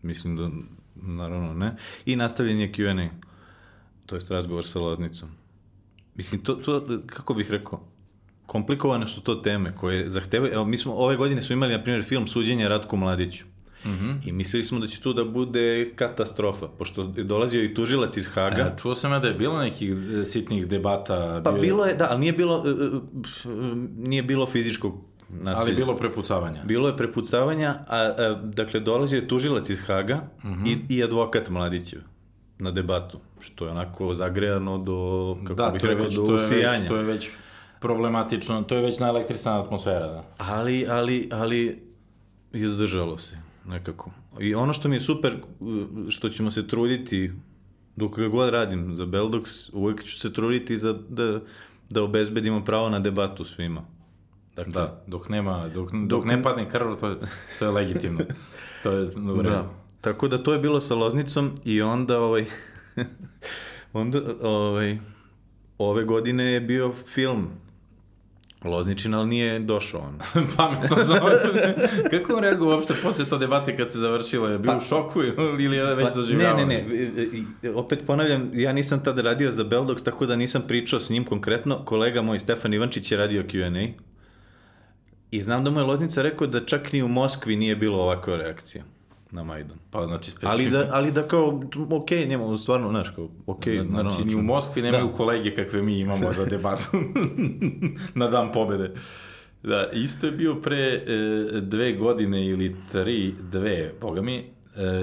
Mislim 0.02 0.36
da, 0.36 0.50
naravno, 0.96 1.54
ne. 1.54 1.76
I 2.06 2.16
nastavljen 2.16 2.60
je 2.60 2.72
Q&A. 2.72 3.10
To 4.06 4.16
jest 4.16 4.32
razgovor 4.32 4.66
sa 4.66 4.80
Loznicom. 4.80 5.30
Mislim, 6.16 6.42
to, 6.42 6.56
to, 6.56 7.02
kako 7.06 7.34
bih 7.34 7.52
rekao, 7.52 7.88
komplikovane 8.46 9.08
su 9.08 9.22
to 9.22 9.36
teme 9.36 9.76
koje 9.76 10.10
zahtevaju, 10.10 10.54
evo 10.54 10.66
mi 10.66 10.78
smo, 10.78 10.94
ove 10.94 11.16
godine 11.16 11.42
smo 11.42 11.54
imali, 11.54 11.74
na 11.74 11.84
primjer, 11.84 12.04
film 12.04 12.28
Suđenje 12.28 12.70
Ratku 12.70 12.98
Mladiću. 12.98 13.46
I 14.26 14.32
mislili 14.32 14.64
smo 14.64 14.80
da 14.80 14.88
će 14.88 15.02
tu 15.02 15.14
da 15.14 15.24
bude 15.24 15.92
katastrofa, 15.96 16.68
pošto 16.68 17.14
je 17.18 17.24
dolazio 17.24 17.64
i 17.64 17.74
tužilac 17.74 18.18
iz 18.18 18.28
Haga. 18.28 18.74
E, 18.76 18.80
čuo 18.82 18.96
sam 18.96 19.12
ja 19.12 19.20
da 19.20 19.28
je 19.28 19.34
bilo 19.34 19.60
nekih 19.60 19.92
e, 20.22 20.26
sitnih 20.26 20.68
debata. 20.68 21.42
Pa 21.44 21.52
bio 21.52 21.62
bilo 21.62 21.86
je, 21.86 21.96
da, 21.96 22.08
ali 22.10 22.20
nije 22.20 22.34
bilo, 22.34 22.64
e, 22.68 22.70
e, 22.70 23.50
nije 23.98 24.24
bilo 24.24 24.48
fizičkog 24.48 24.94
nasilja. 25.30 25.62
Ali 25.62 25.76
bilo 25.76 25.96
prepucavanja. 25.96 26.64
Bilo 26.64 26.88
je 26.88 26.98
prepucavanja, 26.98 27.76
a, 27.88 27.98
a 27.98 28.40
dakle 28.44 28.80
dolazio 28.80 29.18
je 29.18 29.28
tužilac 29.28 29.70
iz 29.70 29.82
Haga 29.82 30.22
i, 30.66 30.78
i 30.90 31.04
advokat 31.04 31.50
Mladićev 31.50 32.00
na 32.60 32.72
debatu, 32.72 33.20
što 33.40 33.66
je 33.66 33.72
onako 33.72 34.14
zagrejano 34.14 34.78
do, 34.78 35.38
kako 35.44 35.54
Da, 35.54 35.70
bih 35.70 35.86
rekao, 35.86 36.04
već, 36.04 36.16
do 36.16 36.26
to, 36.26 36.32
je 36.32 36.38
već, 36.38 36.46
usijanja. 36.46 36.88
to 36.88 36.96
je 36.96 37.04
već 37.04 37.30
problematično, 37.80 38.62
to 38.62 38.76
je 38.76 38.82
već 38.82 39.00
naelektrisana 39.00 39.62
atmosfera, 39.62 40.08
da. 40.08 40.24
Ali, 40.38 40.86
ali, 40.90 41.30
ali 41.32 41.84
izdržalo 42.54 43.18
se 43.18 43.45
nekako. 43.68 44.12
I 44.40 44.56
ono 44.56 44.74
što 44.74 44.90
mi 44.90 44.96
je 44.96 45.00
super, 45.00 45.38
što 46.10 46.30
ćemo 46.30 46.52
se 46.52 46.68
truditi, 46.68 47.32
dok 47.96 48.18
ga 48.20 48.28
god 48.28 48.50
radim 48.50 48.96
za 48.96 49.06
Beldox, 49.06 49.70
uvijek 49.74 50.04
ću 50.04 50.20
se 50.20 50.34
truditi 50.34 50.78
za, 50.78 50.94
da, 51.10 51.40
da 51.90 52.04
obezbedimo 52.04 52.66
pravo 52.66 52.90
na 52.90 53.00
debatu 53.00 53.44
svima. 53.44 53.86
Dakle, 54.56 54.74
Da, 54.74 55.04
dok 55.08 55.30
nema, 55.30 55.68
dok, 55.68 55.90
dok 56.08 56.26
ne 56.26 56.44
padne 56.44 56.70
krv, 56.70 56.94
to 57.00 57.16
to 57.60 57.66
je 57.66 57.72
legitimno. 57.72 58.20
To 58.84 58.92
je 58.92 59.06
u 59.06 59.42
redu. 59.42 59.50
Da. 59.50 59.70
Tako 60.02 60.28
da 60.28 60.44
to 60.44 60.54
je 60.54 60.60
bilo 60.60 60.82
sa 60.82 60.96
Loznicom 60.96 61.52
i 61.64 61.82
onda 61.82 62.20
ovaj 62.20 62.46
onda 63.94 64.22
ovaj 64.42 65.00
ove 65.78 66.04
godine 66.04 66.44
je 66.44 66.62
bio 66.62 66.94
film 67.06 67.48
Lozničin, 68.66 69.14
ali 69.14 69.28
nije 69.28 69.60
došao 69.60 70.02
on. 70.02 70.18
Pametno 70.58 70.98
za 71.00 71.20
Kako 72.12 72.34
on 72.34 72.40
reagovao 72.40 72.76
uopšte 72.76 72.94
posle 73.04 73.26
to 73.26 73.38
debate 73.38 73.78
kad 73.78 73.92
se 73.92 74.00
završilo? 74.00 74.48
Je 74.48 74.60
bio 74.60 74.78
u 74.78 74.82
šoku 74.82 75.22
ili 75.60 75.78
je 75.78 75.96
već 75.96 76.08
doživljavao? 76.16 76.58
Pa, 76.58 76.66
Ne, 76.66 76.76
ne, 76.76 76.84
ne, 76.84 77.24
i- 77.64 77.70
opet 77.70 78.00
ponavljam, 78.08 78.52
ja 78.54 78.74
nisam 78.74 79.04
tada 79.04 79.22
radio 79.22 79.52
za 79.52 79.64
Beldox, 79.64 80.04
tako 80.04 80.26
da 80.26 80.36
nisam 80.36 80.62
pričao 80.68 81.00
s 81.00 81.10
njim 81.10 81.24
konkretno. 81.26 81.86
Kolega 81.86 82.22
moj, 82.22 82.40
Stefan 82.40 82.74
Ivančić, 82.74 83.12
je 83.12 83.18
radio 83.18 83.44
Q&A. 83.44 83.88
I 85.32 85.44
znam 85.44 85.64
da 85.64 85.70
mu 85.70 85.80
je 85.80 85.84
Loznica 85.84 86.22
rekao 86.22 86.48
da 86.48 86.66
čak 86.66 86.94
ni 86.94 87.04
u 87.04 87.08
Moskvi 87.08 87.56
nije 87.56 87.76
bilo 87.76 87.98
ovakva 88.00 88.38
reakcija 88.38 88.84
na 89.36 89.44
Majdan. 89.44 89.78
Pa 89.92 90.06
znači 90.06 90.32
specifično. 90.32 90.78
Ali 90.80 90.88
da, 90.88 90.96
ali 90.96 91.12
da 91.12 91.28
kao, 91.28 91.62
ok, 91.90 92.12
njemu 92.12 92.58
stvarno, 92.58 92.90
znaš, 92.90 93.10
kao, 93.10 93.30
ok. 93.46 93.66
naravno, 93.66 94.10
Znači, 94.10 94.22
ni 94.22 94.28
u 94.28 94.32
čujem. 94.32 94.46
Moskvi 94.46 94.82
nemaju 94.82 95.06
Da. 95.08 95.12
kolege 95.12 95.52
kakve 95.52 95.82
mi 95.82 96.00
imamo 96.00 96.34
za 96.34 96.46
debatu 96.46 96.90
na 98.20 98.28
dan 98.28 98.52
pobede. 98.52 98.94
Da, 99.64 99.90
isto 99.94 100.26
je 100.26 100.32
bio 100.32 100.56
pre 100.56 100.78
e, 100.78 101.02
dve 101.62 101.94
godine 101.94 102.48
ili 102.48 102.76
tri, 102.92 103.34
dve, 103.52 103.94
boga 104.02 104.22
mi, 104.22 104.36
e, 104.38 104.46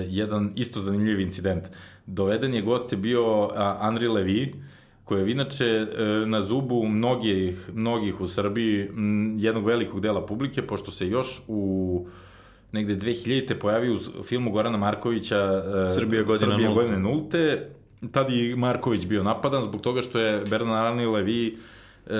jedan 0.09 0.53
isto 0.57 0.81
zanimljiv 0.81 1.21
incident. 1.21 1.65
Doveden 2.07 2.55
je 2.55 2.63
gost 2.63 2.93
je 2.93 2.99
bio 2.99 3.51
a, 3.55 3.79
Henri 3.83 4.07
Levy, 4.09 4.53
koji 5.05 5.21
je 5.23 5.31
inače 5.31 5.67
e, 5.67 5.87
na 6.27 6.41
zubu 6.41 6.87
mnogih, 6.87 7.71
mnogih 7.75 8.21
u 8.21 8.29
Srbiji, 8.29 8.89
m, 8.89 9.37
jednog 9.39 9.67
velikog 9.67 10.01
dela 10.01 10.27
publike, 10.27 10.63
pošto 10.67 10.91
se 10.91 11.09
još 11.09 11.43
u 11.49 12.07
negde 12.73 12.97
2000-te 12.97 13.59
pojavio 13.59 13.99
u 14.21 14.23
filmu 14.23 14.51
Gorana 14.51 14.79
Markovića 14.79 15.63
e, 15.89 15.95
Srbija 15.95 16.23
godina 16.23 16.53
Srbija 16.53 16.71
godine 16.71 16.99
nulte. 16.99 17.69
Tad 18.13 18.31
je 18.31 18.57
Marković 18.57 19.07
bio 19.07 19.23
napadan 19.23 19.63
zbog 19.63 19.81
toga 19.81 20.03
što 20.03 20.19
je 20.19 20.45
Bernard 20.51 20.87
Arni 20.87 21.07
Levi 21.07 21.59
e, 22.07 22.11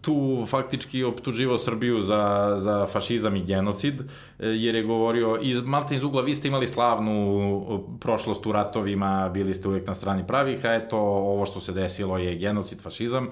tu 0.00 0.46
faktički 0.48 1.04
optuživao 1.04 1.58
Srbiju 1.58 2.02
za, 2.02 2.54
za 2.58 2.86
fašizam 2.86 3.36
i 3.36 3.44
genocid, 3.44 4.00
e, 4.00 4.04
jer 4.38 4.74
je 4.74 4.82
govorio, 4.82 5.38
iz 5.42 5.60
Malta 5.64 5.94
iz 5.94 6.02
ugla 6.02 6.22
vi 6.22 6.34
ste 6.34 6.48
imali 6.48 6.66
slavnu 6.66 7.96
prošlost 8.00 8.46
u 8.46 8.52
ratovima, 8.52 9.30
bili 9.34 9.54
ste 9.54 9.68
uvijek 9.68 9.86
na 9.86 9.94
strani 9.94 10.26
pravih, 10.26 10.64
a 10.64 10.74
eto, 10.74 10.98
ovo 10.98 11.46
što 11.46 11.60
se 11.60 11.72
desilo 11.72 12.18
je 12.18 12.36
genocid, 12.36 12.80
fašizam. 12.80 13.28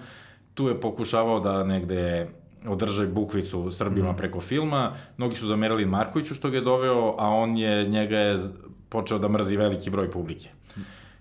Tu 0.55 0.69
je 0.69 0.81
pokušavao 0.81 1.41
da 1.41 1.65
negde 1.65 2.29
održaj 2.67 3.07
bukvicu 3.07 3.71
Srbima 3.71 4.09
Mhm. 4.09 4.17
preko 4.17 4.41
filma. 4.41 4.91
Mnogi 5.17 5.37
su 5.37 5.47
zamerali 5.47 5.87
Markoviću 5.87 6.35
što 6.35 6.51
ga 6.51 6.57
je 6.57 6.61
doveo, 6.61 7.15
a 7.19 7.29
on 7.29 7.57
je, 7.59 7.89
njega 7.89 8.19
je 8.19 8.39
počeo 8.89 9.19
da 9.19 9.29
mrzi 9.29 9.57
veliki 9.57 9.91
broj 9.91 10.11
publike. 10.11 10.49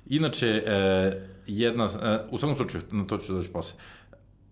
Inače, 0.07 0.47
e, 0.47 1.11
jedna, 1.47 1.85
e, 1.85 1.87
u 2.31 2.37
svakom 2.37 2.55
slučaju, 2.55 2.83
na 2.91 3.07
to 3.07 3.17
ću 3.17 3.33
doći 3.33 3.49
posle, 3.49 3.79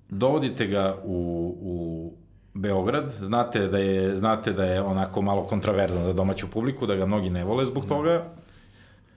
dovodite 0.09 0.67
ga 0.67 0.97
u, 1.03 1.15
u 1.61 2.13
Beograd, 2.53 3.13
znate 3.21 3.67
da 3.67 3.77
je 3.77 4.17
znate 4.17 4.53
da 4.53 4.65
je 4.65 4.81
onako 4.81 5.21
malo 5.21 5.43
kontraverzan 5.43 6.03
za 6.03 6.13
domaću 6.13 6.47
publiku, 6.47 6.85
da 6.85 6.95
ga 6.95 7.05
mnogi 7.05 7.29
ne 7.29 7.43
vole 7.43 7.65
zbog 7.65 7.85
toga. 7.85 8.23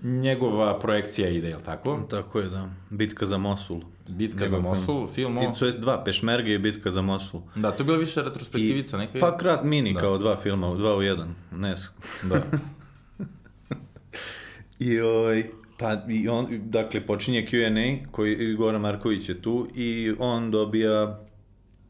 Njegova 0.04 0.78
projekcija 0.78 1.28
ide, 1.28 1.48
je 1.48 1.56
li 1.56 1.62
tako? 1.62 2.00
Tako 2.10 2.38
je, 2.38 2.48
da. 2.48 2.68
Bitka 2.90 3.26
za 3.26 3.38
Mosul. 3.38 3.80
Bitka 4.08 4.48
za 4.48 4.56
Njegov 4.56 4.70
Mosul, 4.74 5.08
film 5.08 5.38
o... 5.38 5.42
I 5.42 5.46
to 5.58 5.66
je 5.66 5.72
dva, 5.72 6.04
Pešmerge 6.04 6.54
i 6.54 6.58
Bitka 6.58 6.90
za 6.90 7.02
Mosul. 7.02 7.40
Da, 7.54 7.70
to 7.70 7.82
je 7.82 7.84
bila 7.84 7.98
više 7.98 8.22
retrospektivica 8.22 8.98
neka. 8.98 9.18
Pa 9.18 9.36
krat 9.38 9.64
mini 9.64 9.92
Da. 9.92 10.00
kao 10.00 10.18
dva 10.18 10.36
filma, 10.36 10.74
dva 10.74 10.96
u 10.96 11.02
jedan. 11.02 11.34
Ne, 11.52 11.74
Da. 12.22 12.42
I 14.78 15.00
ovaj, 15.00 15.44
pa 15.78 15.96
i 16.08 16.28
on, 16.28 16.46
dakle, 16.50 17.06
počinje 17.06 17.46
Q&A, 17.50 18.06
koji 18.10 18.34
i 18.34 18.54
Goran 18.54 18.80
Marković 18.80 19.28
je 19.28 19.42
tu 19.42 19.68
i 19.74 20.14
on 20.18 20.50
dobija 20.50 21.20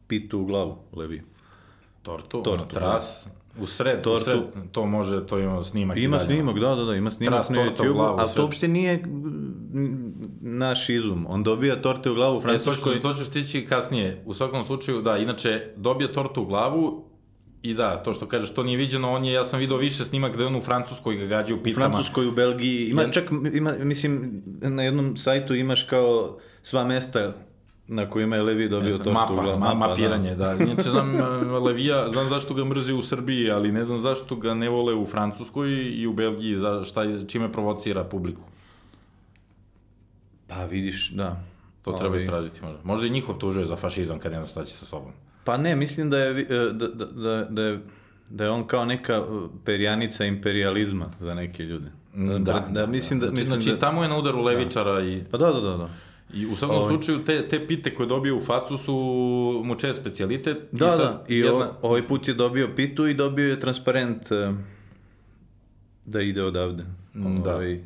pitu 0.07 0.39
u 0.39 0.45
glavu, 0.45 0.77
Levi. 0.93 1.23
Tortu, 2.03 2.43
Tortu, 2.43 2.75
tras, 2.75 3.27
u 3.59 3.65
sred, 3.67 4.01
Tortu. 4.01 4.19
u 4.19 4.23
sred, 4.23 4.71
to 4.71 4.85
može, 4.85 5.27
to 5.27 5.39
ima 5.39 5.63
snimak. 5.63 5.97
Ima 5.97 6.19
snimak, 6.19 6.59
da, 6.59 6.75
da, 6.75 6.83
da, 6.83 6.95
ima 6.95 7.11
snimak 7.11 7.33
Tras 7.33 7.49
na 7.49 7.61
u 7.61 7.65
YouTube, 7.65 7.93
glavu, 7.93 8.17
ali 8.19 8.29
to 8.35 8.41
uopšte 8.43 8.67
nije 8.67 8.97
mm, 8.97 10.13
naš 10.41 10.89
izum. 10.89 11.25
On 11.29 11.43
dobija 11.43 11.81
torte 11.81 12.09
u 12.09 12.15
glavu 12.15 12.35
u 12.35 12.39
E, 12.39 12.41
to, 12.41 12.47
Francuskoj. 12.47 12.95
ću, 12.95 13.01
to 13.01 13.13
ću 13.13 13.25
stići 13.25 13.65
kasnije. 13.65 14.21
U 14.25 14.33
svakom 14.33 14.63
slučaju, 14.63 15.01
da, 15.01 15.17
inače, 15.17 15.61
dobije 15.75 16.13
tortu 16.13 16.41
u 16.41 16.45
glavu 16.45 17.05
i 17.61 17.73
da, 17.73 18.03
to 18.03 18.13
što 18.13 18.25
kažeš, 18.27 18.53
to 18.53 18.63
nije 18.63 18.77
viđeno, 18.77 19.11
on 19.11 19.25
je, 19.25 19.33
ja 19.33 19.45
sam 19.45 19.59
video 19.59 19.77
više 19.77 20.05
snimak 20.05 20.35
da 20.37 20.43
je 20.43 20.47
on 20.47 20.55
u 20.55 20.61
Francuskoj 20.61 21.15
ga 21.15 21.25
gađa 21.25 21.53
u 21.53 21.57
U 21.57 21.63
pitama. 21.63 21.85
Francuskoj, 21.85 22.27
u 22.27 22.31
Belgiji, 22.31 22.89
ima 22.89 23.09
čak, 23.11 23.23
ima, 23.53 23.73
mislim, 23.79 24.41
na 24.61 24.83
jednom 24.83 25.17
sajtu 25.17 25.55
imaš 25.55 25.83
kao 25.83 26.37
sva 26.63 26.83
mesta 26.83 27.33
na 27.87 28.09
kojima 28.09 28.35
je 28.35 28.41
Levi 28.41 28.69
dobio 28.69 28.97
tortu 28.97 29.11
mapa, 29.11 29.33
u 29.33 29.35
glavu. 29.35 29.59
ma, 29.59 29.73
mapiranje, 29.73 30.35
da. 30.35 30.53
Inače, 30.53 30.89
znam 30.89 31.15
e, 31.19 31.19
Levija, 31.59 32.09
znam 32.09 32.27
zašto 32.27 32.53
ga 32.53 32.65
mrze 32.65 32.93
u 32.93 33.01
Srbiji, 33.01 33.51
ali 33.51 33.71
ne 33.71 33.85
znam 33.85 33.99
zašto 33.99 34.35
ga 34.35 34.53
ne 34.53 34.69
vole 34.69 34.93
u 34.93 35.05
Francuskoj 35.05 35.69
i 35.71 36.07
u 36.07 36.13
Belgiji, 36.13 36.55
za 36.55 36.83
šta, 36.85 37.25
čime 37.27 37.51
provocira 37.51 38.03
publiku. 38.03 38.41
Pa 40.47 40.65
vidiš, 40.65 41.09
da. 41.09 41.41
To 41.81 41.91
treba 41.91 42.15
istražiti 42.15 42.61
možda. 42.61 42.79
Možda 42.83 43.07
i 43.07 43.09
njihov 43.09 43.37
tužuje 43.37 43.65
za 43.65 43.75
fašizam 43.75 44.19
kad 44.19 44.31
ne 44.31 44.37
zna 44.37 44.47
šta 44.47 44.63
će 44.63 44.73
sa 44.73 44.85
sobom. 44.85 45.11
Pa 45.43 45.57
ne, 45.57 45.75
mislim 45.75 46.09
da 46.09 46.17
je, 46.17 46.33
vi- 46.33 46.47
e, 46.49 46.73
da, 46.73 46.87
da, 46.87 47.05
da, 47.05 47.45
da 47.49 47.61
je 47.61 47.79
da 48.29 48.43
je 48.43 48.49
on 48.49 48.67
kao 48.67 48.85
neka 48.85 49.13
e, 49.13 49.21
perjanica 49.65 50.25
imperializma 50.25 51.05
za 51.19 51.33
neke 51.33 51.63
ljude. 51.63 51.91
Da, 52.39 52.65
da, 52.69 52.85
mislim 52.85 53.19
da, 53.19 53.27
znači, 53.27 53.39
mislim 53.41 53.61
znači, 53.61 53.75
da, 53.75 53.79
tamo 53.79 54.03
je 54.03 54.09
na 54.09 54.17
udaru 54.17 54.41
levičara 54.41 55.01
i, 55.03 55.23
Pa 55.31 55.37
da, 55.37 55.51
da, 55.53 55.59
da, 55.61 55.77
da. 55.77 55.89
I 56.33 56.45
u 56.45 56.55
svakom 56.55 56.77
Ovaj. 56.77 56.89
slučaju 56.89 57.25
te, 57.25 57.47
te 57.47 57.67
pite 57.67 57.95
koje 57.95 58.07
dobije 58.07 58.33
u 58.33 58.41
facu 58.41 58.77
su 58.77 58.93
mu 59.65 59.75
čest 59.75 59.99
specijalitet. 60.01 60.57
Da, 60.71 60.91
sad 60.91 60.99
da, 60.99 61.23
i 61.27 61.37
jedna- 61.37 61.55
o- 61.71 61.73
ovaj 61.81 62.07
put 62.07 62.27
je 62.27 62.33
dobio 62.33 62.69
pitu 62.75 63.07
i 63.07 63.13
dobio 63.13 63.49
je 63.49 63.59
transparent 63.59 64.31
e, 64.31 64.53
da 66.05 66.21
ide 66.21 66.43
odavde. 66.43 66.83
Da. 67.13 67.55
Ovaj, 67.55 67.79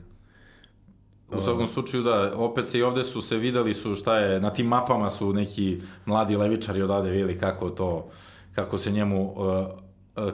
U 1.30 1.42
svakom 1.42 1.68
slučaju, 1.68 2.04
da, 2.04 2.34
opet 2.36 2.68
se 2.68 2.80
i 2.80 2.84
ovde 2.84 3.04
su 3.04 3.22
se 3.22 3.38
videli 3.38 3.74
su 3.74 3.96
šta 3.96 4.18
je, 4.18 4.42
na 4.42 4.50
tim 4.50 4.68
mapama 4.68 5.10
su 5.10 5.34
neki 5.34 5.78
mladi 6.06 6.36
levičari 6.36 6.82
odavde 6.82 7.12
videli 7.12 7.38
kako 7.38 7.70
to, 7.70 8.10
kako 8.56 8.78
se 8.78 8.92
njemu, 8.92 9.32
uh, 9.32 9.68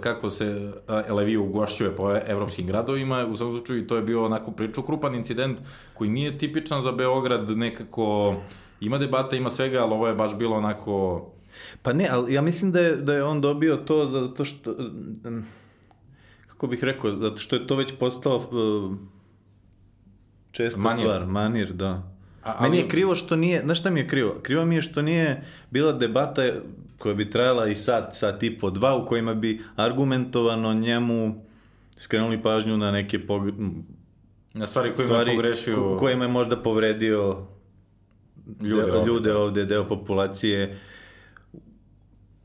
kako 0.02 0.30
se 0.30 0.72
uh, 1.10 1.16
Leviju 1.16 1.44
ugošćuje 1.46 1.96
po 1.96 2.12
evropskim 2.28 2.68
gradovima, 2.68 3.26
u 3.26 3.38
svakom 3.38 3.58
slučaju 3.58 3.88
to 3.88 3.96
je 3.96 4.02
bio 4.02 4.26
onako 4.26 4.52
priču 4.52 4.82
krupan 4.82 5.16
incident 5.16 5.58
koji 5.94 6.10
nije 6.10 6.38
tipičan 6.38 6.82
za 6.82 6.92
Beograd, 6.92 7.50
nekako 7.50 8.36
ima 8.82 8.98
debata, 8.98 9.36
ima 9.36 9.50
svega, 9.50 9.84
ali 9.84 9.94
ovo 9.94 10.08
je 10.08 10.16
baš 10.16 10.36
bilo 10.36 10.56
onako, 10.58 11.26
Pa 11.82 11.94
ne, 11.94 12.08
ali 12.12 12.34
ja 12.34 12.42
mislim 12.42 12.72
da 12.72 12.80
je, 12.80 12.96
da 12.96 13.14
je 13.14 13.24
on 13.24 13.42
dobio 13.42 13.78
to 13.78 14.06
zato 14.06 14.46
što... 14.46 14.76
kako 16.48 16.68
bih 16.68 16.84
rekao, 16.84 17.12
zato 17.12 17.38
što 17.38 17.56
je 17.56 17.68
to 17.68 17.76
već 17.76 17.94
postao 18.00 18.38
uh, 18.38 18.96
česta 20.52 20.80
Manir. 20.82 21.00
stvar, 21.00 21.26
manir, 21.26 21.74
da. 21.74 22.12
A- 22.44 22.62
Meni 22.62 22.78
ali- 22.78 22.84
je 22.84 22.88
krivo 22.88 23.16
što 23.16 23.36
nije, 23.36 23.62
znaš 23.66 23.80
šta 23.80 23.90
mi 23.90 24.00
je 24.00 24.08
krivo? 24.08 24.36
Krivo 24.42 24.66
mi 24.66 24.76
je 24.76 24.82
što 24.82 25.02
nije 25.02 25.44
bila 25.72 25.92
debata 25.92 26.44
koja 26.98 27.16
bi 27.16 27.30
trajala 27.30 27.68
i 27.68 27.76
sat, 27.76 28.10
sat 28.12 28.44
i 28.44 28.60
po, 28.60 28.70
dva, 28.70 28.96
u 28.96 29.06
kojima 29.06 29.34
bi 29.34 29.62
argumentovano 29.76 30.74
njemu 30.74 31.46
skrenuli 31.96 32.42
pažnju 32.42 32.78
na 32.78 32.92
neke 32.92 33.28
pog... 33.28 33.44
Na 34.54 34.66
stvari 34.66 34.92
koje 34.96 35.06
stvari 35.06 35.32
je 35.32 35.36
pogrešio... 35.36 35.76
ko- 35.76 35.98
kojima 35.98 36.24
je 36.24 36.32
možda 36.32 36.58
povredio 36.58 37.48
Ljude 38.62 38.82
ljude, 38.82 38.92
ovde, 38.92 39.08
ljude 39.08 39.30
da. 39.30 39.38
ovde, 39.38 39.66
deo 39.66 39.88
populacije. 39.88 40.78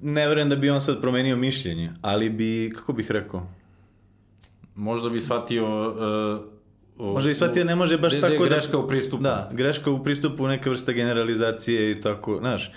Ne 0.00 0.28
verujem 0.28 0.48
da 0.48 0.56
bi 0.56 0.70
on 0.70 0.82
sad 0.82 1.00
promenio 1.00 1.36
mišljenje, 1.36 1.90
ali 2.02 2.28
bi, 2.30 2.72
kako 2.76 2.92
bih 2.92 3.10
rekao, 3.10 3.46
Možda 4.74 5.10
bi 5.10 5.20
shvatio... 5.20 5.90
Uh, 6.96 7.12
Možda 7.12 7.28
bi 7.28 7.34
shvatio, 7.34 7.64
ne 7.64 7.74
može 7.74 7.98
baš 7.98 8.12
gde- 8.12 8.18
gde 8.18 8.26
je 8.26 8.32
tako 8.32 8.44
da- 8.44 8.50
greška 8.50 8.78
u 8.78 8.88
pristupu. 8.88 9.22
Da, 9.22 9.50
greška 9.52 9.90
u 9.90 10.02
pristupu 10.02 10.46
neke 10.46 10.70
vrste 10.70 10.92
generalizacije 10.92 11.90
i 11.90 12.00
tako, 12.00 12.36
znaš. 12.38 12.72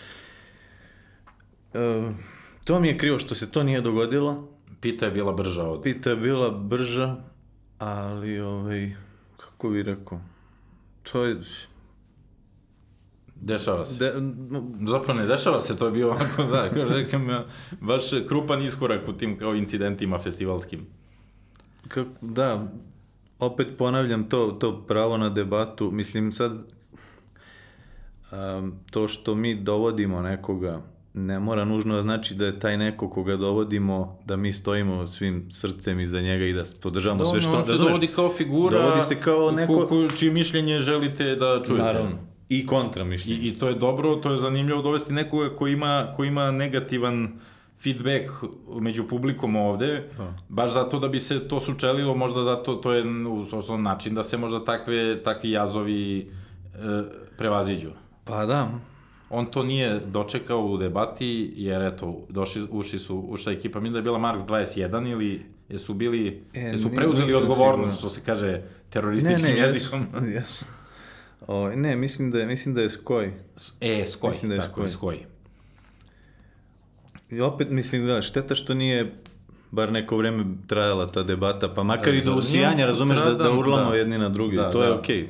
To 2.64 2.80
mi 2.80 2.88
je 2.88 2.98
krivo 2.98 3.20
što 3.20 3.36
se 3.36 3.52
to 3.52 3.64
nije 3.64 3.82
dogodilo. 3.82 4.50
Pita 4.82 5.06
je 5.06 5.12
bila 5.12 5.34
brža 5.34 5.64
od... 5.64 5.82
Pita 5.82 6.10
je 6.10 6.16
bila 6.16 6.50
brža, 6.50 7.16
ali, 7.80 8.40
ovaj, 8.40 8.96
kako 9.38 9.70
bi 9.70 9.84
rekao, 9.84 10.22
to 11.12 11.24
je... 11.24 11.38
Dešava 13.36 13.86
se. 13.86 14.00
De, 14.00 14.14
Zapravo 14.88 15.20
ne 15.20 15.26
dešava 15.26 15.62
se, 15.62 15.78
to 15.78 15.86
je 15.86 15.92
bio 15.92 16.12
onako, 16.12 16.44
da, 16.44 16.70
kao 16.70 16.90
rekam, 16.90 17.28
baš 17.82 18.04
krupan 18.28 18.62
iskorak 18.62 19.08
u 19.08 19.14
tim 19.14 19.38
kao 19.38 19.56
incidentima 19.56 20.18
festivalskim. 20.18 20.86
Kako, 21.88 22.10
da, 22.22 22.68
opet 23.40 23.68
ponavljam 23.78 24.30
to, 24.30 24.58
to 24.60 24.86
pravo 24.88 25.18
na 25.18 25.30
debatu. 25.30 25.92
Mislim 25.92 26.32
sad, 26.32 26.52
um, 28.32 28.74
to 28.92 29.08
što 29.08 29.36
mi 29.36 29.56
dovodimo 29.56 30.22
nekoga 30.22 30.82
ne 31.14 31.40
mora 31.40 31.66
nužno 31.66 31.96
da 31.96 32.02
znači 32.02 32.36
da 32.36 32.46
je 32.46 32.60
taj 32.60 32.78
neko 32.78 33.10
koga 33.10 33.36
dovodimo, 33.38 34.20
da 34.26 34.36
mi 34.36 34.54
stojimo 34.54 35.08
svim 35.08 35.52
srcem 35.52 36.00
iza 36.00 36.22
njega 36.22 36.46
i 36.46 36.54
da 36.54 36.64
podržavamo 36.82 37.26
sve 37.26 37.42
što... 37.42 37.52
on 37.52 37.66
se 37.66 37.74
dovodi 37.74 38.08
kao 38.08 38.30
figura, 38.30 38.82
Dovodi 38.82 39.04
se 39.04 39.16
kao 39.16 39.52
neko- 39.52 39.88
ko, 39.88 40.08
čije 40.18 40.32
mišljenje 40.32 40.80
želite 40.80 41.36
da 41.36 41.62
čujete. 41.66 41.84
Naravno. 41.84 42.18
I 42.50 42.66
kontra 42.68 43.04
I, 43.04 43.08
mišljenje. 43.08 43.42
I 43.42 43.58
to 43.58 43.68
je 43.68 43.74
dobro, 43.74 44.16
to 44.16 44.32
je 44.32 44.38
zanimljivo 44.38 44.82
dovesti 44.82 45.14
nekoga 45.14 45.56
ko 45.56 45.68
ima, 45.68 46.08
ko 46.16 46.24
ima 46.24 46.52
negativan 46.52 47.40
feedback 47.84 48.32
među 48.80 49.08
publikom 49.08 49.56
ovde, 49.56 50.04
baš 50.50 50.72
zato 50.74 51.00
da 51.00 51.08
bi 51.08 51.20
se 51.20 51.48
to 51.48 51.60
sučelilo, 51.60 52.16
možda 52.16 52.44
zato 52.44 52.76
to 52.76 52.94
je 52.94 53.04
u 53.28 53.42
osnovnom 53.42 53.84
način 53.84 54.16
da 54.16 54.24
se 54.24 54.38
možda 54.38 54.66
takve, 54.66 55.24
takvi 55.24 55.52
jazovi 55.52 56.20
e, 56.20 56.28
prevaziđu. 57.38 57.90
Pa 58.24 58.46
da, 58.46 58.72
On 59.34 59.46
to 59.46 59.64
nije 59.64 60.00
dočekao 60.02 60.60
u 60.60 60.78
debati, 60.78 61.54
jer 61.56 61.82
eto, 61.84 62.26
došli, 62.30 62.68
ušli 62.72 63.00
su, 63.00 63.18
ušla 63.20 63.52
ekipa, 63.52 63.80
mislim 63.80 63.94
da 63.94 64.00
je 64.00 64.04
bila 64.04 64.18
Marks 64.18 64.44
21 64.44 65.12
ili 65.12 65.42
jesu 65.70 65.94
bili, 65.94 66.42
E, 66.54 66.60
jesu 66.62 66.90
preuzeli 66.92 67.34
odgovornost, 67.34 67.98
što 67.98 68.10
se 68.10 68.22
kaže, 68.22 68.62
terorističkim 68.90 69.56
jezikom. 69.58 70.06
jesu, 70.14 70.26
jesu. 70.36 70.66
O, 71.48 71.70
ne, 71.70 71.96
mislim 71.96 72.32
da 72.32 72.40
je, 72.40 72.46
mislim 72.46 72.76
da 72.76 72.82
je 72.82 72.90
skoj. 72.90 73.34
E, 73.82 74.06
skoj, 74.08 74.32
Mislim 74.32 74.50
da 74.50 74.56
je 74.56 74.62
tako 74.62 74.82
je, 74.82 74.90
skoj. 74.90 75.16
skoj. 75.16 75.26
I 77.32 77.42
opet 77.42 77.70
mislim 77.70 78.08
da 78.08 78.22
šteta 78.22 78.56
što 78.56 78.74
nije 78.74 79.14
bar 79.72 79.92
neko 79.92 80.18
vreme 80.18 80.46
trajala 80.68 81.08
ta 81.08 81.24
debata, 81.24 81.70
pa 81.70 81.84
makar 81.84 82.14
i 82.14 82.22
do 82.22 82.36
usijanja, 82.36 82.86
razumeš, 82.86 83.18
da, 83.20 83.34
da 83.34 83.52
urlamo 83.52 83.90
da. 83.90 83.96
jedni 83.98 84.18
na 84.18 84.30
drugi, 84.30 84.56
Da, 84.56 84.72
to 84.72 84.84
je 84.84 84.90
da. 84.90 84.96
okej. 84.96 85.28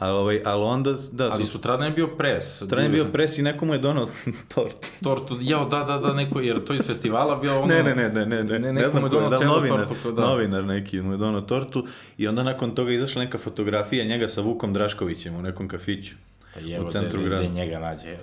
Ali, 0.00 0.12
ovaj, 0.12 0.42
ali 0.44 0.62
onda, 0.62 0.94
da, 1.12 1.30
Ali 1.32 1.44
su, 1.44 1.50
sutradan 1.50 1.86
je 1.86 1.92
bio 1.92 2.06
pres. 2.06 2.58
sutradan 2.58 2.84
je 2.84 2.90
bio 2.90 3.04
pres 3.12 3.38
i 3.38 3.42
neko 3.42 3.66
mu 3.66 3.72
je 3.72 3.78
donao 3.78 4.08
tortu. 4.54 4.88
Tortu, 5.02 5.38
jao, 5.40 5.68
da, 5.68 5.84
da, 5.84 5.98
da, 5.98 6.12
neko, 6.14 6.40
jer 6.40 6.64
to 6.64 6.74
iz 6.74 6.86
festivala 6.86 7.36
bio 7.36 7.56
ono... 7.56 7.66
Ne, 7.66 7.82
ne, 7.82 7.94
ne, 7.94 8.08
ne, 8.08 8.26
ne, 8.26 8.44
ne, 8.44 8.58
ne, 8.58 8.72
ne 8.72 8.88
znam 8.88 9.10
ko 9.10 9.16
je, 9.16 9.30
da, 9.30 9.44
novinar, 9.44 9.86
tortu. 9.88 9.94
kao 10.02 10.12
Da. 10.12 10.22
novinar 10.22 10.64
neki 10.64 11.00
mu 11.00 11.12
je 11.12 11.16
donao 11.16 11.40
tortu 11.40 11.86
i 12.18 12.28
onda 12.28 12.42
nakon 12.42 12.74
toga 12.74 12.92
izašla 12.92 13.24
neka 13.24 13.38
fotografija 13.38 14.04
njega 14.04 14.28
sa 14.28 14.40
Vukom 14.40 14.72
Draškovićem 14.72 15.36
u 15.36 15.42
nekom 15.42 15.68
kafiću. 15.68 16.14
Pa 16.54 16.60
jevo, 16.60 16.86
u 16.86 16.90
centru 16.90 17.20
grada. 17.22 17.42
Gde 17.42 17.54
njega 17.54 17.78
nađe. 17.78 18.16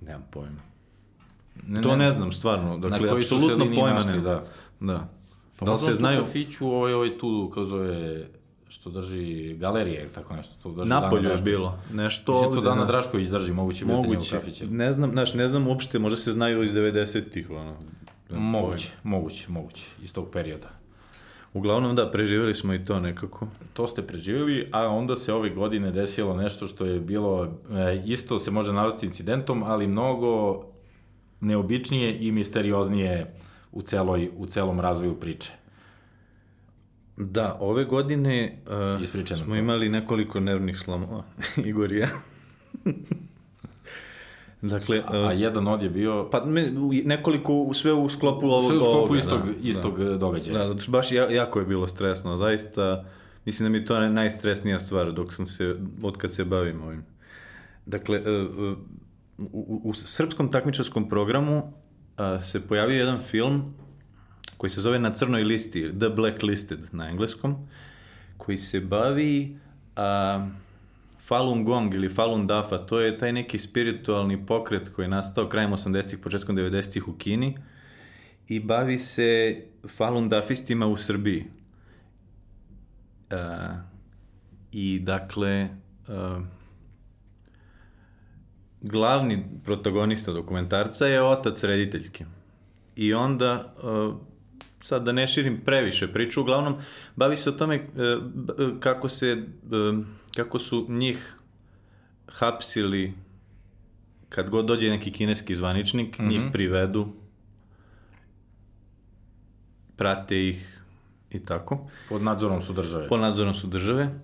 Nemam 0.00 0.26
pojma. 0.30 0.60
Ne, 1.66 1.82
To 1.82 1.96
ne 1.96 2.10
znam, 2.10 2.32
stvarno. 2.32 2.78
Dakle, 2.78 3.08
koji 3.08 3.22
su 3.22 3.28
se 3.28 3.34
apsolutno 3.34 3.64
pojma 3.80 4.00
nemam. 4.00 4.22
da. 4.22 4.44
Da. 4.80 5.08
Pa 5.58 5.66
da 5.66 5.72
li 5.72 5.78
se 5.78 5.94
znaju... 5.94 6.20
U 6.20 6.24
kafiću, 6.24 6.68
ovaj, 6.68 6.92
ovaj 6.92 7.18
tu, 7.18 7.50
kao 7.54 7.64
zove, 7.64 8.26
što 8.68 8.90
drži 8.90 9.54
galerije, 9.54 10.00
ili 10.00 10.12
tako 10.12 10.36
nešto, 10.36 10.54
to 10.62 10.72
drži 10.72 10.88
Napolju 10.88 11.30
je 11.30 11.36
bilo. 11.36 11.78
Nešto 11.92 12.32
Mislim, 12.32 12.54
to 12.54 12.60
Dana 12.60 12.80
da. 12.80 12.86
Drašković 12.86 13.28
drži, 13.28 13.52
moguće 13.52 13.84
biti 13.84 13.96
njegov 13.96 14.12
Moguće. 14.12 14.36
kafić. 14.36 14.62
Ne 14.70 14.92
znam, 14.92 15.10
znaš, 15.10 15.34
ne 15.34 15.48
znam 15.48 15.68
uopšte, 15.68 15.98
možda 15.98 16.16
se 16.16 16.32
znaju 16.32 16.64
iz 16.64 16.72
90-ih, 16.72 17.50
ono. 17.50 17.76
Moguće, 18.30 18.90
moguće, 19.02 19.46
moguće, 19.48 19.84
iz 20.02 20.12
tog 20.12 20.30
perioda. 20.32 20.68
Uglavnom, 21.54 21.96
da, 21.96 22.10
preživjeli 22.10 22.54
smo 22.54 22.74
i 22.74 22.84
to 22.84 23.00
nekako. 23.00 23.46
To 23.72 23.86
ste 23.86 24.02
preživjeli, 24.02 24.68
a 24.72 24.88
onda 24.88 25.16
se 25.16 25.32
ove 25.32 25.50
godine 25.50 25.90
desilo 25.90 26.36
nešto 26.36 26.66
što 26.66 26.84
je 26.84 27.00
bilo, 27.00 27.44
e, 27.44 28.02
isto 28.06 28.38
se 28.38 28.50
može 28.50 28.72
navesti 28.72 29.06
incidentom, 29.06 29.62
ali 29.62 29.86
mnogo 29.86 30.64
neobičnije 31.40 32.18
i 32.20 32.32
misterioznije 32.32 33.34
u, 33.72 33.82
celoj, 33.82 34.30
u 34.36 34.46
celom 34.46 34.80
razvoju 34.80 35.14
priče. 35.14 35.57
Da, 37.20 37.56
ove 37.60 37.84
godine 37.84 38.58
uh, 39.00 39.36
smo 39.38 39.54
to. 39.54 39.58
imali 39.58 39.88
nekoliko 39.88 40.40
nervnih 40.40 40.78
slomova, 40.78 41.24
Igor 41.66 41.92
i 41.92 41.98
ja. 41.98 42.08
dakle, 44.62 45.02
A, 45.06 45.16
a 45.16 45.26
uh, 45.34 45.40
jedan 45.40 45.68
od 45.68 45.82
je 45.82 45.90
bio 45.90 46.28
pa 46.30 46.44
me, 46.44 46.72
nekoliko, 47.04 47.70
sve 47.74 47.92
u 47.92 48.08
sklopu 48.08 48.46
ovog 48.46 48.70
sve 48.70 48.78
u 48.78 48.80
sklopu 48.80 48.98
ovoga, 48.98 49.18
istog, 49.18 49.40
da, 49.46 49.68
istog 49.68 49.98
da. 49.98 50.16
događaja. 50.16 50.68
Da, 50.68 50.74
baš 50.88 51.12
ja, 51.12 51.30
jako 51.30 51.58
je 51.58 51.66
bilo 51.66 51.88
stresno, 51.88 52.36
zaista. 52.36 53.04
Mislim 53.44 53.66
da 53.66 53.70
mi 53.70 53.78
je 53.78 53.84
to 53.84 53.94
naj- 53.94 54.12
najstresnija 54.12 54.80
stvar 54.80 55.12
dok 55.12 55.32
sam 55.32 55.46
se, 55.46 55.76
od 56.02 56.16
kad 56.16 56.34
se 56.34 56.44
bavim 56.44 56.82
ovim. 56.82 57.04
Dakle, 57.86 58.16
e, 58.16 58.20
e, 58.20 58.44
u, 59.38 59.80
u, 59.84 59.94
srpskom 59.94 60.50
takmičarskom 60.50 61.08
programu 61.08 61.72
a, 62.16 62.40
se 62.40 62.60
pojavio 62.60 62.98
jedan 62.98 63.20
film 63.20 63.74
koji 64.58 64.70
se 64.70 64.80
zove 64.80 64.98
Na 64.98 65.14
crnoj 65.14 65.44
listi, 65.44 65.92
The 65.98 66.08
Blacklisted 66.08 66.78
na 66.92 67.08
engleskom, 67.08 67.56
koji 68.36 68.58
se 68.58 68.80
bavi 68.80 69.56
a, 69.96 70.48
Falun 71.20 71.64
Gong 71.64 71.94
ili 71.94 72.08
Falun 72.08 72.46
Dafa, 72.46 72.78
to 72.78 73.00
je 73.00 73.18
taj 73.18 73.32
neki 73.32 73.58
spiritualni 73.58 74.46
pokret 74.46 74.88
koji 74.88 75.04
je 75.04 75.08
nastao 75.08 75.48
krajem 75.48 75.72
80-ih, 75.72 76.18
početkom 76.18 76.56
90-ih 76.56 77.08
u 77.08 77.12
Kini 77.12 77.56
i 78.48 78.60
bavi 78.60 78.98
se 78.98 79.62
Falun 79.88 80.28
Dafistima 80.28 80.86
u 80.86 80.96
Srbiji. 80.96 81.44
Uh, 83.32 83.38
I 84.72 84.98
dakle, 84.98 85.68
uh, 86.08 86.42
glavni 88.80 89.44
protagonista 89.64 90.32
dokumentarca 90.32 91.06
je 91.06 91.22
otac 91.22 91.64
rediteljke. 91.64 92.24
I 92.96 93.14
onda, 93.14 93.74
uh, 93.82 94.14
sad 94.80 95.04
da 95.04 95.12
ne 95.12 95.26
širim 95.26 95.60
previše 95.64 96.12
priču, 96.12 96.40
uglavnom 96.40 96.76
bavi 97.16 97.36
se 97.36 97.50
o 97.50 97.52
tome 97.52 97.78
b- 98.34 98.64
uh, 98.64 98.80
kako 98.80 99.08
se, 99.08 99.44
uh, 99.70 100.04
kako 100.36 100.58
su 100.58 100.86
njih 100.88 101.36
hapsili 102.26 103.14
kad 104.28 104.50
god 104.50 104.64
dođe 104.64 104.90
neki 104.90 105.12
kineski 105.12 105.54
zvaničnik, 105.54 106.18
mm 106.18 106.22
-hmm. 106.22 106.28
njih 106.28 106.42
privedu, 106.52 107.08
prate 109.96 110.48
ih 110.48 110.82
i 111.30 111.44
tako. 111.44 111.90
Pod 112.08 112.22
nadzorom 112.22 112.62
su 112.62 112.72
države. 112.72 113.08
Po 113.08 113.16
nadzorom 113.16 113.54
su 113.54 113.66
države. 113.66 114.20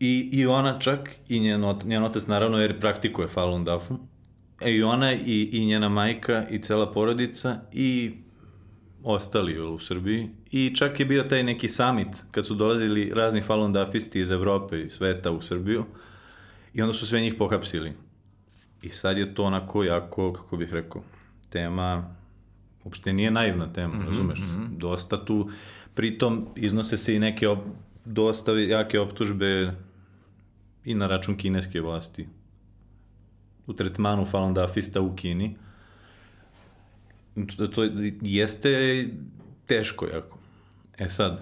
I, 0.00 0.28
i 0.32 0.46
ona 0.46 0.78
čak, 0.78 1.10
i 1.28 1.40
njen, 1.40 1.64
ot, 1.64 1.84
njen 1.84 2.04
otac 2.04 2.26
naravno 2.26 2.58
jer 2.58 2.80
praktikuje 2.80 3.28
Falun 3.28 3.64
Dafu, 3.64 3.98
e, 4.60 4.72
i 4.72 4.82
ona 4.82 5.12
i, 5.12 5.48
i 5.52 5.66
njena 5.66 5.88
majka 5.88 6.48
i 6.50 6.62
cela 6.62 6.92
porodica 6.92 7.60
i 7.72 8.14
ostali 9.04 9.60
u 9.60 9.78
Srbiji. 9.78 10.30
I 10.50 10.74
čak 10.74 11.00
je 11.00 11.06
bio 11.06 11.22
taj 11.22 11.44
neki 11.44 11.68
summit 11.68 12.08
kad 12.30 12.46
su 12.46 12.54
dolazili 12.54 13.10
razni 13.14 13.42
Falun 13.42 13.72
Dafisti 13.72 14.20
iz 14.20 14.30
Evrope 14.30 14.82
i 14.82 14.90
sveta 14.90 15.30
u 15.30 15.42
Srbiju 15.42 15.84
i 16.74 16.82
onda 16.82 16.94
su 16.94 17.06
sve 17.06 17.20
njih 17.20 17.34
pohapsili. 17.38 17.92
I 18.82 18.88
sad 18.88 19.18
je 19.18 19.34
to 19.34 19.44
onako 19.44 19.84
jako, 19.84 20.32
kako 20.32 20.56
bih 20.56 20.72
rekao, 20.72 21.02
tema 21.50 22.14
uopšte 22.84 23.12
nije 23.12 23.30
naivna 23.30 23.72
tema, 23.72 23.94
mm 23.94 24.00
-hmm, 24.00 24.06
razumeš? 24.06 24.38
Mm 24.38 24.42
-hmm. 24.42 24.78
Dosta 24.78 25.24
tu, 25.24 25.50
pritom 25.94 26.48
iznose 26.56 26.96
se 26.96 27.14
i 27.14 27.18
neke 27.18 27.48
op, 27.48 27.58
dosta 28.04 28.52
jake 28.52 29.00
optužbe 29.00 29.74
i 30.84 30.94
na 30.94 31.06
račun 31.06 31.36
kineske 31.36 31.80
vlasti 31.80 32.26
u 33.66 33.72
tretmanu 33.72 34.26
Falun 34.26 34.54
Dafista 34.54 35.00
u 35.00 35.16
Kini 35.16 35.56
to, 37.56 37.66
to 37.66 37.82
jeste 38.22 39.04
teško 39.66 40.06
jako. 40.06 40.38
E 40.98 41.08
sad, 41.08 41.40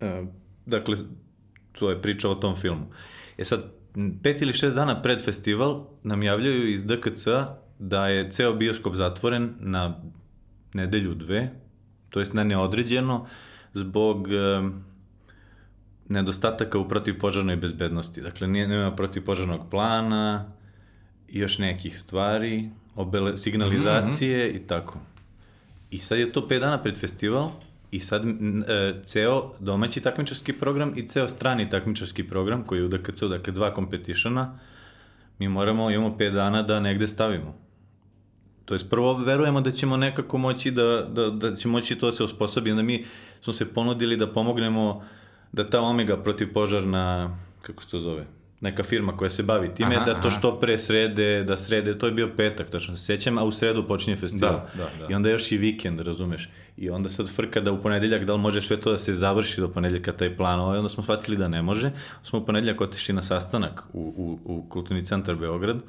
e, 0.00 0.24
dakle, 0.66 0.96
to 1.72 1.90
je 1.90 2.02
priča 2.02 2.28
o 2.28 2.34
tom 2.34 2.56
filmu. 2.56 2.86
E 3.38 3.44
sad, 3.44 3.64
pet 4.22 4.42
ili 4.42 4.52
šest 4.52 4.74
dana 4.74 5.02
pred 5.02 5.24
festival 5.24 5.86
nam 6.02 6.22
javljaju 6.22 6.70
iz 6.70 6.84
DKC 6.84 7.26
da 7.78 8.08
je 8.08 8.30
ceo 8.30 8.52
bioskop 8.54 8.94
zatvoren 8.94 9.54
na 9.60 10.00
nedelju 10.74 11.14
dve, 11.14 11.50
to 12.10 12.18
jest 12.18 12.34
na 12.34 12.44
neodređeno, 12.44 13.26
zbog 13.74 14.32
e, 14.32 14.62
nedostataka 16.08 16.78
u 16.78 16.88
protivpožarnoj 16.88 17.56
bezbednosti. 17.56 18.20
Dakle, 18.20 18.48
nije, 18.48 18.68
nema 18.68 18.96
protivpožarnog 18.96 19.70
plana, 19.70 20.52
i 21.28 21.38
još 21.38 21.58
nekih 21.58 22.00
stvari, 22.00 22.70
obele, 22.96 23.38
signalizacije 23.38 24.48
mm 24.48 24.50
-hmm. 24.50 24.56
i 24.56 24.66
tako. 24.66 24.98
I 25.90 25.98
sad 25.98 26.18
je 26.18 26.32
to 26.32 26.40
5 26.40 26.60
dana 26.60 26.82
pred 26.82 26.96
festival 26.96 27.50
i 27.90 28.00
sad 28.00 28.24
e, 28.24 28.94
ceo 29.02 29.52
domaći 29.60 30.00
takmičarski 30.00 30.52
program 30.52 30.92
i 30.96 31.08
ceo 31.08 31.28
strani 31.28 31.70
takmičarski 31.70 32.28
program 32.28 32.64
koji 32.64 32.78
je 32.78 32.84
u 32.84 32.88
DKC, 32.88 33.22
dakle 33.22 33.52
dva 33.52 33.74
competitiona, 33.74 34.58
mi 35.38 35.48
moramo, 35.48 35.90
imamo 35.90 36.16
5 36.18 36.32
dana 36.32 36.62
da 36.62 36.80
negde 36.80 37.06
stavimo. 37.06 37.54
To 38.64 38.74
jest 38.74 38.90
prvo 38.90 39.14
verujemo 39.14 39.60
da 39.60 39.70
ćemo 39.70 39.96
nekako 39.96 40.38
moći 40.38 40.70
da, 40.70 41.02
da, 41.02 41.30
da 41.30 41.56
će 41.56 41.68
moći 41.68 41.96
to 41.96 42.06
da 42.06 42.12
se 42.12 42.24
osposobi, 42.24 42.70
onda 42.70 42.82
mi 42.82 43.04
smo 43.40 43.52
se 43.52 43.72
ponudili 43.72 44.16
da 44.16 44.32
pomognemo 44.32 45.04
da 45.52 45.64
ta 45.64 45.80
Omega 45.80 46.16
protivpožarna, 46.16 47.36
kako 47.62 47.82
se 47.82 47.90
to 47.90 48.00
zove, 48.00 48.26
neka 48.60 48.84
firma 48.84 49.16
koja 49.16 49.30
se 49.30 49.42
bavi 49.42 49.74
time, 49.74 49.96
aha, 49.96 50.04
da 50.04 50.20
to 50.20 50.30
što 50.30 50.60
pre 50.60 50.78
srede, 50.78 51.44
da 51.44 51.56
srede, 51.56 51.98
to 51.98 52.06
je 52.06 52.12
bio 52.12 52.30
petak, 52.36 52.70
tačno 52.70 52.96
se 52.96 53.04
sećam, 53.04 53.38
a 53.38 53.44
u 53.44 53.52
sredu 53.52 53.86
počinje 53.86 54.16
festival. 54.16 54.52
Da, 54.52 54.70
da, 54.74 54.90
da. 54.98 55.12
I 55.12 55.14
onda 55.14 55.30
još 55.30 55.52
i 55.52 55.58
vikend, 55.58 56.00
razumeš. 56.00 56.50
I 56.76 56.90
onda 56.90 57.08
sad 57.08 57.28
frka 57.28 57.60
da 57.60 57.72
u 57.72 57.82
ponedeljak, 57.82 58.24
da 58.24 58.32
li 58.32 58.38
može 58.38 58.60
sve 58.60 58.80
to 58.80 58.90
da 58.90 58.98
se 58.98 59.14
završi 59.14 59.60
do 59.60 59.68
ponedeljaka 59.68 60.12
taj 60.12 60.36
plan, 60.36 60.60
ovaj, 60.60 60.78
onda 60.78 60.88
smo 60.88 61.02
shvatili 61.02 61.36
da 61.36 61.48
ne 61.48 61.62
može. 61.62 61.90
Smo 62.22 62.38
u 62.38 62.46
ponedeljak 62.46 62.80
otišli 62.80 63.14
na 63.14 63.22
sastanak 63.22 63.82
u, 63.92 64.00
u, 64.16 64.38
u 64.44 64.68
Kulturni 64.68 65.04
centar 65.04 65.34
Beograd 65.34 65.82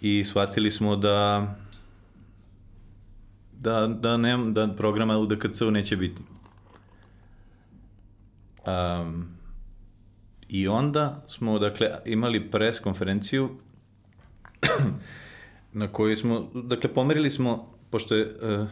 i 0.00 0.24
shvatili 0.24 0.70
smo 0.70 0.96
da 0.96 1.46
da, 3.62 3.86
da, 3.86 4.16
ne, 4.16 4.38
da 4.52 4.68
programa 4.76 5.18
u 5.18 5.26
DKC-u 5.26 5.70
neće 5.70 5.96
biti. 5.96 6.22
Um, 8.66 9.28
I 10.52 10.68
onda 10.68 11.24
smo, 11.28 11.58
dakle, 11.58 11.90
imali 12.04 12.50
pres 12.50 12.78
konferenciju 12.78 13.50
na 15.72 15.88
kojoj 15.88 16.16
smo, 16.16 16.50
dakle, 16.54 16.94
pomerili 16.94 17.30
smo, 17.30 17.74
pošto 17.90 18.14
je 18.14 18.26
uh, 18.26 18.68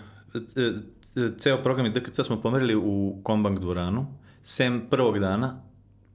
ceo 1.39 1.63
program 1.63 1.87
i 1.87 1.91
DKC 1.91 2.21
smo 2.27 2.41
pomerili 2.41 2.75
u 2.77 3.21
Kombank 3.23 3.59
dvoranu, 3.59 4.07
sem 4.43 4.83
prvog 4.91 5.19
dana, 5.19 5.63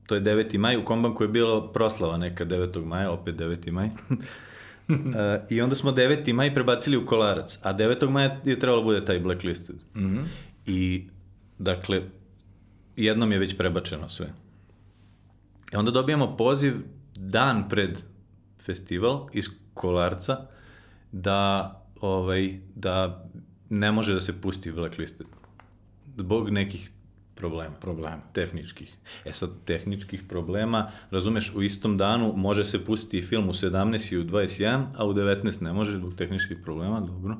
to 0.05 0.15
je 0.15 0.21
9. 0.21 0.57
maj, 0.57 0.77
u 0.77 0.85
Kombanku 0.85 1.23
je 1.23 1.27
bilo 1.27 1.73
proslava 1.73 2.17
neka 2.17 2.45
9. 2.45 2.85
maja, 2.85 3.11
opet 3.11 3.35
9. 3.35 3.71
maj. 3.71 3.87
uh, 3.87 4.15
I 5.49 5.61
onda 5.61 5.75
smo 5.75 5.91
9. 5.91 6.33
maj 6.33 6.53
prebacili 6.53 6.97
u 6.97 7.05
Kolarac, 7.05 7.59
a 7.63 7.73
9. 7.73 8.09
maja 8.09 8.41
je 8.43 8.59
trebalo 8.59 8.83
bude 8.83 9.05
taj 9.05 9.19
blacklisted. 9.19 9.75
Mm 9.95 10.01
-hmm. 10.01 10.23
I, 10.65 11.07
dakle, 11.57 12.01
jednom 12.95 13.31
je 13.31 13.39
već 13.39 13.57
prebačeno 13.57 14.09
sve. 14.09 14.44
I 15.75 15.77
onda 15.77 15.91
dobijamo 15.91 16.37
poziv 16.37 16.73
dan 17.15 17.69
pred 17.69 17.99
festival 18.65 19.27
iz 19.33 19.45
Kolarca 19.73 20.47
da, 21.11 21.71
ovaj, 22.01 22.59
da 22.75 23.25
ne 23.69 23.91
može 23.91 24.13
da 24.13 24.21
se 24.21 24.41
pusti 24.41 24.71
Blacklisted. 24.71 25.27
Zbog 26.17 26.49
nekih 26.49 26.91
problema. 27.35 27.75
Problema. 27.75 28.21
Tehničkih. 28.33 28.97
E 29.25 29.33
sad, 29.33 29.49
tehničkih 29.65 30.23
problema, 30.29 30.91
razumeš, 31.11 31.53
u 31.55 31.61
istom 31.63 31.97
danu 31.97 32.33
može 32.35 32.63
se 32.65 32.85
pustiti 32.85 33.27
film 33.27 33.49
u 33.49 33.53
17 33.53 34.13
i 34.13 34.17
u 34.17 34.23
21, 34.23 34.85
a 34.97 35.05
u 35.05 35.13
19 35.13 35.61
ne 35.61 35.73
može 35.73 35.97
zbog 35.97 36.13
tehničkih 36.15 36.57
problema, 36.63 36.99
dobro. 36.99 37.37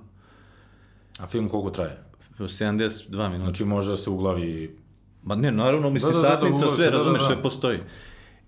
A 1.19 1.27
film 1.27 1.49
koliko 1.49 1.69
traje? 1.69 2.03
72 2.39 3.29
minuta. 3.29 3.49
Znači 3.49 3.65
može 3.65 3.89
da 3.89 3.97
se 3.97 4.09
u 4.09 4.17
glavi... 4.17 4.77
Ma 5.23 5.35
ne, 5.35 5.51
naravno, 5.51 5.89
misli, 5.89 6.13
da, 6.13 6.21
da, 6.21 6.21
da, 6.21 6.29
satnica, 6.29 6.65
da, 6.65 6.71
sve, 6.71 6.85
da, 6.85 6.97
razumeš, 6.97 7.21
da, 7.21 7.27
da. 7.27 7.33
sve 7.33 7.43
postoji. 7.43 7.79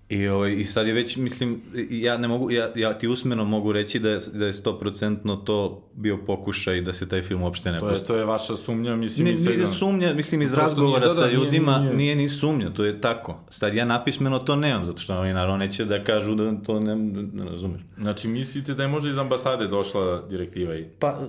I, 0.10 0.28
ovaj, 0.28 0.54
I 0.54 0.64
sad 0.64 0.88
je 0.88 0.94
već, 0.94 1.18
mislim, 1.18 1.62
ja 1.90 2.18
ne 2.18 2.28
mogu, 2.28 2.52
ja, 2.52 2.70
ja 2.76 2.98
ti 2.98 3.08
usmeno 3.08 3.46
mogu 3.46 3.72
reći 3.72 4.00
da 4.00 4.10
je, 4.10 4.20
da 4.34 4.46
je 4.46 4.54
100% 4.54 5.44
to 5.44 5.90
bio 5.94 6.18
pokušaj 6.18 6.82
da 6.82 6.94
se 6.94 7.10
taj 7.10 7.22
film 7.22 7.42
uopšte 7.42 7.72
ne 7.72 7.80
to 7.80 7.90
je, 7.90 8.04
to 8.04 8.16
je 8.16 8.26
vaša 8.26 8.56
sumnja, 8.56 8.96
mislim. 8.96 9.28
Ne, 9.28 9.34
nije 9.34 9.74
sumnja, 9.74 10.14
mislim, 10.14 10.42
iz 10.42 10.54
razgovora 10.54 11.00
nije, 11.00 11.10
da, 11.10 11.22
da, 11.22 11.22
sa 11.22 11.32
ljudima, 11.32 11.78
nije, 11.78 11.84
nije. 11.84 11.96
nije 11.96 12.16
ni 12.16 12.30
sumnja, 12.30 12.70
to 12.70 12.86
je 12.86 13.02
tako. 13.02 13.40
Sad 13.50 13.76
ja 13.76 13.86
napismeno 13.86 14.40
to 14.40 14.56
nemam, 14.56 14.86
zato 14.86 14.98
što 14.98 15.18
oni 15.18 15.34
naravno 15.34 15.58
neće 15.58 15.86
da 15.86 16.04
kažu 16.04 16.36
da 16.36 16.54
to 16.66 16.80
ne, 16.80 16.96
ne 17.34 17.46
razumeš. 17.46 17.82
Znači, 17.98 18.28
mislite 18.28 18.74
da 18.74 18.84
je 18.84 18.90
možda 18.90 19.10
iz 19.10 19.18
ambasade 19.18 19.68
došla 19.68 20.22
direktiva 20.30 20.76
i... 20.76 20.86
Pa, 21.00 21.20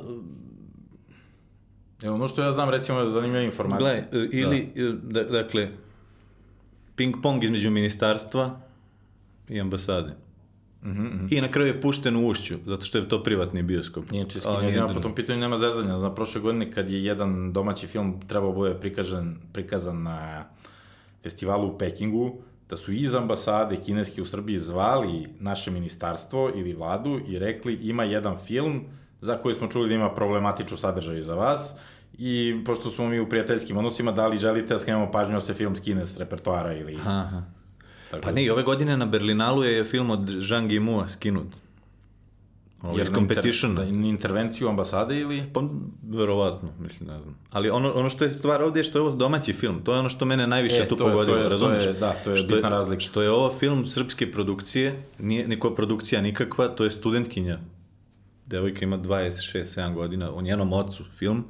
Evo, 2.03 2.15
ono 2.15 2.29
što 2.29 2.43
ja 2.43 2.53
znam, 2.53 2.71
recimo, 2.71 3.01
je 3.01 3.11
zanimljiva 3.11 3.45
informacija. 3.45 3.95
Gledaj, 4.11 4.29
ili, 4.33 4.69
da. 5.03 5.23
da 5.23 5.31
dakle, 5.31 5.69
ping-pong 6.97 7.45
između 7.45 7.71
ministarstva 7.71 8.68
i 9.49 9.61
ambasade. 9.61 10.15
Mm 10.83 10.91
-hmm. 10.91 11.29
I 11.31 11.41
na 11.41 11.49
kraju 11.49 11.69
je 11.69 11.81
pušten 11.81 12.17
u 12.17 12.29
ušću, 12.29 12.59
zato 12.67 12.85
što 12.85 12.99
je 12.99 13.09
to 13.09 13.23
privatni 13.23 13.63
bioskop. 13.63 14.11
Ne 14.63 14.71
znam, 14.71 14.95
po 14.95 15.01
tom 15.01 15.15
pitanju 15.15 15.41
nema 15.41 15.59
zezanja. 15.59 15.99
Znam, 15.99 16.15
prošle 16.15 16.41
godine 16.41 16.73
kad 16.73 16.89
je 16.89 17.05
jedan 17.05 17.53
domaći 17.53 17.87
film 17.87 18.21
trebao 18.27 18.53
bude 18.53 18.75
prikazan, 18.75 19.37
prikazan 19.53 20.03
na 20.03 20.45
festivalu 21.23 21.69
u 21.69 21.79
Pekingu, 21.79 22.37
da 22.69 22.77
su 22.77 22.93
iz 22.93 23.15
ambasade 23.15 23.77
kineske 23.77 24.23
u 24.23 24.25
Srbiji 24.25 24.59
zvali 24.59 25.29
naše 25.41 25.71
ministarstvo 25.71 26.51
ili 26.55 26.75
vladu 26.75 27.21
i 27.29 27.39
rekli 27.39 27.75
ima 27.75 28.05
jedan 28.05 28.37
film 28.47 28.85
za 29.21 29.39
koji 29.39 29.55
smo 29.55 29.69
čuli 29.69 29.89
da 29.89 29.95
ima 29.95 30.15
problematičnu 30.15 30.77
sadržaju 30.77 31.23
za 31.23 31.35
vas 31.35 31.75
i 32.19 32.63
pošto 32.67 32.91
smo 32.91 33.09
mi 33.09 33.21
u 33.21 33.29
prijateljskim 33.29 33.77
odnosima, 33.77 34.13
da 34.13 34.27
li 34.27 34.39
želite 34.39 34.75
da 34.75 34.79
skrenemo 34.79 35.11
pažnju 35.11 35.35
da 35.35 35.41
se 35.41 35.55
film 35.55 35.77
skine 35.77 36.07
s 36.07 36.19
repertoara 36.19 36.73
ili... 36.73 36.97
Aha. 36.97 37.43
Tako 38.11 38.23
pa 38.23 38.33
ne, 38.33 38.45
i 38.45 38.51
ove 38.51 38.63
godine 38.63 38.97
na 38.97 39.07
Berlinalu 39.07 39.65
je 39.65 39.85
film 39.85 40.11
od 40.11 40.29
Jean 40.51 40.69
Guimua 40.69 41.09
skinut. 41.09 41.47
Ovo 42.83 43.01
iz 43.01 43.09
competition. 43.15 43.75
Da, 43.75 43.85
intervenciju 43.85 44.69
ambasade 44.69 45.21
ili? 45.21 45.43
Pa, 45.53 45.63
verovatno, 46.03 46.69
mislim, 46.81 47.09
ne 47.09 47.19
znam. 47.19 47.35
Ali 47.51 47.71
ono, 47.71 47.93
ono 47.93 48.11
što 48.11 48.25
je 48.25 48.31
stvar 48.31 48.63
ovdje 48.63 48.81
je 48.81 48.85
što 48.85 48.99
je 48.99 49.03
ovo 49.03 49.11
domaći 49.11 49.53
film. 49.53 49.85
To 49.85 49.93
je 49.93 49.99
ono 49.99 50.09
što 50.09 50.25
mene 50.25 50.47
najviše 50.47 50.83
e, 50.83 50.87
tu 50.87 50.97
pogodilo, 50.97 51.37
je, 51.37 51.49
razumiješ? 51.49 51.83
To 51.83 51.89
je, 51.89 51.95
da, 51.95 52.13
to 52.25 52.31
je 52.31 52.37
što 52.37 52.55
bitna 52.55 52.69
je, 52.69 52.71
razlika. 52.71 53.01
Što 53.01 53.23
je 53.23 53.31
ovo 53.31 53.53
film 53.59 53.87
srpske 53.87 54.31
produkcije, 54.33 55.03
nije 55.19 55.49
niko 55.49 55.71
produkcija 55.71 56.21
nikakva, 56.21 56.69
to 56.69 56.85
je 56.85 56.91
studentkinja. 56.91 57.59
Devojka 58.47 58.85
ima 58.85 58.99
26-7 58.99 59.95
godina, 59.95 60.35
o 60.35 60.43
njenom 60.43 60.73
ocu 60.73 61.05
film. 61.19 61.45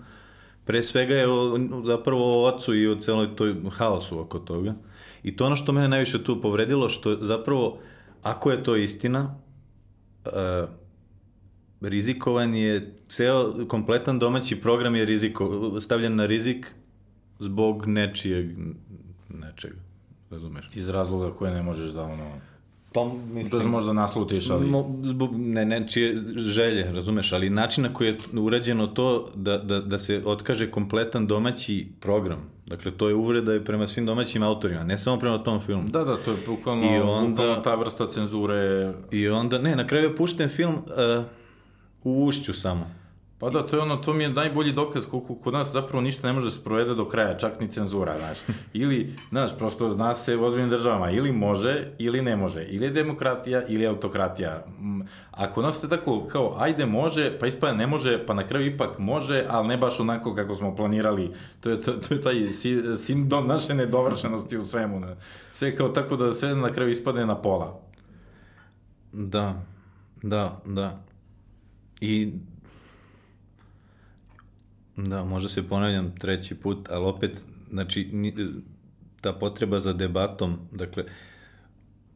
Pre 0.64 0.82
svega 0.82 1.14
je 1.14 1.28
o, 1.28 1.58
zapravo 1.86 2.44
o 2.44 2.48
ocu 2.48 2.74
i 2.74 2.88
o 2.88 2.94
celoj 2.94 3.36
toj 3.36 3.56
haosu 3.70 4.20
oko 4.20 4.38
toga. 4.38 4.74
I 5.22 5.36
to 5.36 5.46
ono 5.46 5.56
što 5.56 5.72
mene 5.72 5.88
najviše 5.88 6.24
tu 6.24 6.40
povredilo, 6.40 6.88
što 6.88 7.16
zapravo, 7.20 7.78
ako 8.22 8.50
je 8.50 8.62
to 8.62 8.76
istina, 8.76 9.38
uh, 10.24 10.32
rizikovan 11.80 12.54
je, 12.54 12.94
ceo 13.08 13.66
kompletan 13.68 14.18
domaći 14.18 14.60
program 14.60 14.96
je 14.96 15.04
riziko, 15.04 15.76
stavljen 15.80 16.16
na 16.16 16.26
rizik 16.26 16.74
zbog 17.38 17.86
nečijeg, 17.86 18.50
nečega, 19.28 19.80
razumeš? 20.30 20.66
Iz 20.74 20.88
razloga 20.88 21.30
koje 21.30 21.54
ne 21.54 21.62
možeš 21.62 21.90
da 21.90 22.02
ono... 22.02 22.30
Pa, 22.92 23.04
mislim, 23.32 23.62
da 23.62 23.68
možda 23.68 23.92
naslutiš, 23.92 24.50
ali... 24.50 24.66
Mo, 24.66 25.00
zbog 25.04 25.30
ne, 25.36 25.64
nečije 25.64 26.16
želje, 26.36 26.92
razumeš, 26.92 27.32
ali 27.32 27.50
način 27.50 27.84
na 27.84 27.94
koji 27.94 28.08
je 28.08 28.18
urađeno 28.40 28.86
to 28.86 29.28
da, 29.34 29.58
da, 29.58 29.80
da 29.80 29.98
se 29.98 30.22
otkaže 30.24 30.70
kompletan 30.70 31.26
domaći 31.26 31.86
program, 32.00 32.50
dakle 32.66 32.90
to 32.90 33.08
je 33.08 33.14
uvreda 33.14 33.54
i 33.54 33.64
prema 33.64 33.86
svim 33.86 34.06
domaćim 34.06 34.42
autorima, 34.42 34.84
ne 34.84 34.98
samo 34.98 35.18
prema 35.18 35.38
tom 35.38 35.60
filmu. 35.60 35.88
Da, 35.88 36.04
da, 36.04 36.16
to 36.16 36.30
je 36.30 36.36
bukvalno, 36.46 36.96
I 36.96 36.98
onda, 36.98 37.28
bukvalno 37.30 37.56
ta 37.56 37.74
vrsta 37.74 38.08
cenzure. 38.08 38.92
I 39.10 39.28
onda, 39.28 39.58
ne, 39.58 39.76
na 39.76 39.86
kraju 39.86 40.04
je 40.04 40.16
pušten 40.16 40.48
film 40.48 40.74
uh, 40.74 41.24
u 42.04 42.24
ušću 42.24 42.52
samo. 42.52 42.90
Pa 43.40 43.50
da, 43.50 43.66
to 43.66 43.76
je 43.76 43.82
ono, 43.82 43.96
to 43.96 44.12
mi 44.12 44.24
je 44.24 44.30
najbolji 44.30 44.72
dokaz 44.72 45.06
koliko 45.06 45.34
kod 45.34 45.52
nas 45.52 45.72
zapravo 45.72 46.00
ništa 46.00 46.26
ne 46.26 46.32
može 46.32 46.46
da 46.46 46.50
se 46.50 46.64
provede 46.64 46.94
do 46.94 47.08
kraja, 47.08 47.36
čak 47.38 47.60
ni 47.60 47.70
cenzura, 47.70 48.18
znaš. 48.18 48.38
Ili, 48.72 49.14
znaš, 49.30 49.58
prosto 49.58 49.90
zna 49.90 50.14
se 50.14 50.36
u 50.36 50.44
ozbiljnim 50.44 50.70
državama, 50.70 51.10
ili 51.10 51.32
može, 51.32 51.92
ili 51.98 52.22
ne 52.22 52.36
može. 52.36 52.64
Ili 52.64 52.84
je 52.84 52.90
demokratija, 52.90 53.66
ili 53.66 53.82
je 53.82 53.88
autokratija. 53.88 54.64
Ako 55.30 55.62
nosite 55.62 55.88
tako, 55.88 56.26
kao, 56.26 56.54
ajde 56.58 56.86
može, 56.86 57.38
pa 57.38 57.46
ispada 57.46 57.76
ne 57.76 57.86
može, 57.86 58.26
pa 58.26 58.34
na 58.34 58.46
kraju 58.46 58.66
ipak 58.66 58.98
može, 58.98 59.44
ali 59.48 59.68
ne 59.68 59.76
baš 59.76 60.00
onako 60.00 60.34
kako 60.34 60.54
smo 60.54 60.76
planirali. 60.76 61.30
To 61.60 61.70
je, 61.70 61.80
to, 61.80 61.92
to 61.92 62.14
je 62.14 62.22
taj 62.22 62.52
sindom 62.96 63.46
naše 63.46 63.74
nedovršenosti 63.74 64.58
u 64.58 64.64
svemu. 64.64 65.00
Ne? 65.00 65.16
Sve 65.52 65.76
kao 65.76 65.88
tako 65.88 66.16
da 66.16 66.32
sve 66.34 66.54
na 66.54 66.72
kraju 66.72 66.90
ispadne 66.90 67.26
na 67.26 67.42
pola. 67.42 67.80
Da, 69.12 69.62
da, 70.22 70.60
da. 70.64 71.00
I 72.00 72.32
Da, 75.06 75.24
možda 75.24 75.48
se 75.48 75.68
ponavljam 75.68 76.14
treći 76.18 76.54
put, 76.54 76.88
ali 76.90 77.04
opet, 77.04 77.46
znači, 77.70 78.10
ta 79.20 79.32
potreba 79.32 79.80
za 79.80 79.92
debatom, 79.92 80.58
dakle, 80.72 81.04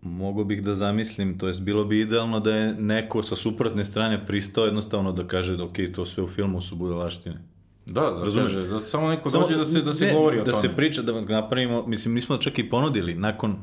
mogo 0.03 0.45
bih 0.45 0.63
da 0.63 0.75
zamislim, 0.75 1.39
to 1.39 1.47
jest 1.47 1.61
bilo 1.61 1.85
bi 1.85 2.01
idealno 2.01 2.41
da 2.41 2.57
je 2.57 2.75
neko 2.75 3.23
sa 3.23 3.37
suprotne 3.37 3.85
strane 3.85 4.27
pristao 4.27 4.65
jednostavno 4.65 5.13
da 5.13 5.27
kaže 5.27 5.57
da 5.57 5.65
ok, 5.65 5.77
to 5.95 6.07
sve 6.07 6.23
u 6.23 6.29
filmu 6.29 6.61
su 6.61 6.77
budalaštine. 6.77 7.43
Da, 7.87 8.01
da, 8.01 8.25
Razumeš? 8.25 8.53
kaže, 8.53 8.69
da 8.69 8.79
samo 8.79 9.09
neko 9.09 9.31
dođe 9.31 9.57
da 9.57 9.65
se, 9.65 9.83
da 9.83 9.95
se 9.95 10.07
ne, 10.07 10.13
govori 10.13 10.41
o 10.41 10.45
da 10.45 10.51
tome. 10.51 10.63
se 10.63 10.77
priča, 10.77 11.03
da 11.03 11.21
napravimo, 11.21 11.87
mislim, 11.87 12.15
mi 12.15 12.21
smo 12.21 12.37
čak 12.37 12.59
i 12.59 12.71
ponudili 12.71 13.15
nakon 13.15 13.57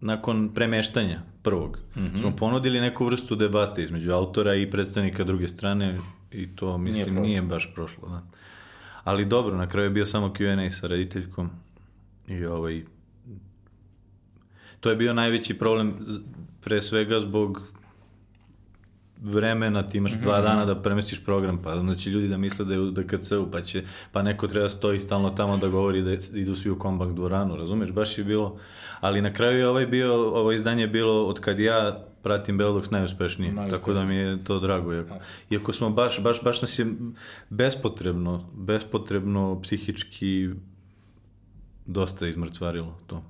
nakon 0.00 0.50
premeštanja 0.54 1.22
prvog, 1.42 1.78
mm. 1.96 2.00
-hmm. 2.00 2.20
smo 2.20 2.36
ponudili 2.36 2.80
neku 2.80 3.04
vrstu 3.04 3.36
debate 3.36 3.82
između 3.82 4.12
autora 4.12 4.54
i 4.54 4.70
predstavnika 4.70 5.24
druge 5.24 5.48
strane 5.48 5.98
i 6.34 6.56
to, 6.56 6.78
mislim, 6.78 7.04
prošlo. 7.04 7.22
nije, 7.22 7.42
baš 7.42 7.74
prošlo, 7.74 8.08
da. 8.08 8.22
Ali 9.04 9.24
dobro, 9.24 9.56
na 9.56 9.68
kraju 9.68 9.86
je 9.86 9.90
bio 9.90 10.06
samo 10.06 10.28
Q&A 10.28 10.70
sa 10.70 10.86
rediteljkom 10.86 11.50
i 12.28 12.44
ovaj, 12.44 12.82
to 14.80 14.90
je 14.90 14.96
bio 14.96 15.14
najveći 15.14 15.58
problem 15.58 15.94
pre 16.60 16.82
svega 16.82 17.20
zbog 17.20 17.62
vremena, 19.22 19.82
ti 19.82 19.98
imaš 19.98 20.12
dva 20.12 20.40
dana 20.40 20.64
da 20.64 20.82
premestiš 20.82 21.24
program, 21.24 21.62
pa 21.62 21.94
će 21.94 22.10
ljudi 22.10 22.28
da 22.28 22.36
misle 22.36 22.64
da 22.64 22.72
je 22.72 22.80
u 22.80 22.90
DKC-u, 22.90 23.50
pa 23.50 23.60
će, 23.60 23.82
pa 24.12 24.22
neko 24.22 24.46
treba 24.46 24.68
stoji 24.68 24.98
stalno 24.98 25.30
tamo 25.30 25.56
da 25.56 25.68
govori 25.68 26.02
da 26.02 26.12
idu 26.34 26.56
svi 26.56 26.70
u 26.70 26.78
kombak 26.78 27.12
dvoranu, 27.12 27.56
razumeš, 27.56 27.90
baš 27.90 28.18
je 28.18 28.24
bilo, 28.24 28.56
ali 29.00 29.22
na 29.22 29.32
kraju 29.32 29.58
je 29.58 29.68
ovaj 29.68 29.86
bio, 29.86 30.14
ovo 30.14 30.52
izdanje 30.52 30.82
je 30.82 30.88
bilo 30.88 31.26
od 31.26 31.40
kad 31.40 31.58
ja 31.58 32.04
pratim 32.24 32.58
Belox 32.58 32.92
najuspešnije, 32.92 33.52
Najuspešnije. 33.52 33.78
tako 33.78 33.92
da 33.92 34.04
mi 34.04 34.16
je 34.16 34.44
to 34.44 34.58
drago, 34.60 34.94
iako, 34.94 35.14
iako 35.50 35.72
smo 35.72 35.90
baš, 35.90 36.20
baš, 36.22 36.42
baš 36.42 36.62
nas 36.62 36.78
je 36.78 36.86
bespotrebno, 37.50 38.48
bespotrebno 38.54 39.60
psihički 39.62 40.48
dosta 41.86 42.26
izmrcvarilo 42.26 42.98
to. 43.06 43.22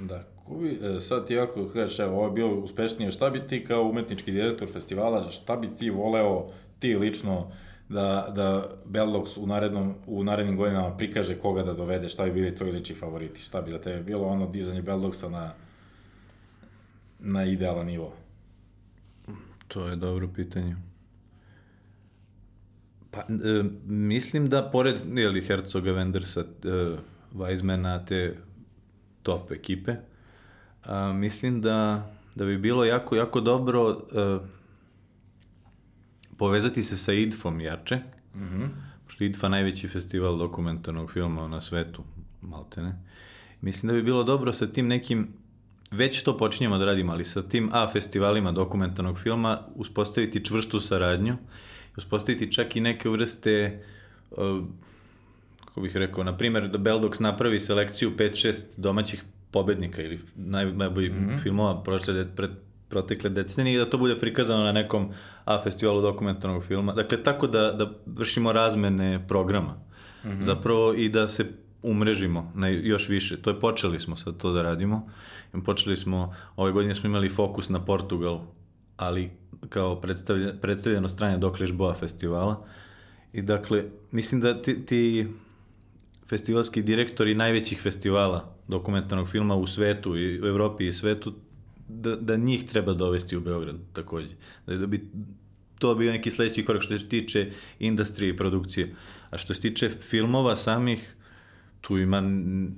Da, 0.00 0.22
ko 0.44 0.54
bi, 0.54 0.78
e, 0.82 1.00
sad 1.00 1.26
ti 1.26 1.38
ako 1.38 1.68
kažeš, 1.68 1.98
evo, 1.98 2.16
ovo 2.16 2.26
je 2.26 2.32
bilo 2.32 2.54
uspešnije, 2.54 3.10
šta 3.10 3.30
bi 3.30 3.46
ti 3.46 3.64
kao 3.64 3.82
umetnički 3.82 4.32
direktor 4.32 4.68
festivala, 4.72 5.30
šta 5.30 5.56
bi 5.56 5.68
ti 5.76 5.90
voleo, 5.90 6.46
ti 6.78 6.96
lično, 6.96 7.50
da, 7.88 8.32
da 8.36 8.70
Bellox 8.86 9.38
u, 9.38 9.46
narednom, 9.46 9.94
u 10.06 10.24
narednim 10.24 10.56
godinama 10.56 10.96
prikaže 10.96 11.38
koga 11.38 11.62
da 11.62 11.74
dovede, 11.74 12.08
šta 12.08 12.24
bi 12.24 12.32
bili 12.32 12.54
tvoji 12.54 12.72
lični 12.72 12.94
favoriti, 12.94 13.40
šta 13.40 13.60
bi 13.60 13.70
za 13.70 13.78
tebe 13.78 14.02
bilo 14.02 14.26
ono 14.26 14.46
dizanje 14.46 14.82
Belloxa 14.82 15.28
na, 15.28 15.52
na 17.24 17.44
idealan 17.44 17.86
nivo? 17.86 18.12
To 19.68 19.86
je 19.86 19.96
dobro 19.96 20.28
pitanje. 20.28 20.76
Pa, 23.10 23.20
e, 23.20 23.64
mislim 23.86 24.48
da 24.48 24.70
pored, 24.72 24.96
jeli, 25.14 25.42
Herzoga, 25.42 25.90
Wendersa, 25.90 26.44
e, 26.64 26.96
Weizmana, 27.34 28.06
te 28.06 28.36
top 29.22 29.52
ekipe, 29.52 29.96
a, 30.84 31.12
mislim 31.12 31.60
da, 31.60 32.10
da 32.34 32.44
bi 32.44 32.58
bilo 32.58 32.84
jako, 32.84 33.16
jako 33.16 33.40
dobro 33.40 33.90
e, 33.90 34.38
povezati 36.36 36.82
se 36.82 36.96
sa 36.96 37.12
IDFom 37.12 37.60
jače, 37.60 37.96
mm 38.34 38.42
-hmm. 38.42 38.68
pošto 39.06 39.24
IDFA 39.24 39.48
najveći 39.48 39.88
festival 39.88 40.38
dokumentarnog 40.38 41.12
filma 41.12 41.48
na 41.48 41.60
svetu, 41.60 42.02
maltene. 42.42 42.94
Mislim 43.60 43.88
da 43.88 43.94
bi 43.94 44.02
bilo 44.02 44.24
dobro 44.24 44.52
sa 44.52 44.66
tim 44.66 44.88
nekim 44.88 45.28
već 45.94 46.22
to 46.22 46.36
počinjemo 46.38 46.78
da 46.78 46.84
radimo, 46.84 47.12
ali 47.12 47.24
sa 47.24 47.42
tim 47.42 47.70
A 47.72 47.88
festivalima 47.92 48.52
dokumentarnog 48.52 49.18
filma 49.18 49.58
uspostaviti 49.74 50.44
čvrstu 50.44 50.80
saradnju, 50.80 51.36
uspostaviti 51.96 52.52
čak 52.52 52.76
i 52.76 52.80
neke 52.80 53.08
vrste 53.08 53.82
uh, 54.30 54.64
kako 55.74 55.80
bih 55.80 55.96
rekao, 55.96 56.24
na 56.24 56.36
primjer 56.36 56.68
da 56.68 56.78
Beldox 56.78 57.20
napravi 57.20 57.60
selekciju 57.60 58.12
5-6 58.16 58.54
domaćih 58.76 59.24
pobednika 59.50 60.02
ili 60.02 60.20
naj, 60.36 60.72
najboljih 60.72 61.12
mm 61.12 61.28
-hmm. 61.28 61.42
filmova 61.42 61.82
prošle, 61.82 62.14
de, 62.14 62.26
pred, 62.36 62.50
protekle 62.88 63.30
decenije 63.30 63.74
i 63.74 63.78
da 63.78 63.90
to 63.90 63.98
bude 63.98 64.18
prikazano 64.18 64.64
na 64.64 64.72
nekom 64.72 65.10
A 65.44 65.60
festivalu 65.62 66.02
dokumentarnog 66.02 66.64
filma. 66.64 66.92
Dakle, 66.92 67.22
tako 67.22 67.46
da, 67.46 67.72
da 67.72 67.90
vršimo 68.06 68.52
razmene 68.52 69.24
programa. 69.28 69.74
Mm 70.24 70.28
-hmm. 70.28 70.42
Zapravo 70.42 70.94
i 70.94 71.08
da 71.08 71.28
se 71.28 71.63
umrežimo 71.84 72.52
na 72.54 72.68
još 72.68 73.08
više. 73.08 73.42
To 73.42 73.50
je 73.50 73.60
počeli 73.60 74.00
smo 74.00 74.16
sad 74.16 74.36
to 74.36 74.52
da 74.52 74.62
radimo. 74.62 75.10
Počeli 75.64 75.96
smo, 75.96 76.34
ove 76.56 76.72
godine 76.72 76.94
smo 76.94 77.08
imali 77.08 77.28
fokus 77.28 77.68
na 77.68 77.84
Portugal, 77.84 78.40
ali 78.96 79.30
kao 79.68 80.00
predstavlja, 80.00 80.52
predstavljeno 80.62 81.08
stranje 81.08 81.38
Dokle 81.38 81.66
Boa 81.72 81.94
festivala. 81.94 82.66
I 83.32 83.42
dakle, 83.42 83.84
mislim 84.10 84.40
da 84.40 84.62
ti, 84.62 84.86
ti 84.86 85.26
festivalski 86.28 86.82
direktori 86.82 87.34
najvećih 87.34 87.80
festivala 87.82 88.54
dokumentarnog 88.68 89.28
filma 89.28 89.54
u 89.54 89.66
svetu 89.66 90.16
i 90.16 90.40
u 90.40 90.46
Evropi 90.46 90.86
i 90.86 90.92
svetu 90.92 91.34
da, 91.88 92.16
da 92.16 92.36
njih 92.36 92.64
treba 92.64 92.92
dovesti 92.92 93.36
u 93.36 93.40
Beograd 93.40 93.76
takođe. 93.92 94.34
Da, 94.66 94.76
da 94.76 94.86
bi 94.86 95.08
to 95.78 95.94
bio 95.94 96.12
neki 96.12 96.30
sledeći 96.30 96.64
korak 96.64 96.82
što 96.82 96.98
se 96.98 97.08
tiče 97.08 97.50
industrije 97.78 98.30
i 98.30 98.36
produkcije. 98.36 98.94
A 99.30 99.38
što 99.38 99.54
se 99.54 99.60
tiče 99.60 99.88
filmova 99.88 100.56
samih, 100.56 101.16
tu 101.86 101.98
ima 101.98 102.20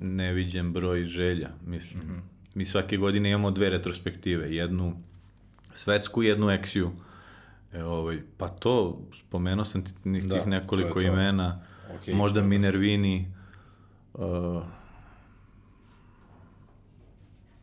neviđen 0.01 0.73
broj 0.73 1.03
želja, 1.03 1.49
mislim. 1.65 2.03
Mm 2.03 2.07
-hmm. 2.07 2.19
Mi 2.53 2.65
svake 2.65 2.97
godine 2.97 3.29
imamo 3.29 3.51
dve 3.51 3.69
retrospektive, 3.69 4.55
jednu 4.55 4.93
svetsku 5.73 6.23
i 6.23 6.27
jednu 6.27 6.49
eksiju. 6.49 6.91
E, 7.73 7.83
ovaj, 7.83 8.19
pa 8.37 8.47
to, 8.47 9.01
spomenuo 9.19 9.65
sam 9.65 9.85
ti 9.85 9.91
tih 10.03 10.25
da, 10.25 10.45
nekoliko 10.45 10.93
to 10.93 10.93
to. 10.93 11.01
imena, 11.01 11.61
okay, 11.93 12.13
možda 12.13 12.39
dobro. 12.39 12.49
Minervini, 12.49 13.31
uh, 14.13 14.63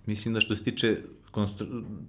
mislim 0.07 0.35
da 0.35 0.41
što 0.41 0.57
se 0.57 0.65
tiče 0.65 0.99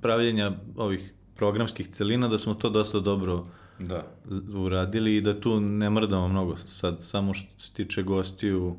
pravljenja 0.01 0.51
ovih 0.75 1.13
programskih 1.35 1.87
celina, 1.87 2.27
da 2.27 2.37
smo 2.39 2.53
to 2.53 2.69
dosta 2.69 2.99
dobro 2.99 3.47
da. 3.79 4.07
uradili 4.55 5.15
i 5.15 5.21
da 5.21 5.39
tu 5.39 5.59
ne 5.59 5.89
mrdamo 5.89 6.27
mnogo. 6.27 6.57
Sad, 6.57 7.03
samo 7.03 7.33
što 7.33 7.59
se 7.59 7.73
tiče 7.73 8.03
gostiju. 8.03 8.77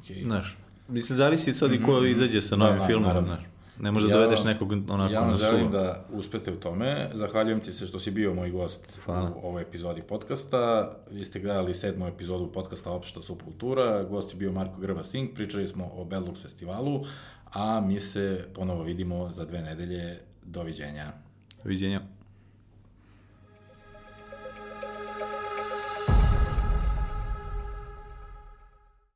Okay. 0.00 0.24
znaš, 0.24 0.56
mislim, 0.88 1.16
zavisi 1.16 1.52
sad 1.52 1.70
mm 1.70 1.74
-hmm. 1.74 1.82
i 1.82 1.84
ko 1.84 1.96
mhm. 1.96 2.06
izađe 2.06 2.42
sa 2.42 2.56
novim 2.56 2.78
da, 2.78 2.86
filmom, 2.86 3.06
naravno. 3.06 3.28
znaš. 3.28 3.50
Ne 3.80 3.90
možda 3.92 4.10
ja, 4.10 4.16
dovedeš 4.16 4.44
nekog 4.44 4.72
onako 4.72 5.12
ja 5.12 5.26
na 5.26 5.34
suvo. 5.34 5.46
Ja 5.46 5.50
želim 5.50 5.70
da 5.70 6.04
uspete 6.12 6.52
u 6.52 6.56
tome. 6.56 7.10
Zahvaljujem 7.14 7.60
ti 7.60 7.72
se 7.72 7.86
što 7.86 7.98
si 7.98 8.10
bio 8.10 8.34
moj 8.34 8.50
gost 8.50 9.00
Hvala. 9.04 9.32
u 9.42 9.48
ovoj 9.48 9.62
epizodi 9.62 10.02
podcasta. 10.02 10.92
Vi 11.10 11.24
ste 11.24 11.40
gledali 11.40 11.74
sedmu 11.74 12.06
epizodu 12.06 12.52
podcasta 12.52 12.90
Opšta 12.90 13.22
subkultura. 13.22 14.02
Gost 14.02 14.32
je 14.32 14.38
bio 14.38 14.52
Marko 14.52 14.80
Grba 14.80 15.04
Sink. 15.04 15.34
Pričali 15.34 15.68
smo 15.68 15.90
o 15.94 16.04
Belux 16.04 16.42
festivalu, 16.42 17.04
a 17.52 17.80
mi 17.80 18.00
se 18.00 18.48
ponovo 18.54 18.82
vidimo 18.82 19.30
za 19.30 19.44
dve 19.44 19.62
nedelje. 19.62 20.20
Doviđenja. 20.42 21.12
Doviđenja. 21.64 22.00